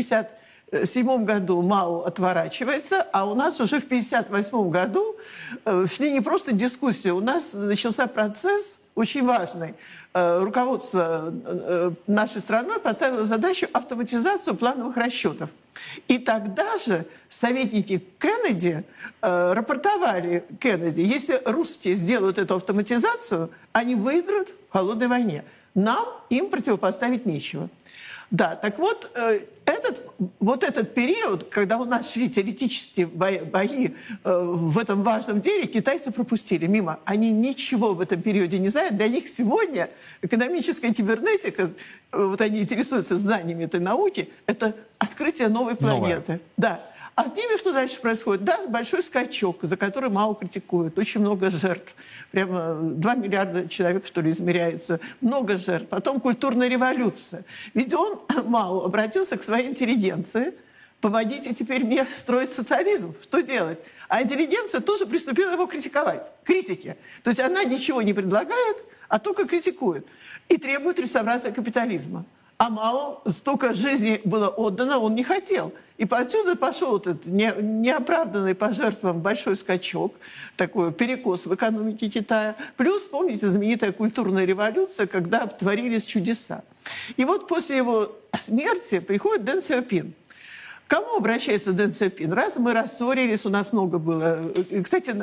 1957 0.67 1.25
году 1.25 1.61
Мао 1.61 2.03
отворачивается, 2.05 3.01
а 3.13 3.25
у 3.25 3.35
нас 3.35 3.61
уже 3.61 3.79
в 3.79 3.85
1958 3.85 4.69
году 4.69 5.15
э, 5.63 5.85
шли 5.87 6.11
не 6.11 6.21
просто 6.21 6.51
дискуссии, 6.51 7.09
у 7.09 7.21
нас 7.21 7.53
начался 7.53 8.07
процесс 8.07 8.81
очень 8.95 9.25
важный– 9.25 9.75
Э, 10.17 10.39
руководство 10.41 11.29
э, 11.29 11.91
нашей 12.07 12.39
страной 12.39 12.79
поставило 12.79 13.25
задачу 13.25 13.67
автоматизацию 13.73 14.55
плановых 14.55 14.95
расчетов. 14.95 15.49
И 16.07 16.19
тогда 16.19 16.77
же 16.77 17.05
советники 17.27 18.01
Кеннеди 18.17 18.85
э, 19.21 19.53
рапортовали 19.53 20.45
Кеннеди, 20.61 21.01
если 21.01 21.41
русские 21.43 21.95
сделают 21.95 22.37
эту 22.37 22.55
автоматизацию, 22.55 23.49
они 23.73 23.95
выиграют 23.95 24.55
в 24.69 24.71
холодной 24.71 25.09
войне. 25.09 25.43
Нам 25.73 26.05
им 26.29 26.49
противопоставить 26.49 27.25
нечего. 27.25 27.67
Да, 28.31 28.55
так 28.55 28.79
вот, 28.79 29.11
э, 29.15 29.41
этот, 29.89 30.13
вот 30.39 30.63
этот 30.63 30.93
период, 30.93 31.45
когда 31.45 31.77
у 31.77 31.85
нас 31.85 32.11
шли 32.11 32.29
теоретические 32.29 33.07
бои, 33.07 33.39
бои 33.39 33.89
э, 34.23 34.41
в 34.43 34.77
этом 34.77 35.03
важном 35.03 35.41
деле, 35.41 35.67
китайцы 35.67 36.11
пропустили 36.11 36.67
мимо. 36.67 36.99
Они 37.05 37.31
ничего 37.31 37.93
в 37.93 38.01
этом 38.01 38.21
периоде 38.21 38.59
не 38.59 38.67
знают. 38.67 38.97
Для 38.97 39.07
них 39.07 39.27
сегодня 39.27 39.89
экономическая 40.21 40.93
кибернетика, 40.93 41.63
э, 42.11 42.25
вот 42.25 42.41
они 42.41 42.61
интересуются 42.61 43.15
знаниями 43.15 43.65
этой 43.65 43.79
науки, 43.79 44.29
это 44.45 44.75
открытие 44.97 45.49
новой 45.49 45.75
планеты. 45.75 46.33
Новая. 46.33 46.41
Да. 46.57 46.81
А 47.15 47.29
с 47.29 47.33
ними 47.33 47.57
что 47.57 47.71
дальше 47.71 48.01
происходит? 48.01 48.43
Да, 48.43 48.59
большой 48.67 49.01
скачок, 49.01 49.59
за 49.61 49.77
который 49.77 50.09
мало 50.09 50.35
критикуют. 50.35 50.99
Очень 50.99 51.21
много 51.21 51.49
жертв. 51.49 51.95
Прямо 52.31 52.73
2 52.75 53.15
миллиарда 53.15 53.69
человек, 53.69 54.05
что 54.05 54.19
ли, 54.19 54.31
измеряется. 54.31 54.99
Много 55.21 55.55
жертв. 55.55 55.87
Потом 55.87 56.19
культурная 56.19 56.67
революция. 56.67 57.45
Ведь 57.73 57.93
он, 57.93 58.19
Мао, 58.45 58.83
обратился 58.83 59.37
к 59.37 59.43
своей 59.43 59.69
интеллигенции. 59.69 60.53
Помогите 60.99 61.53
теперь 61.53 61.85
мне 61.85 62.03
строить 62.03 62.51
социализм. 62.51 63.15
Что 63.21 63.41
делать? 63.41 63.81
А 64.09 64.21
интеллигенция 64.21 64.81
тоже 64.81 65.05
приступила 65.05 65.53
его 65.53 65.67
критиковать. 65.67 66.29
Критики. 66.43 66.97
То 67.23 67.29
есть 67.29 67.39
она 67.39 67.63
ничего 67.63 68.01
не 68.01 68.13
предлагает, 68.13 68.83
а 69.07 69.19
только 69.19 69.47
критикует. 69.47 70.05
И 70.49 70.57
требует 70.57 70.99
реставрации 70.99 71.51
капитализма. 71.51 72.25
А 72.57 72.69
Мао 72.69 73.21
столько 73.29 73.73
жизни 73.73 74.19
было 74.25 74.49
отдано, 74.49 74.99
он 74.99 75.15
не 75.15 75.23
хотел– 75.23 75.71
и 75.97 76.05
отсюда 76.09 76.55
пошел 76.55 76.97
этот 76.97 77.25
неоправданный 77.25 78.53
по 78.53 78.73
жертвам 78.73 79.21
большой 79.21 79.55
скачок, 79.55 80.15
такой 80.57 80.91
перекос 80.91 81.45
в 81.45 81.55
экономике 81.55 82.09
Китая. 82.09 82.55
Плюс, 82.75 83.03
помните, 83.03 83.47
знаменитая 83.47 83.91
культурная 83.91 84.45
революция, 84.45 85.07
когда 85.07 85.47
творились 85.47 86.05
чудеса. 86.05 86.63
И 87.15 87.23
вот 87.23 87.47
после 87.47 87.77
его 87.77 88.11
смерти 88.35 88.99
приходит 88.99 89.45
Дэн 89.45 89.61
Сяопин– 89.61 90.13
кому 90.87 91.17
обращается 91.17 91.73
Дэн 91.73 91.93
Сяопин? 91.93 92.31
Раз 92.33 92.57
мы 92.57 92.73
рассорились, 92.73 93.45
у 93.45 93.49
нас 93.49 93.73
много 93.73 93.97
было. 93.97 94.51
Кстати, 94.83 95.15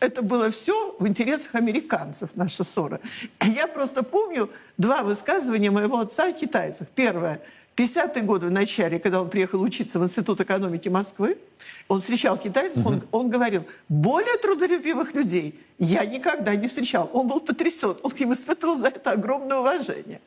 это 0.00 0.22
было 0.22 0.50
все 0.50 0.96
в 0.98 1.06
интересах 1.06 1.54
американцев, 1.54 2.30
наша 2.34 2.64
ссора. 2.64 3.00
Я 3.42 3.66
просто 3.66 4.02
помню 4.02 4.50
два 4.76 5.02
высказывания 5.02 5.70
моего 5.70 6.00
отца 6.00 6.28
о 6.28 6.32
китайцах. 6.32 6.88
Первое– 6.88 7.40
50-е 7.78 8.22
годы 8.22 8.46
в 8.48 8.50
начале, 8.50 8.98
когда 8.98 9.20
он 9.20 9.30
приехал 9.30 9.60
учиться 9.60 10.00
в 10.00 10.02
Институт 10.02 10.40
экономики 10.40 10.88
Москвы, 10.88 11.38
он 11.86 12.00
встречал 12.00 12.36
китайцев, 12.36 12.84
он, 12.84 13.02
он 13.12 13.30
говорил, 13.30 13.64
более 13.88 14.36
трудолюбивых 14.38 15.14
людей 15.14 15.58
я 15.78 16.04
никогда 16.04 16.56
не 16.56 16.66
встречал. 16.66 17.08
Он 17.12 17.28
был 17.28 17.40
потрясен, 17.40 17.96
он 18.02 18.10
к 18.10 18.18
ним 18.18 18.32
испытывал 18.32 18.74
за 18.74 18.88
это 18.88 19.12
огромное 19.12 19.58
уважение. 19.58 20.20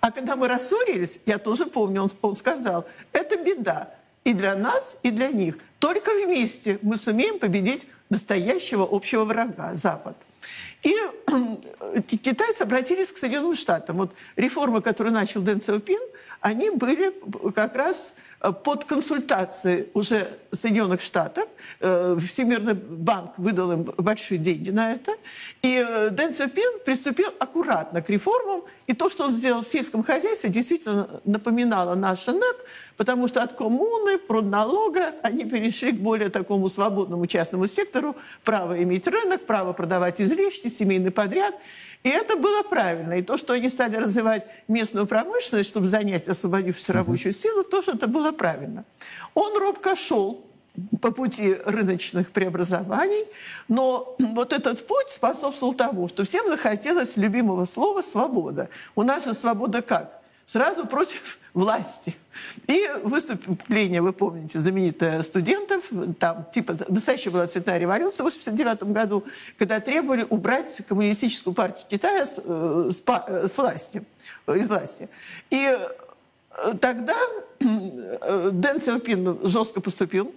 А 0.00 0.10
когда 0.10 0.36
мы 0.36 0.46
рассорились, 0.46 1.20
я 1.24 1.38
тоже 1.38 1.66
помню, 1.66 2.02
он, 2.02 2.10
он 2.20 2.36
сказал, 2.36 2.86
это 3.12 3.36
беда 3.36 3.94
и 4.24 4.34
для 4.34 4.54
нас, 4.54 4.98
и 5.02 5.10
для 5.10 5.28
них. 5.28 5.56
Только 5.78 6.10
вместе 6.10 6.78
мы 6.82 6.98
сумеем 6.98 7.38
победить 7.38 7.86
настоящего 8.10 8.86
общего 8.88 9.24
врага– 9.24 9.70
Запад. 9.74 10.16
И 10.82 10.94
китайцы 12.02 12.62
обратились 12.62 13.10
к 13.10 13.18
Соединенным 13.18 13.54
Штатам. 13.54 13.96
Вот 13.96 14.12
реформы, 14.36 14.82
которые 14.82 15.14
начал 15.14 15.40
Дэн 15.40 15.62
Сяопин– 15.62 16.00
они 16.40 16.70
были 16.70 17.12
как 17.54 17.76
раз 17.76 18.16
э, 18.40 18.52
под 18.52 18.84
консультацией 18.84 19.88
уже 19.94 20.26
Соединенных 20.50 21.00
Штатов. 21.00 21.46
Э, 21.80 22.16
Всемирный 22.26 22.74
банк 22.74 23.38
выдал 23.38 23.72
им 23.72 23.82
большие 23.98 24.38
деньги 24.38 24.70
на 24.70 24.92
это. 24.92 25.12
И 25.62 25.84
э, 25.86 26.10
Дэн 26.10 26.32
Сяопин 26.32 26.80
приступил 26.84 27.28
аккуратно 27.38 28.00
к 28.00 28.08
реформам. 28.08 28.62
И 28.86 28.94
то, 28.94 29.08
что 29.10 29.24
он 29.24 29.30
сделал 29.30 29.62
в 29.62 29.68
сельском 29.68 30.02
хозяйстве, 30.02 30.48
действительно 30.48 31.20
напоминало 31.24 31.94
наш 31.94 32.26
НЭП, 32.26 32.56
потому 32.96 33.28
что 33.28 33.42
от 33.42 33.52
коммуны, 33.52 34.18
продналога 34.18 35.14
они 35.22 35.44
перешли 35.44 35.92
к 35.92 36.00
более 36.00 36.30
такому 36.30 36.68
свободному 36.68 37.26
частному 37.26 37.66
сектору. 37.66 38.16
Право 38.44 38.82
иметь 38.82 39.06
рынок, 39.06 39.44
право 39.44 39.74
продавать 39.74 40.20
излишки, 40.20 40.68
семейный 40.68 41.10
подряд– 41.10 41.54
и 42.02 42.08
это 42.08 42.36
было 42.36 42.62
правильно. 42.62 43.14
И 43.14 43.22
то, 43.22 43.36
что 43.36 43.52
они 43.52 43.68
стали 43.68 43.96
развивать 43.96 44.46
местную 44.68 45.06
промышленность, 45.06 45.68
чтобы 45.68 45.86
занять 45.86 46.28
освободившуюся 46.28 46.92
рабочую 46.92 47.32
силу, 47.32 47.64
тоже 47.64 47.92
это 47.92 48.06
было 48.06 48.32
правильно. 48.32 48.84
Он 49.34 49.58
робко 49.58 49.94
шел 49.96 50.44
по 51.02 51.10
пути 51.10 51.56
рыночных 51.64 52.30
преобразований, 52.30 53.26
но 53.68 54.16
вот 54.18 54.52
этот 54.52 54.86
путь 54.86 55.08
способствовал 55.08 55.74
тому, 55.74 56.08
что 56.08 56.24
всем 56.24 56.48
захотелось 56.48 57.16
любимого 57.16 57.64
слова 57.64 58.00
«свобода». 58.00 58.68
У 58.94 59.02
нас 59.02 59.24
же 59.24 59.34
свобода 59.34 59.82
как? 59.82 60.20
сразу 60.50 60.86
против 60.86 61.38
власти. 61.54 62.14
И 62.66 62.86
выступление, 63.02 64.02
вы 64.02 64.12
помните, 64.12 64.58
знаменитое 64.58 65.22
студентов, 65.22 65.90
там 66.18 66.46
типа 66.52 66.76
настоящая 66.88 67.30
была 67.30 67.46
цветная 67.46 67.78
революция 67.78 68.22
в 68.22 68.26
89 68.26 68.84
году, 68.84 69.24
когда 69.58 69.80
требовали 69.80 70.26
убрать 70.28 70.82
коммунистическую 70.88 71.54
партию 71.54 71.86
Китая 71.88 72.24
с, 72.24 72.40
э, 72.44 72.90
с, 72.90 73.02
э, 73.06 73.46
с 73.48 73.58
власти, 73.58 74.04
из 74.46 74.68
власти. 74.68 75.08
И 75.50 75.56
э, 75.56 76.74
тогда 76.80 77.16
Дэн 77.60 78.80
Сяопин 78.80 79.40
жестко 79.42 79.80
поступил 79.80 80.32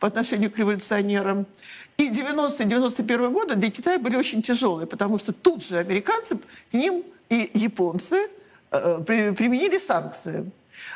по 0.00 0.08
отношению 0.08 0.50
к 0.50 0.58
революционерам. 0.58 1.46
И 1.96 2.10
90-91 2.10 3.30
годы 3.30 3.54
для 3.54 3.70
Китая 3.70 3.98
были 3.98 4.16
очень 4.16 4.42
тяжелые, 4.42 4.86
потому 4.86 5.16
что 5.18 5.32
тут 5.32 5.64
же 5.64 5.78
американцы 5.78 6.36
к 6.70 6.74
ним 6.74 7.04
и 7.28 7.50
японцы– 7.54 8.28
Э, 8.35 8.35
применили 8.70 9.78
санкции, 9.78 10.50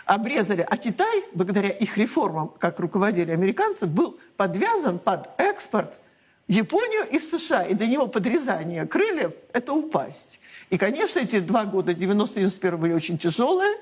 обрезали. 0.05 0.67
А 0.69 0.77
Китай, 0.77 1.25
благодаря 1.33 1.71
их 1.71 1.97
реформам, 1.97 2.53
как 2.59 2.81
руководили 2.81 3.31
американцы, 3.31 3.87
был 3.87 4.19
подвязан 4.37 4.99
под 4.99 5.29
экспорт 5.39 6.01
в 6.49 6.53
Японию 6.53 7.07
и 7.11 7.19
в 7.19 7.23
США. 7.23 7.63
И 7.63 7.75
для 7.75 7.87
него 7.87 8.09
подрезание 8.09 8.87
крыльев– 8.87 9.33
это 9.53 9.73
упасть. 9.73 10.41
И, 10.71 10.79
конечно, 10.79 11.21
эти 11.21 11.39
два 11.41 11.65
года, 11.65 11.93
90-91 11.93 12.77
были 12.77 12.93
очень 12.93 13.19
тяжелые, 13.19 13.77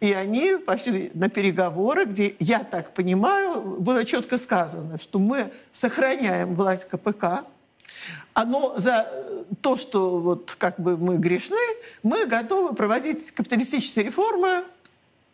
и 0.00 0.12
они 0.12 0.56
пошли 0.56 1.10
на 1.14 1.28
переговоры, 1.28 2.06
где, 2.06 2.34
я 2.38 2.60
так 2.60 2.94
понимаю, 2.94 3.60
было 3.80 4.04
четко 4.04 4.38
сказано, 4.38 4.98
что 4.98 5.18
мы 5.18 5.50
сохраняем 5.72 6.54
власть 6.54 6.88
КПК, 6.88 7.44
оно 8.34 8.74
за 8.78 9.08
то, 9.60 9.76
что 9.76 10.18
вот 10.18 10.54
как 10.58 10.78
бы 10.80 10.96
мы 10.96 11.16
грешны, 11.16 11.56
мы 12.02 12.26
готовы 12.26 12.74
проводить 12.74 13.30
капиталистические 13.32 14.06
реформы 14.06 14.64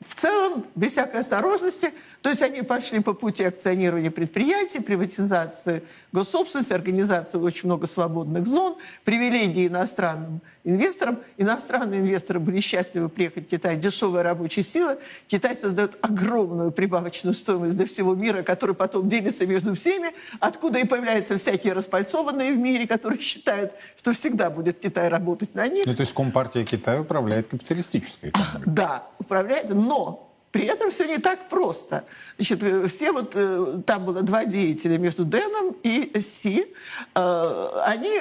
в 0.01 0.15
целом, 0.15 0.67
без 0.75 0.93
всякой 0.93 1.21
осторожности. 1.21 1.93
То 2.23 2.29
есть 2.29 2.43
они 2.43 2.63
пошли 2.63 3.01
по 3.01 3.15
пути 3.15 3.45
акционирования 3.45 4.11
предприятий, 4.11 4.81
приватизации 4.81 5.83
госсобственности, 6.13 6.73
организации 6.73 7.39
очень 7.39 7.67
много 7.67 7.87
свободных 7.87 8.47
зон, 8.47 8.77
привилегии 9.05 9.69
иностранным 9.69 10.41
инвесторам. 10.65 11.21
Иностранные 11.37 12.01
инвесторы 12.01 12.41
были 12.41 12.61
счастливы 12.61 13.09
приехать 13.09 13.47
в 13.47 13.51
Китай. 13.51 13.77
Дешевая 13.77 14.23
рабочая 14.23 14.63
сила. 14.63 14.99
Китай 15.29 15.55
создает 15.55 15.97
огромную 16.03 16.73
прибавочную 16.73 17.35
стоимость 17.35 17.77
для 17.77 17.87
всего 17.87 18.15
мира, 18.15 18.43
которая 18.43 18.75
потом 18.75 19.09
делится 19.09 19.47
между 19.47 19.75
всеми, 19.75 20.13
откуда 20.41 20.79
и 20.79 20.85
появляются 20.85 21.39
всякие 21.39 21.73
распальцованные 21.73 22.53
в 22.53 22.59
мире, 22.59 22.87
которые 22.87 23.21
считают, 23.21 23.73
что 23.97 24.13
всегда 24.13 24.51
будет 24.51 24.81
Китай 24.81 25.09
работать 25.09 25.55
на 25.55 25.69
них. 25.69 25.87
Ну, 25.87 25.95
то 25.95 26.01
есть 26.01 26.15
Компартия 26.15 26.65
Китая 26.65 27.01
управляет 27.01 27.49
капиталистической 27.49 28.31
экономикой. 28.31 28.63
Да, 28.67 29.07
управляет, 29.19 29.71
но 29.71 30.26
при 30.57 30.65
этом 30.65 30.89
все 30.89 31.05
не 31.05 31.19
так 31.19 31.51
просто. 31.51 32.05
Значит, 32.39 32.63
э, 32.63 32.89
все 32.89 33.13
вот, 33.13 33.33
э, 33.35 33.83
там 33.85 34.07
было 34.07 34.23
два 34.23 34.47
деятеля 34.47 34.97
между 34.97 35.27
Дэном 35.27 35.77
и 35.83 36.19
Си. 36.19 36.67
Э, 37.15 37.83
они 37.85 38.19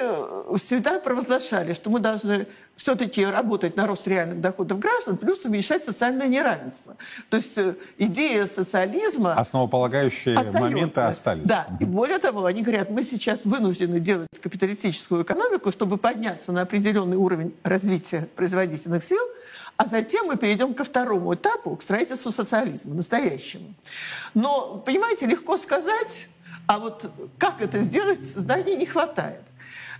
всегда 0.58 0.98
провозглашали, 0.98 1.72
что 1.72 1.88
мы 1.88 1.98
должны 1.98 2.46
все-таки 2.76 3.24
работать 3.24 3.74
на 3.76 3.86
рост 3.86 4.06
реальных 4.06 4.42
доходов 4.42 4.78
граждан, 4.78 5.16
плюс 5.16 5.46
уменьшать 5.46 5.82
социальное 5.82 6.28
неравенство. 6.28 6.98
То 7.30 7.38
есть 7.38 7.58
идея 7.96 8.44
социализма... 8.44 9.32
Основополагающие 9.32 10.34
остается. 10.34 10.60
моменты 10.60 11.00
остались. 11.00 11.44
Да. 11.44 11.66
И 11.80 11.86
более 11.86 12.18
того, 12.18 12.44
они 12.44 12.60
говорят, 12.60 12.90
мы 12.90 13.02
сейчас 13.02 13.46
вынуждены 13.46 13.98
делать 13.98 14.28
капиталистическую 14.42 15.22
экономику, 15.22 15.72
чтобы 15.72 15.96
подняться 15.96 16.52
на 16.52 16.60
определенный 16.62 17.16
уровень 17.16 17.54
развития 17.62 18.28
производительных 18.36 19.02
сил, 19.02 19.22
а 19.76 19.86
затем 19.86 20.26
мы 20.26 20.36
перейдем 20.36 20.74
ко 20.74 20.84
второму 20.84 21.34
этапу, 21.34 21.76
к 21.76 21.82
строительству 21.82 22.30
социализма, 22.30 22.94
настоящему. 22.94 23.74
Но, 24.34 24.78
понимаете, 24.78 25.26
легко 25.26 25.56
сказать, 25.56 26.28
а 26.66 26.78
вот 26.78 27.10
как 27.38 27.60
это 27.60 27.80
сделать, 27.82 28.24
знаний 28.24 28.76
не 28.76 28.86
хватает. 28.86 29.42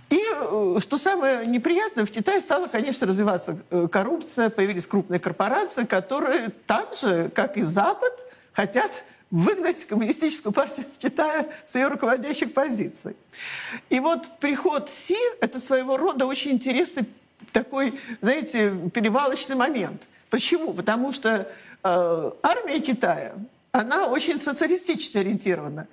И 0.09 0.19
э, 0.19 0.77
что 0.79 0.97
самое 0.97 1.45
неприятное, 1.45 2.05
в 2.05 2.11
Китае 2.11 2.39
стала, 2.39 2.67
конечно, 2.67 3.05
развиваться 3.05 3.57
э, 3.69 3.87
коррупция, 3.91 4.49
появились 4.49 4.87
крупные 4.87 5.19
корпорации, 5.19 5.83
которые 5.83 6.49
так 6.65 6.95
же, 6.95 7.29
как 7.35 7.57
и 7.57 7.61
Запад, 7.61 8.13
хотят 8.53 9.03
выгнать 9.31 9.85
коммунистическую 9.85 10.53
партию 10.53 10.87
Китая 10.97 11.47
с 11.65 11.75
ее 11.75 11.87
руководящих 11.87 12.53
позиций. 12.53 13.17
И 13.89 13.99
вот 13.99 14.39
приход 14.39 14.89
Си– 14.89 15.17
это 15.41 15.59
своего 15.59 15.97
рода 15.97 16.25
очень 16.25 16.51
интересный 16.51 17.05
такой, 17.51 17.99
знаете, 18.21 18.73
перевалочный 18.93 19.55
момент. 19.55 20.07
Почему? 20.29 20.73
Потому 20.73 21.11
что 21.11 21.49
э, 21.83 22.31
армия 22.43 22.79
Китая, 22.79 23.33
она 23.71 24.07
очень 24.07 24.39
социалистически 24.39 25.17
ориентирована. 25.17 25.87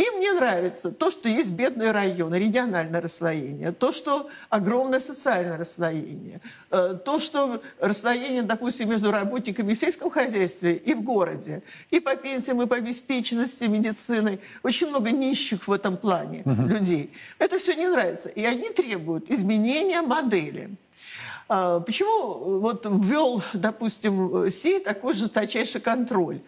Им 0.00 0.20
не 0.20 0.32
нравится 0.32 0.90
то, 0.92 1.10
что 1.10 1.28
есть 1.28 1.50
бедные 1.50 1.90
районы, 1.90 2.36
региональное 2.36 3.02
расслоение, 3.02 3.70
то, 3.70 3.92
что 3.92 4.30
огромное 4.48 4.98
социальное 4.98 5.58
расслоение, 5.58 6.40
э, 6.70 6.98
то, 7.04 7.18
что 7.18 7.60
расслоение, 7.78 8.42
допустим, 8.42 8.88
между 8.88 9.10
работниками 9.10 9.74
в 9.74 9.78
сельском 9.78 10.10
хозяйстве 10.10 10.74
и 10.74 10.94
в 10.94 11.02
городе, 11.02 11.62
и 11.90 12.00
по 12.00 12.16
пенсиям, 12.16 12.62
и 12.62 12.66
по 12.66 12.76
обеспеченности 12.76 13.64
медициной. 13.64 14.40
Очень 14.62 14.88
много 14.88 15.10
нищих 15.10 15.68
в 15.68 15.72
этом 15.72 15.98
плане 15.98 16.44
угу. 16.46 16.62
людей. 16.62 17.12
Это 17.38 17.58
все 17.58 17.74
не 17.74 17.86
нравится. 17.86 18.30
И 18.30 18.42
они 18.42 18.70
требуют 18.70 19.30
изменения 19.30 20.00
модели. 20.00 20.70
А, 21.50 21.80
почему 21.80 22.58
вот 22.60 22.86
ввел, 22.86 23.42
допустим, 23.52 24.48
Си 24.48 24.78
такой 24.78 25.12
жесточайший 25.12 25.82
контроль? 25.82 26.40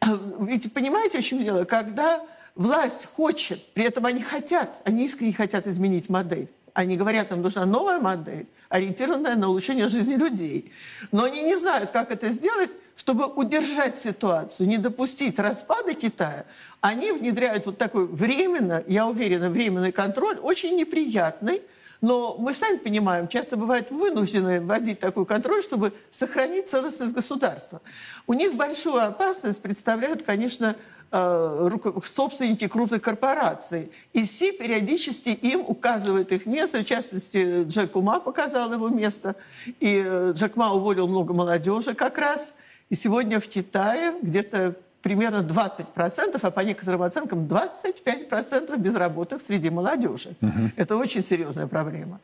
Ведь 0.40 0.70
понимаете, 0.74 1.22
в 1.22 1.24
чем 1.24 1.42
дело? 1.42 1.64
Когда 1.64 2.20
власть 2.60 3.06
хочет, 3.06 3.72
при 3.72 3.84
этом 3.84 4.04
они 4.04 4.22
хотят, 4.22 4.82
они 4.84 5.04
искренне 5.04 5.32
хотят 5.32 5.66
изменить 5.66 6.10
модель. 6.10 6.50
Они 6.74 6.98
говорят, 6.98 7.30
нам 7.30 7.40
нужна 7.40 7.64
новая 7.64 7.98
модель, 7.98 8.46
ориентированная 8.68 9.34
на 9.34 9.48
улучшение 9.48 9.88
жизни 9.88 10.14
людей. 10.14 10.70
Но 11.10 11.24
они 11.24 11.40
не 11.42 11.56
знают, 11.56 11.90
как 11.90 12.10
это 12.10 12.28
сделать, 12.28 12.70
чтобы 12.96 13.26
удержать 13.26 13.96
ситуацию, 13.96 14.68
не 14.68 14.76
допустить 14.76 15.38
распада 15.38 15.94
Китая. 15.94 16.44
Они 16.82 17.12
внедряют 17.12 17.64
вот 17.64 17.78
такой 17.78 18.06
временно, 18.06 18.84
я 18.86 19.06
уверена, 19.06 19.48
временный 19.48 19.90
контроль, 19.90 20.38
очень 20.38 20.76
неприятный, 20.76 21.62
но 22.02 22.36
мы 22.38 22.52
сами 22.52 22.76
понимаем, 22.76 23.26
часто 23.28 23.56
бывает 23.56 23.90
вынуждены 23.90 24.60
вводить 24.60 25.00
такой 25.00 25.24
контроль, 25.24 25.62
чтобы 25.62 25.94
сохранить 26.10 26.68
целостность 26.68 27.14
государства. 27.14 27.80
У 28.26 28.34
них 28.34 28.54
большую 28.54 29.02
опасность 29.02 29.62
представляют, 29.62 30.22
конечно, 30.22 30.76
собственники 31.10 32.68
крупных 32.68 33.02
корпораций. 33.02 33.90
И 34.12 34.24
Си 34.24 34.52
периодически 34.52 35.30
им 35.30 35.60
указывает 35.66 36.32
их 36.32 36.46
место. 36.46 36.80
В 36.80 36.84
частности, 36.84 37.64
Джек 37.64 37.96
Ума 37.96 38.20
показал 38.20 38.72
его 38.72 38.88
место. 38.88 39.34
И 39.80 40.02
э, 40.04 40.32
Джек 40.34 40.56
Ма 40.56 40.72
уволил 40.72 41.08
много 41.08 41.34
молодежи 41.34 41.94
как 41.94 42.18
раз. 42.18 42.56
И 42.90 42.94
сегодня 42.94 43.40
в 43.40 43.48
Китае 43.48 44.14
где-то 44.22 44.76
примерно 45.02 45.38
20%, 45.38 46.38
а 46.40 46.50
по 46.50 46.60
некоторым 46.60 47.02
оценкам 47.02 47.46
25% 47.46 48.76
безработных 48.78 49.40
среди 49.40 49.70
молодежи. 49.70 50.36
Угу. 50.40 50.72
Это 50.76 50.96
очень 50.96 51.22
серьезная 51.22 51.66
проблема. 51.66 52.20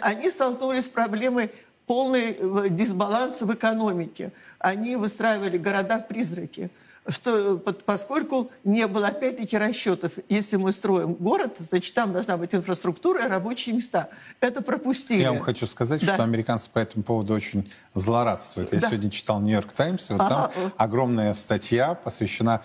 Они 0.00 0.30
столкнулись 0.30 0.84
с 0.84 0.88
проблемой 0.88 1.50
полный 1.86 2.36
э, 2.38 2.68
дисбаланса 2.70 3.46
в 3.46 3.54
экономике. 3.54 4.32
Они 4.58 4.96
выстраивали 4.96 5.56
города-призраки. 5.58 6.70
Что, 7.08 7.58
поскольку 7.84 8.50
не 8.64 8.86
было, 8.86 9.08
опять-таки, 9.08 9.56
расчетов. 9.56 10.12
Если 10.28 10.56
мы 10.56 10.72
строим 10.72 11.14
город, 11.14 11.56
значит, 11.58 11.94
там 11.94 12.12
должна 12.12 12.36
быть 12.36 12.54
инфраструктура 12.54 13.26
и 13.26 13.28
рабочие 13.28 13.74
места. 13.74 14.08
Это 14.40 14.62
пропустили. 14.62 15.20
Я 15.20 15.32
вам 15.32 15.40
хочу 15.40 15.66
сказать, 15.66 16.04
да. 16.04 16.14
что 16.14 16.22
американцы 16.22 16.70
по 16.70 16.78
этому 16.78 17.04
поводу 17.04 17.34
очень 17.34 17.70
злорадствуют. 17.94 18.72
Я 18.72 18.80
да. 18.80 18.88
сегодня 18.88 19.10
читал 19.10 19.40
«Нью-Йорк 19.40 19.72
Таймс», 19.72 20.10
вот 20.10 20.20
ага. 20.20 20.52
там 20.54 20.72
огромная 20.76 21.34
статья 21.34 21.94
посвящена 21.94 22.62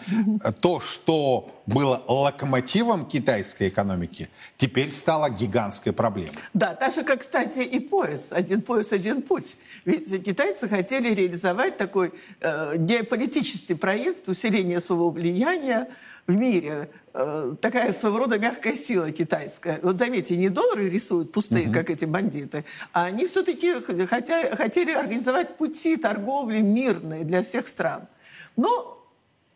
то, 0.60 0.80
что 0.80 1.61
было 1.66 2.04
локомотивом 2.08 3.06
китайской 3.06 3.70
экономики, 3.70 4.30
теперь 4.58 4.92
стало 4.92 5.30
гигантской 5.30 5.94
проблемой. 5.94 6.34
Да, 6.54 6.74
так 6.74 6.94
же, 6.94 7.04
как, 7.04 7.20
кстати, 7.20 7.60
и 7.60 7.80
пояс. 7.80 8.34
Один 8.34 8.62
пояс, 8.62 8.92
один 8.94 9.22
путь. 9.22 9.58
Ведь 9.86 10.24
китайцы 10.24 10.68
хотели 10.68 11.14
реализовать 11.14 11.78
такой 11.78 12.14
э, 12.40 12.78
геополитический 12.78 13.76
проект 13.76 14.28
усиления 14.28 14.80
своего 14.80 15.10
влияния 15.10 15.88
в 16.28 16.36
мире. 16.36 16.90
Э, 17.14 17.56
такая 17.60 17.92
своего 17.94 18.20
рода 18.20 18.40
мягкая 18.40 18.76
сила 18.76 19.12
китайская. 19.12 19.80
Вот 19.82 19.98
заметьте, 19.98 20.38
не 20.38 20.50
доллары 20.50 20.90
рисуют 20.90 21.32
пустые, 21.32 21.66
угу. 21.66 21.74
как 21.74 21.90
эти 21.90 22.06
бандиты, 22.06 22.64
а 22.94 23.06
они 23.06 23.28
все-таки 23.28 23.82
хотя, 24.06 24.56
хотели 24.56 24.92
организовать 24.92 25.58
пути 25.58 25.98
торговли 25.98 26.62
мирные 26.62 27.24
для 27.24 27.44
всех 27.44 27.68
стран. 27.68 28.08
Но 28.56 29.01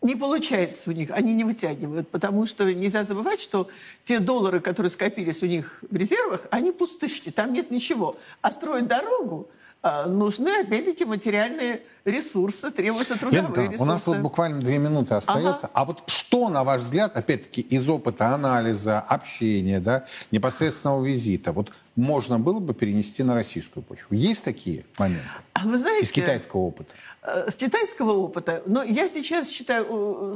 не 0.01 0.15
получается 0.15 0.91
у 0.91 0.93
них, 0.93 1.09
они 1.11 1.33
не 1.33 1.43
вытягивают, 1.43 2.09
потому 2.09 2.45
что 2.45 2.71
нельзя 2.71 3.03
забывать, 3.03 3.39
что 3.39 3.69
те 4.03 4.19
доллары, 4.19 4.59
которые 4.59 4.91
скопились 4.91 5.41
у 5.43 5.47
них 5.47 5.83
в 5.89 5.95
резервах, 5.95 6.47
они 6.51 6.71
пустышки, 6.71 7.31
там 7.31 7.53
нет 7.53 7.71
ничего. 7.71 8.15
А 8.41 8.51
строить 8.51 8.87
дорогу 8.87 9.49
а, 9.87 10.07
нужны, 10.07 10.49
опять-таки, 10.61 11.05
материальные 11.05 11.83
ресурсы, 12.05 12.71
требуются 12.71 13.19
трудовые 13.19 13.43
Лента, 13.43 13.61
ресурсы. 13.61 13.83
У 13.83 13.85
нас 13.85 14.07
вот 14.07 14.17
буквально 14.17 14.59
две 14.59 14.79
минуты 14.79 15.13
остается. 15.13 15.67
Ага. 15.67 15.71
А 15.75 15.85
вот 15.85 16.03
что, 16.07 16.49
на 16.49 16.63
ваш 16.63 16.81
взгляд, 16.81 17.15
опять-таки, 17.15 17.61
из 17.61 17.87
опыта 17.87 18.29
анализа, 18.29 18.99
общения, 18.99 19.79
да, 19.79 20.05
непосредственного 20.31 21.05
визита, 21.05 21.51
вот 21.51 21.71
можно 21.95 22.39
было 22.39 22.59
бы 22.59 22.73
перенести 22.73 23.21
на 23.21 23.35
российскую 23.35 23.83
почву? 23.83 24.15
Есть 24.15 24.43
такие 24.43 24.85
моменты? 24.97 25.27
А 25.53 25.67
вы 25.67 25.77
знаете, 25.77 26.05
из 26.05 26.11
китайского 26.11 26.61
опыта? 26.61 26.91
Э, 27.27 27.49
с 27.49 27.55
китайского 27.55 28.11
опыта, 28.11 28.61
но 28.65 28.83
я 28.83 29.07
сейчас 29.07 29.49
считаю, 29.49 29.85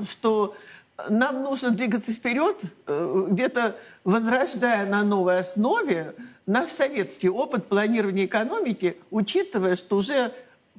э, 0.02 0.04
что 0.10 0.56
нам 1.10 1.44
нужно 1.44 1.72
двигаться 1.72 2.14
вперед, 2.14 2.58
э, 2.88 3.26
где-то 3.30 3.76
возрождая 4.04 4.86
на 4.86 5.04
новой 5.04 5.40
основе 5.40 6.16
наш 6.46 6.72
советский 6.72 7.30
опыт 7.30 7.68
планирования 7.68 8.26
экономики, 8.26 8.98
учитывая, 9.12 9.76
что 9.76 9.98
уже 9.98 10.32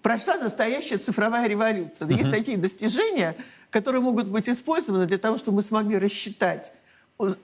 прошла 0.03 0.37
настоящая 0.37 0.99
цифровая 0.99 1.47
революция. 1.47 2.09
Uh-huh. 2.09 2.17
Есть 2.17 2.31
такие 2.31 2.57
достижения, 2.57 3.37
которые 3.71 4.03
могут 4.03 4.27
быть 4.27 4.49
использованы 4.49 5.07
для 5.07 5.19
того, 5.19 5.37
чтобы 5.39 5.57
мы 5.57 5.63
смогли 5.63 5.99
рассчитать 5.99 6.73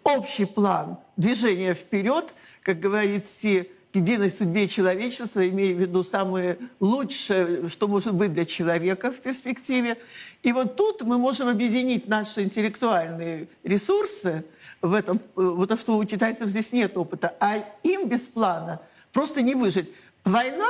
общий 0.02 0.46
план 0.46 0.98
движения 1.16 1.74
вперед, 1.74 2.34
как 2.62 2.80
говорит 2.80 3.26
Си 3.26 3.70
единой 3.96 4.30
судьбе 4.30 4.68
человечества, 4.68 5.48
имея 5.48 5.74
в 5.74 5.80
виду 5.80 6.02
самое 6.02 6.58
лучшее, 6.80 7.68
что 7.68 7.88
может 7.88 8.14
быть 8.14 8.32
для 8.32 8.44
человека 8.44 9.10
в 9.10 9.20
перспективе. 9.20 9.98
И 10.42 10.52
вот 10.52 10.76
тут 10.76 11.02
мы 11.02 11.18
можем 11.18 11.48
объединить 11.48 12.06
наши 12.06 12.42
интеллектуальные 12.42 13.48
ресурсы 13.64 14.44
в 14.80 14.92
этом, 14.92 15.20
вот 15.34 15.78
что 15.80 15.96
у 15.96 16.04
китайцев 16.04 16.48
здесь 16.48 16.72
нет 16.72 16.96
опыта, 16.96 17.34
а 17.40 17.56
им 17.82 18.08
без 18.08 18.28
плана 18.28 18.80
просто 19.12 19.42
не 19.42 19.54
выжить. 19.54 19.90
Война 20.24 20.68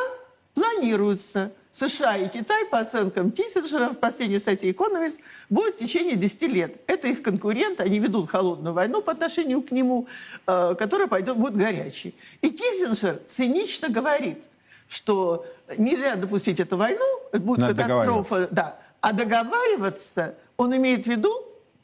планируется– 0.54 1.52
США 1.76 2.16
и 2.16 2.28
Китай, 2.28 2.64
по 2.64 2.78
оценкам 2.78 3.30
Киссинджера 3.30 3.90
в 3.90 3.98
последней 3.98 4.38
статье 4.38 4.70
«Экономист», 4.70 5.20
будет 5.50 5.74
в 5.74 5.78
течение 5.78 6.16
10 6.16 6.42
лет. 6.50 6.76
Это 6.86 7.08
их 7.08 7.22
конкурент, 7.22 7.82
они 7.82 7.98
ведут 7.98 8.30
холодную 8.30 8.72
войну 8.72 9.02
по 9.02 9.12
отношению 9.12 9.60
к 9.60 9.70
нему, 9.72 10.08
э, 10.46 10.74
которая 10.78 11.06
пойдет, 11.06 11.36
будет 11.36 11.54
горячей. 11.54 12.14
И 12.40 12.48
Киссинджер 12.48 13.20
цинично 13.26 13.90
говорит, 13.90 14.44
что 14.88 15.44
нельзя 15.76 16.16
допустить 16.16 16.60
эту 16.60 16.78
войну, 16.78 17.04
это 17.30 17.40
будет 17.40 17.58
Надо 17.58 17.82
катастрофа. 17.82 18.48
Да. 18.50 18.78
А 19.02 19.12
договариваться, 19.12 20.34
он 20.56 20.74
имеет 20.76 21.04
в 21.04 21.10
виду, 21.10 21.30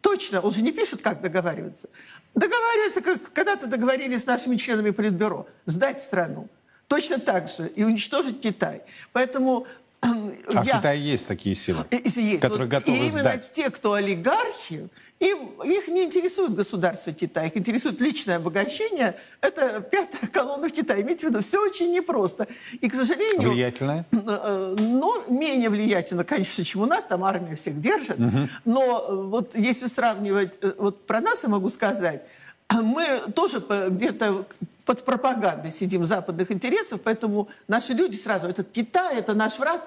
точно, 0.01 0.40
он 0.40 0.53
же 0.53 0.62
не 0.62 0.72
пишет, 0.72 1.03
как 1.03 1.20
договариваться, 1.20 1.90
договариваться, 2.34 3.03
как 3.03 3.30
когда-то 3.34 3.66
договорились 3.66 4.22
с 4.22 4.26
нашими 4.26 4.57
членами 4.57 4.88
Политбюро, 4.88 5.47
сдать 5.66 6.01
страну 6.01 6.49
точно 6.93 7.18
так 7.18 7.49
же 7.49 7.68
и 7.68 7.84
уничтожить 7.84 8.43
Китай. 8.43 8.82
Поэтому 9.12 9.66
а 10.03 10.64
я... 10.64 10.74
в 10.74 10.76
Китае 10.78 11.00
есть 11.00 11.26
такие 11.28 11.55
силы, 11.55 11.86
есть. 11.90 12.40
которые 12.40 12.68
вот 12.68 12.70
готовы 12.70 12.98
и 12.98 13.09
именно 13.09 13.38
те, 13.38 13.70
кто 13.70 13.94
олигархи, 13.94 14.90
им, 15.22 15.62
их 15.62 15.86
не 15.86 16.05
интересует 16.05 16.55
государство 16.55 17.12
Китая, 17.12 17.46
их 17.46 17.57
интересует 17.57 18.00
личное 18.00 18.36
обогащение. 18.36 19.14
Это 19.40 19.80
пятая 19.80 20.28
колонна 20.28 20.68
в 20.68 20.72
Китае. 20.72 21.03
Имейте 21.03 21.26
в 21.26 21.30
виду, 21.30 21.40
все 21.42 21.62
очень 21.62 21.92
непросто. 21.92 22.48
И, 22.80 22.88
к 22.88 22.94
сожалению... 22.94 23.50
Влиятельная? 23.50 24.05
Э, 24.11 24.16
э, 24.16 24.76
но 24.80 25.22
менее 25.28 25.70
влиятельно, 25.70 26.24
конечно, 26.24 26.64
чем 26.64 26.82
у 26.82 26.86
нас. 26.86 27.05
Там 27.05 27.22
армия 27.22 27.55
всех 27.55 27.80
держит. 27.80 28.18
Угу. 28.18 28.48
Но 28.64 29.07
э, 29.09 29.14
вот 29.14 29.55
если 29.55 29.86
сравнивать... 29.86 30.59
Вот 30.76 31.07
про 31.07 31.20
нас 31.20 31.44
я 31.44 31.48
могу 31.48 31.68
сказать. 31.68 32.24
Мы 32.72 33.20
тоже 33.34 33.62
где-то 33.90 34.46
под 34.84 35.05
пропагандой 35.05 35.70
сидим 35.70 36.05
западных 36.05 36.50
интересов, 36.50 37.00
поэтому 37.03 37.48
наши 37.68 37.92
люди 37.92 38.16
сразу, 38.16 38.48
этот 38.48 38.72
Китай, 38.72 39.18
это 39.18 39.34
наш 39.34 39.59
враг. 39.59 39.82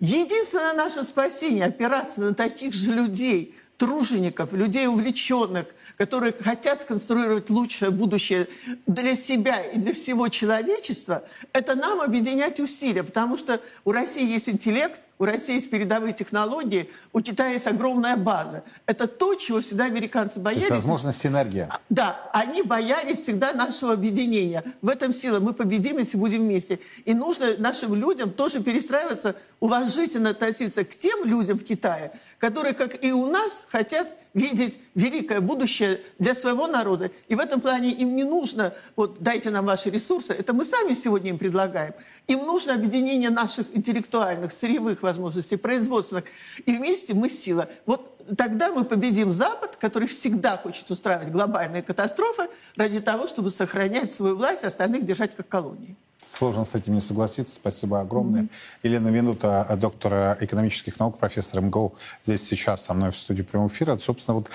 Единственное 0.00 0.74
наше 0.74 1.04
спасение– 1.04 1.64
опираться 1.66 2.20
на 2.20 2.34
таких 2.34 2.74
же 2.74 2.92
людей, 2.92 3.54
тружеников, 3.76 4.52
людей 4.52 4.86
увлеченных– 4.86 5.66
которые 5.96 6.32
хотят 6.32 6.80
сконструировать 6.80 7.50
лучшее 7.50 7.90
будущее 7.90 8.48
для 8.86 9.14
себя 9.14 9.60
и 9.60 9.78
для 9.78 9.94
всего 9.94 10.28
человечества, 10.28 11.24
это 11.52 11.74
нам 11.74 12.00
объединять 12.00 12.60
усилия, 12.60 13.04
потому 13.04 13.36
что 13.36 13.60
у 13.84 13.92
России 13.92 14.24
есть 14.24 14.48
интеллект, 14.48 15.02
у 15.18 15.24
России 15.24 15.54
есть 15.54 15.70
передовые 15.70 16.12
технологии, 16.12 16.90
у 17.12 17.20
Китая 17.20 17.52
есть 17.52 17.66
огромная 17.66 18.16
база. 18.16 18.64
Это 18.86 19.06
то, 19.06 19.34
чего 19.34 19.60
всегда 19.60 19.84
американцы 19.84 20.40
боялись. 20.40 20.66
То 20.66 20.74
есть, 20.74 20.86
возможно, 20.86 21.12
синергия. 21.12 21.70
Да, 21.88 22.28
они 22.32 22.62
боялись 22.62 23.20
всегда 23.20 23.52
нашего 23.52 23.92
объединения. 23.92 24.64
В 24.82 24.88
этом 24.88 25.12
сила. 25.12 25.38
Мы 25.38 25.52
победим, 25.52 25.98
если 25.98 26.16
будем 26.16 26.40
вместе. 26.40 26.80
И 27.04 27.14
нужно 27.14 27.56
нашим 27.58 27.94
людям 27.94 28.30
тоже 28.30 28.60
перестраиваться, 28.60 29.36
уважительно 29.64 30.28
относиться 30.28 30.84
к 30.84 30.90
тем 30.90 31.24
людям 31.24 31.58
в 31.58 31.64
Китае, 31.64 32.12
которые, 32.38 32.74
как 32.74 33.02
и 33.02 33.12
у 33.12 33.24
нас, 33.24 33.66
хотят 33.70 34.14
видеть 34.34 34.78
великое 34.94 35.40
будущее 35.40 36.02
для 36.18 36.34
своего 36.34 36.66
народа. 36.66 37.10
И 37.28 37.34
в 37.34 37.38
этом 37.38 37.62
плане 37.62 37.90
им 37.90 38.14
не 38.14 38.24
нужно, 38.24 38.74
вот 38.94 39.22
дайте 39.22 39.48
нам 39.48 39.64
ваши 39.64 39.88
ресурсы, 39.88 40.34
это 40.34 40.52
мы 40.52 40.64
сами 40.64 40.92
сегодня 40.92 41.30
им 41.30 41.38
предлагаем. 41.38 41.94
Им 42.26 42.46
нужно 42.46 42.74
объединение 42.74 43.30
наших 43.30 43.66
интеллектуальных, 43.76 44.52
сырьевых 44.52 45.02
возможностей, 45.02 45.56
производственных. 45.56 46.24
И 46.64 46.72
вместе 46.74 47.12
мы 47.12 47.28
сила. 47.28 47.68
Вот 47.84 48.16
тогда 48.36 48.72
мы 48.72 48.84
победим 48.84 49.30
Запад, 49.30 49.76
который 49.76 50.08
всегда 50.08 50.56
хочет 50.56 50.90
устраивать 50.90 51.30
глобальные 51.30 51.82
катастрофы 51.82 52.48
ради 52.76 53.00
того, 53.00 53.26
чтобы 53.26 53.50
сохранять 53.50 54.12
свою 54.12 54.36
власть, 54.36 54.64
остальных 54.64 55.04
держать 55.04 55.34
как 55.34 55.48
колонии. 55.48 55.96
Сложно 56.16 56.64
с 56.64 56.74
этим 56.74 56.94
не 56.94 57.00
согласиться. 57.00 57.54
Спасибо 57.54 58.00
огромное. 58.00 58.42
Mm-hmm. 58.42 58.48
Елена 58.82 59.08
Минута, 59.08 59.78
доктор 59.78 60.38
экономических 60.40 60.98
наук, 60.98 61.18
профессор 61.18 61.60
МГУ, 61.60 61.94
здесь 62.22 62.42
сейчас 62.42 62.84
со 62.84 62.94
мной 62.94 63.10
в 63.10 63.16
студии 63.16 63.42
прямого 63.42 63.68
эфира. 63.68 63.96
Собственно, 63.98 64.38
вот 64.38 64.48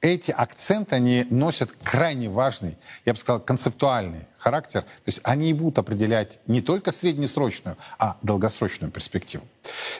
эти 0.00 0.30
акценты, 0.30 0.94
они 0.94 1.26
носят 1.30 1.70
крайне 1.82 2.28
важный, 2.28 2.76
я 3.04 3.12
бы 3.12 3.18
сказал, 3.18 3.40
концептуальный 3.40 4.26
характер. 4.38 4.82
То 4.82 5.06
есть 5.06 5.20
они 5.24 5.52
будут 5.52 5.78
определять 5.78 6.38
не 6.46 6.60
только 6.60 6.92
среднесрочную, 6.92 7.76
а 7.98 8.16
долгосрочную 8.22 8.92
перспективу. 8.92 9.44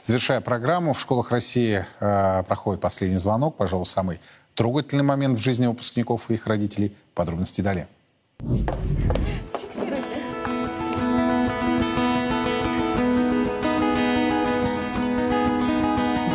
Завершая 0.03 0.41
программу, 0.41 0.93
в 0.93 1.01
школах 1.01 1.31
России 1.31 1.85
э, 2.01 2.43
проходит 2.47 2.81
последний 2.81 3.19
звонок, 3.19 3.57
пожалуй, 3.57 3.87
самый 3.87 4.21
трогательный 4.55 5.05
момент 5.05 5.37
в 5.37 5.41
жизни 5.41 5.67
выпускников 5.67 6.31
и 6.31 6.35
их 6.35 6.47
родителей. 6.47 6.95
Подробности 7.15 7.61
далее. 7.61 7.89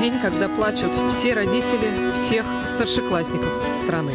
День, 0.04 0.20
когда 0.20 0.50
плачут 0.50 0.94
все 1.14 1.34
родители 1.34 2.14
всех 2.14 2.46
старшеклассников 2.68 3.48
страны. 3.82 4.12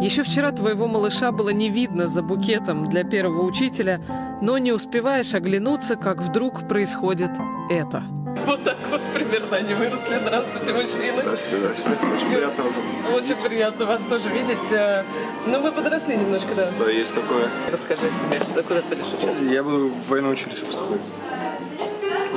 Еще 0.00 0.22
вчера 0.22 0.52
твоего 0.52 0.86
малыша 0.86 1.32
было 1.32 1.48
не 1.48 1.68
видно 1.68 2.06
за 2.06 2.22
букетом 2.22 2.84
для 2.84 3.02
первого 3.02 3.42
учителя, 3.42 4.00
но 4.40 4.58
не 4.58 4.70
успеваешь 4.70 5.34
оглянуться, 5.34 5.96
как 5.96 6.22
вдруг 6.22 6.68
происходит 6.68 7.32
это– 7.70 8.04
Вот 8.46 8.62
так 8.62 8.76
вот 8.90 9.00
примерно 9.34 9.56
они 9.56 9.74
выросли. 9.74 10.18
Здравствуйте, 10.20 10.72
мужчины. 10.72 11.20
Здравствуйте, 11.22 11.56
здравствуйте. 11.58 12.06
Очень 12.14 12.26
приятно 12.28 12.64
вас. 12.64 12.72
Очень 13.14 13.36
приятно 13.36 13.84
вас 13.86 14.02
тоже 14.02 14.28
видеть. 14.28 14.72
Э, 14.72 15.02
Ну, 15.46 15.60
вы 15.60 15.72
подросли 15.72 16.16
немножко, 16.16 16.54
да? 16.54 16.68
Да, 16.78 16.90
есть 16.90 17.14
такое. 17.14 17.48
Расскажи 17.70 18.02
о 18.02 18.36
себе, 18.36 18.44
что 18.44 18.62
куда 18.62 18.80
ты 18.82 18.96
будешь 18.96 19.12
учиться? 19.22 19.44
Я 19.44 19.62
буду 19.62 19.88
в 19.88 20.08
военное 20.08 20.30
училище 20.30 20.64
поступать. 20.64 21.00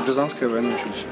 В 0.03 0.07
Рязанское 0.07 0.49
военное 0.49 0.75
училище. 0.75 1.05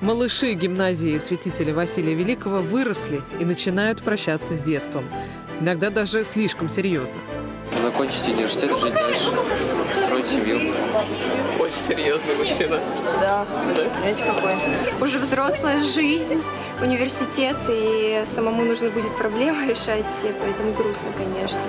Малыши 0.00 0.52
гимназии 0.52 1.18
святителя 1.18 1.74
Василия 1.74 2.14
Великого 2.14 2.58
выросли 2.58 3.20
и 3.40 3.44
начинают 3.44 4.00
прощаться 4.02 4.54
с 4.54 4.60
детством. 4.60 5.04
Иногда 5.60 5.90
даже 5.90 6.22
слишком 6.24 6.68
серьезно. 6.68 7.18
Закончить 7.82 8.28
университет, 8.28 8.70
жить 8.80 8.94
дальше, 8.94 9.30
строить 10.06 10.26
семью. 10.26 10.72
Очень 11.68 11.80
серьезный 11.80 12.34
мужчина. 12.36 12.80
Да. 13.20 13.46
Знаете, 13.98 14.24
какой? 14.24 14.54
Уже 15.06 15.18
взрослая 15.18 15.82
жизнь, 15.82 16.42
университет, 16.80 17.56
и 17.68 18.22
самому 18.24 18.64
нужно 18.64 18.88
будет 18.88 19.14
проблемы 19.18 19.66
решать 19.70 20.06
все, 20.10 20.32
поэтому 20.32 20.72
грустно, 20.72 21.10
конечно. 21.18 21.60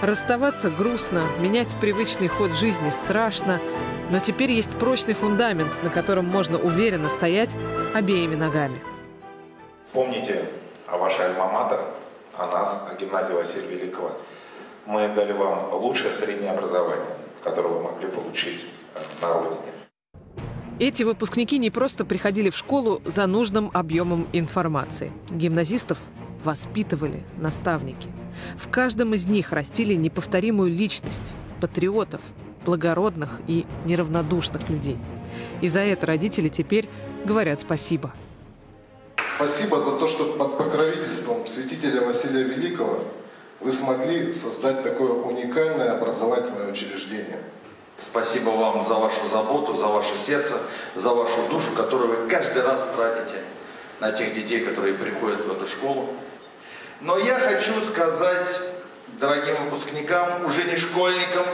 Расставаться 0.00 0.70
грустно, 0.70 1.22
менять 1.38 1.76
привычный 1.80 2.26
ход 2.26 2.50
жизни 2.50 2.90
страшно, 2.90 3.60
но 4.10 4.18
теперь 4.18 4.50
есть 4.50 4.70
прочный 4.72 5.14
фундамент, 5.14 5.70
на 5.84 5.90
котором 5.90 6.24
можно 6.24 6.58
уверенно 6.58 7.08
стоять 7.08 7.54
обеими 7.94 8.34
ногами. 8.34 8.80
Помните 9.92 10.44
о 10.88 10.98
вашей 10.98 11.26
альма-матер, 11.26 11.80
о 12.36 12.46
нас, 12.48 12.88
о 12.90 12.94
гимназии 12.96 13.34
Василия 13.34 13.68
Великого. 13.68 14.16
Мы 14.86 15.06
дали 15.14 15.30
вам 15.30 15.72
лучшее 15.74 16.10
среднее 16.10 16.50
образование, 16.50 17.06
которое 17.44 17.68
вы 17.68 17.82
могли 17.82 18.08
получить 18.08 18.66
на 19.20 19.32
родине. 19.32 19.72
Эти 20.78 21.02
выпускники 21.04 21.58
не 21.58 21.70
просто 21.70 22.04
приходили 22.04 22.50
в 22.50 22.56
школу 22.56 23.00
за 23.04 23.26
нужным 23.26 23.70
объемом 23.72 24.26
информации. 24.32 25.12
Гимназистов 25.30 25.98
воспитывали 26.44 27.22
наставники. 27.36 28.08
В 28.56 28.68
каждом 28.68 29.14
из 29.14 29.26
них 29.26 29.52
растили 29.52 29.94
неповторимую 29.94 30.70
личность, 30.70 31.34
патриотов, 31.60 32.20
благородных 32.64 33.40
и 33.46 33.64
неравнодушных 33.84 34.68
людей. 34.68 34.98
И 35.60 35.68
за 35.68 35.80
это 35.80 36.06
родители 36.06 36.48
теперь 36.48 36.88
говорят 37.24 37.60
спасибо. 37.60 38.12
Спасибо 39.36 39.78
за 39.78 39.98
то, 39.98 40.06
что 40.06 40.32
под 40.32 40.58
покровительством 40.58 41.46
святителя 41.46 42.02
Василия 42.02 42.42
Великого 42.44 42.98
вы 43.60 43.70
смогли 43.70 44.32
создать 44.32 44.82
такое 44.82 45.12
уникальное 45.12 45.92
образовательное 45.92 46.70
учреждение. 46.70 47.38
Спасибо 48.04 48.50
вам 48.50 48.84
за 48.84 48.94
вашу 48.94 49.28
заботу, 49.28 49.74
за 49.74 49.86
ваше 49.86 50.16
сердце, 50.26 50.58
за 50.96 51.10
вашу 51.10 51.40
душу, 51.48 51.70
которую 51.76 52.22
вы 52.22 52.28
каждый 52.28 52.62
раз 52.62 52.90
тратите 52.96 53.38
на 54.00 54.10
тех 54.10 54.34
детей, 54.34 54.60
которые 54.60 54.94
приходят 54.94 55.46
в 55.46 55.52
эту 55.52 55.66
школу. 55.66 56.08
Но 57.00 57.16
я 57.16 57.38
хочу 57.38 57.72
сказать 57.92 58.60
дорогим 59.20 59.54
выпускникам, 59.64 60.44
уже 60.44 60.64
не 60.64 60.76
школьникам, 60.76 61.46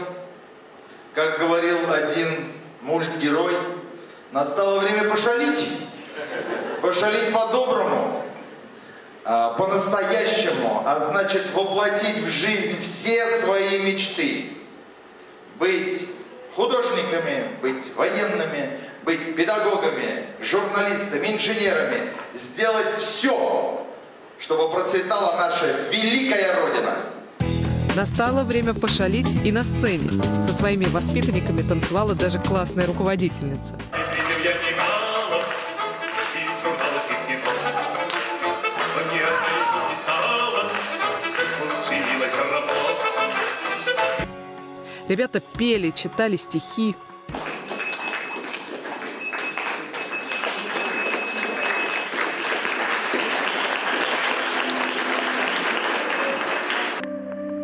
как 1.15 1.39
говорил 1.39 1.77
один 1.93 2.53
мультгерой, 2.81 3.55
настало 4.33 4.81
время 4.81 5.05
пошалить. 5.05 5.69
Пошалить 6.81 7.33
по-доброму, 7.35 8.25
а, 9.25 9.51
по-настоящему, 9.55 10.83
а 10.87 10.99
значит 10.99 11.43
воплотить 11.53 12.19
в 12.19 12.29
жизнь 12.29 12.81
все 12.81 13.27
свои 13.27 13.81
мечты. 13.81 14.53
Быть 15.57 16.09
художниками, 16.59 17.45
быть 17.63 17.95
военными, 17.95 18.71
быть 19.05 19.37
педагогами, 19.37 20.25
журналистами, 20.43 21.29
инженерами. 21.29 22.11
Сделать 22.35 22.97
все, 22.99 23.87
чтобы 24.41 24.69
процветала 24.69 25.37
наша 25.37 25.67
великая 25.93 26.53
Родина. 26.61 26.97
Настало 27.95 28.43
время 28.43 28.75
пошалить 28.75 29.29
и 29.45 29.53
на 29.53 29.63
сцене. 29.63 30.11
Со 30.11 30.53
своими 30.53 30.87
воспитанниками 30.87 31.63
танцевала 31.63 32.15
даже 32.15 32.41
классная 32.41 32.87
руководительница. 32.87 33.79
Ребята 45.09 45.41
пели, 45.41 45.91
читали 45.91 46.37
стихи. 46.37 46.95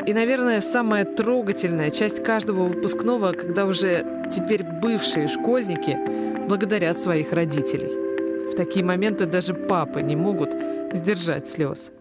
И, 0.06 0.12
наверное, 0.12 0.62
самая 0.62 1.04
трогательная 1.04 1.90
часть 1.90 2.24
каждого 2.24 2.64
выпускного, 2.64 3.32
когда 3.32 3.66
уже 3.66 4.04
теперь 4.30 4.62
бывшие 4.62 5.28
школьники 5.28 5.98
благодарят 6.46 6.96
своих 6.96 7.32
родителей. 7.32 8.50
В 8.50 8.56
такие 8.56 8.84
моменты 8.84 9.26
даже 9.26 9.52
папы 9.52 10.00
не 10.00 10.16
могут 10.16 10.54
сдержать 10.92 11.46
слез. 11.46 11.92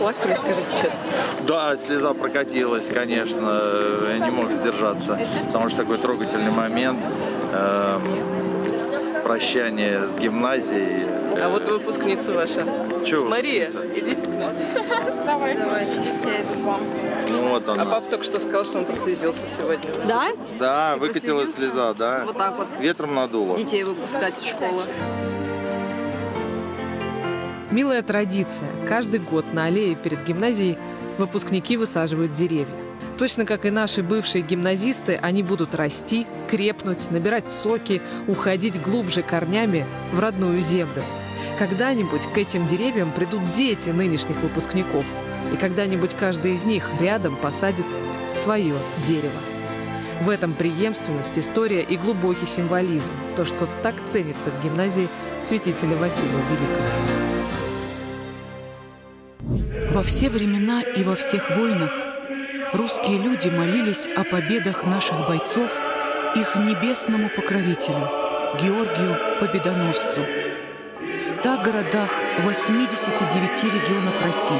Поплакали, 0.00 0.34
скажите 0.34 0.66
честно. 0.80 0.98
Да, 1.46 1.76
слеза 1.76 2.14
прокатилась, 2.14 2.86
конечно. 2.86 3.60
Я 4.08 4.18
не 4.18 4.30
мог 4.30 4.50
сдержаться, 4.52 5.20
потому 5.48 5.68
что 5.68 5.78
такой 5.82 5.98
трогательный 5.98 6.50
момент. 6.50 7.00
эм, 7.52 9.22
прощание 9.24 10.06
с 10.06 10.16
гимназией. 10.16 11.04
А 11.40 11.48
вот 11.50 11.68
выпускница 11.68 12.32
ваша. 12.32 12.64
Чего 13.06 13.28
Мария, 13.28 13.68
идите 13.94 14.26
к 14.26 14.34
нам. 14.36 14.52
Давай. 15.26 15.54
Давайте, 15.56 15.92
я 16.24 16.42
иду 16.42 16.60
к 16.62 16.64
вам. 16.64 16.80
Ну 17.28 17.48
вот 17.50 17.68
А 17.68 17.72
она. 17.72 17.84
папа 17.84 18.06
только 18.10 18.24
что 18.24 18.38
сказал, 18.40 18.64
что 18.64 18.78
он 18.78 18.84
прослезился 18.86 19.46
сегодня. 19.46 19.90
Да? 20.08 20.28
Да, 20.58 20.96
выкатилась 20.96 21.54
слеза, 21.54 21.92
да. 21.94 22.22
Вот 22.24 22.38
так 22.38 22.56
вот. 22.56 22.68
Ветром 22.80 23.14
надуло. 23.14 23.56
Детей 23.58 23.84
выпускать 23.84 24.40
из 24.42 24.48
школы. 24.48 24.82
Милая 27.70 28.02
традиция. 28.02 28.68
Каждый 28.88 29.20
год 29.20 29.52
на 29.52 29.66
аллее 29.66 29.94
перед 29.94 30.24
гимназией 30.24 30.76
выпускники 31.18 31.76
высаживают 31.76 32.34
деревья. 32.34 32.74
Точно 33.16 33.44
как 33.44 33.64
и 33.64 33.70
наши 33.70 34.02
бывшие 34.02 34.42
гимназисты, 34.42 35.14
они 35.22 35.44
будут 35.44 35.76
расти, 35.76 36.26
крепнуть, 36.50 37.10
набирать 37.12 37.48
соки, 37.48 38.02
уходить 38.26 38.82
глубже 38.82 39.22
корнями 39.22 39.86
в 40.12 40.18
родную 40.18 40.62
землю. 40.62 41.04
Когда-нибудь 41.60 42.26
к 42.26 42.38
этим 42.38 42.66
деревьям 42.66 43.12
придут 43.12 43.52
дети 43.52 43.90
нынешних 43.90 44.36
выпускников, 44.38 45.04
и 45.52 45.56
когда-нибудь 45.56 46.14
каждый 46.14 46.54
из 46.54 46.64
них 46.64 46.88
рядом 46.98 47.36
посадит 47.36 47.86
свое 48.34 48.74
дерево. 49.06 49.38
В 50.22 50.28
этом 50.28 50.54
преемственность, 50.54 51.38
история 51.38 51.82
и 51.82 51.96
глубокий 51.96 52.46
символизм, 52.46 53.12
то, 53.36 53.44
что 53.44 53.68
так 53.82 53.94
ценится 54.06 54.50
в 54.50 54.60
гимназии 54.64 55.08
святителя 55.42 55.96
Василия 55.96 56.42
Великого. 56.50 57.39
Во 60.00 60.04
все 60.04 60.30
времена 60.30 60.80
и 60.80 61.02
во 61.02 61.14
всех 61.14 61.50
войнах 61.50 61.90
русские 62.72 63.18
люди 63.18 63.48
молились 63.48 64.08
о 64.16 64.24
победах 64.24 64.84
наших 64.84 65.28
бойцов 65.28 65.70
их 66.34 66.56
небесному 66.56 67.28
покровителю, 67.28 68.08
Георгию 68.62 69.14
Победоносцу. 69.40 70.24
В 71.02 71.20
100 71.20 71.42
городах 71.58 72.08
89 72.38 73.64
регионов 73.64 74.24
России 74.24 74.58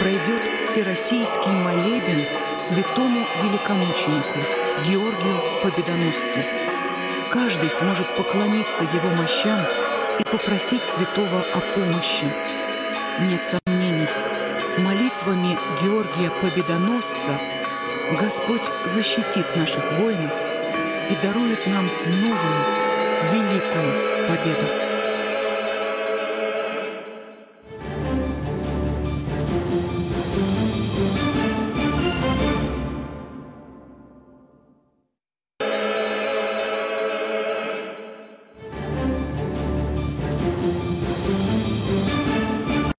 пройдет 0.00 0.42
всероссийский 0.66 1.52
молебен 1.52 2.26
святому 2.58 3.20
великомученику 3.40 4.40
Георгию 4.84 5.38
Победоносцу. 5.62 6.40
Каждый 7.30 7.68
сможет 7.68 8.08
поклониться 8.16 8.82
его 8.82 9.10
мощам 9.10 9.60
и 10.18 10.24
попросить 10.24 10.84
святого 10.84 11.38
о 11.54 11.60
помощи. 11.76 12.26
Нет 13.20 13.61
Георгия 15.82 16.30
Победоносца 16.40 17.38
Господь 18.20 18.70
защитит 18.84 19.56
наших 19.56 19.92
воинов 19.92 20.32
и 21.10 21.16
дарует 21.22 21.66
нам 21.66 21.86
новую 22.20 22.82
великую 23.32 24.28
победу. 24.28 24.91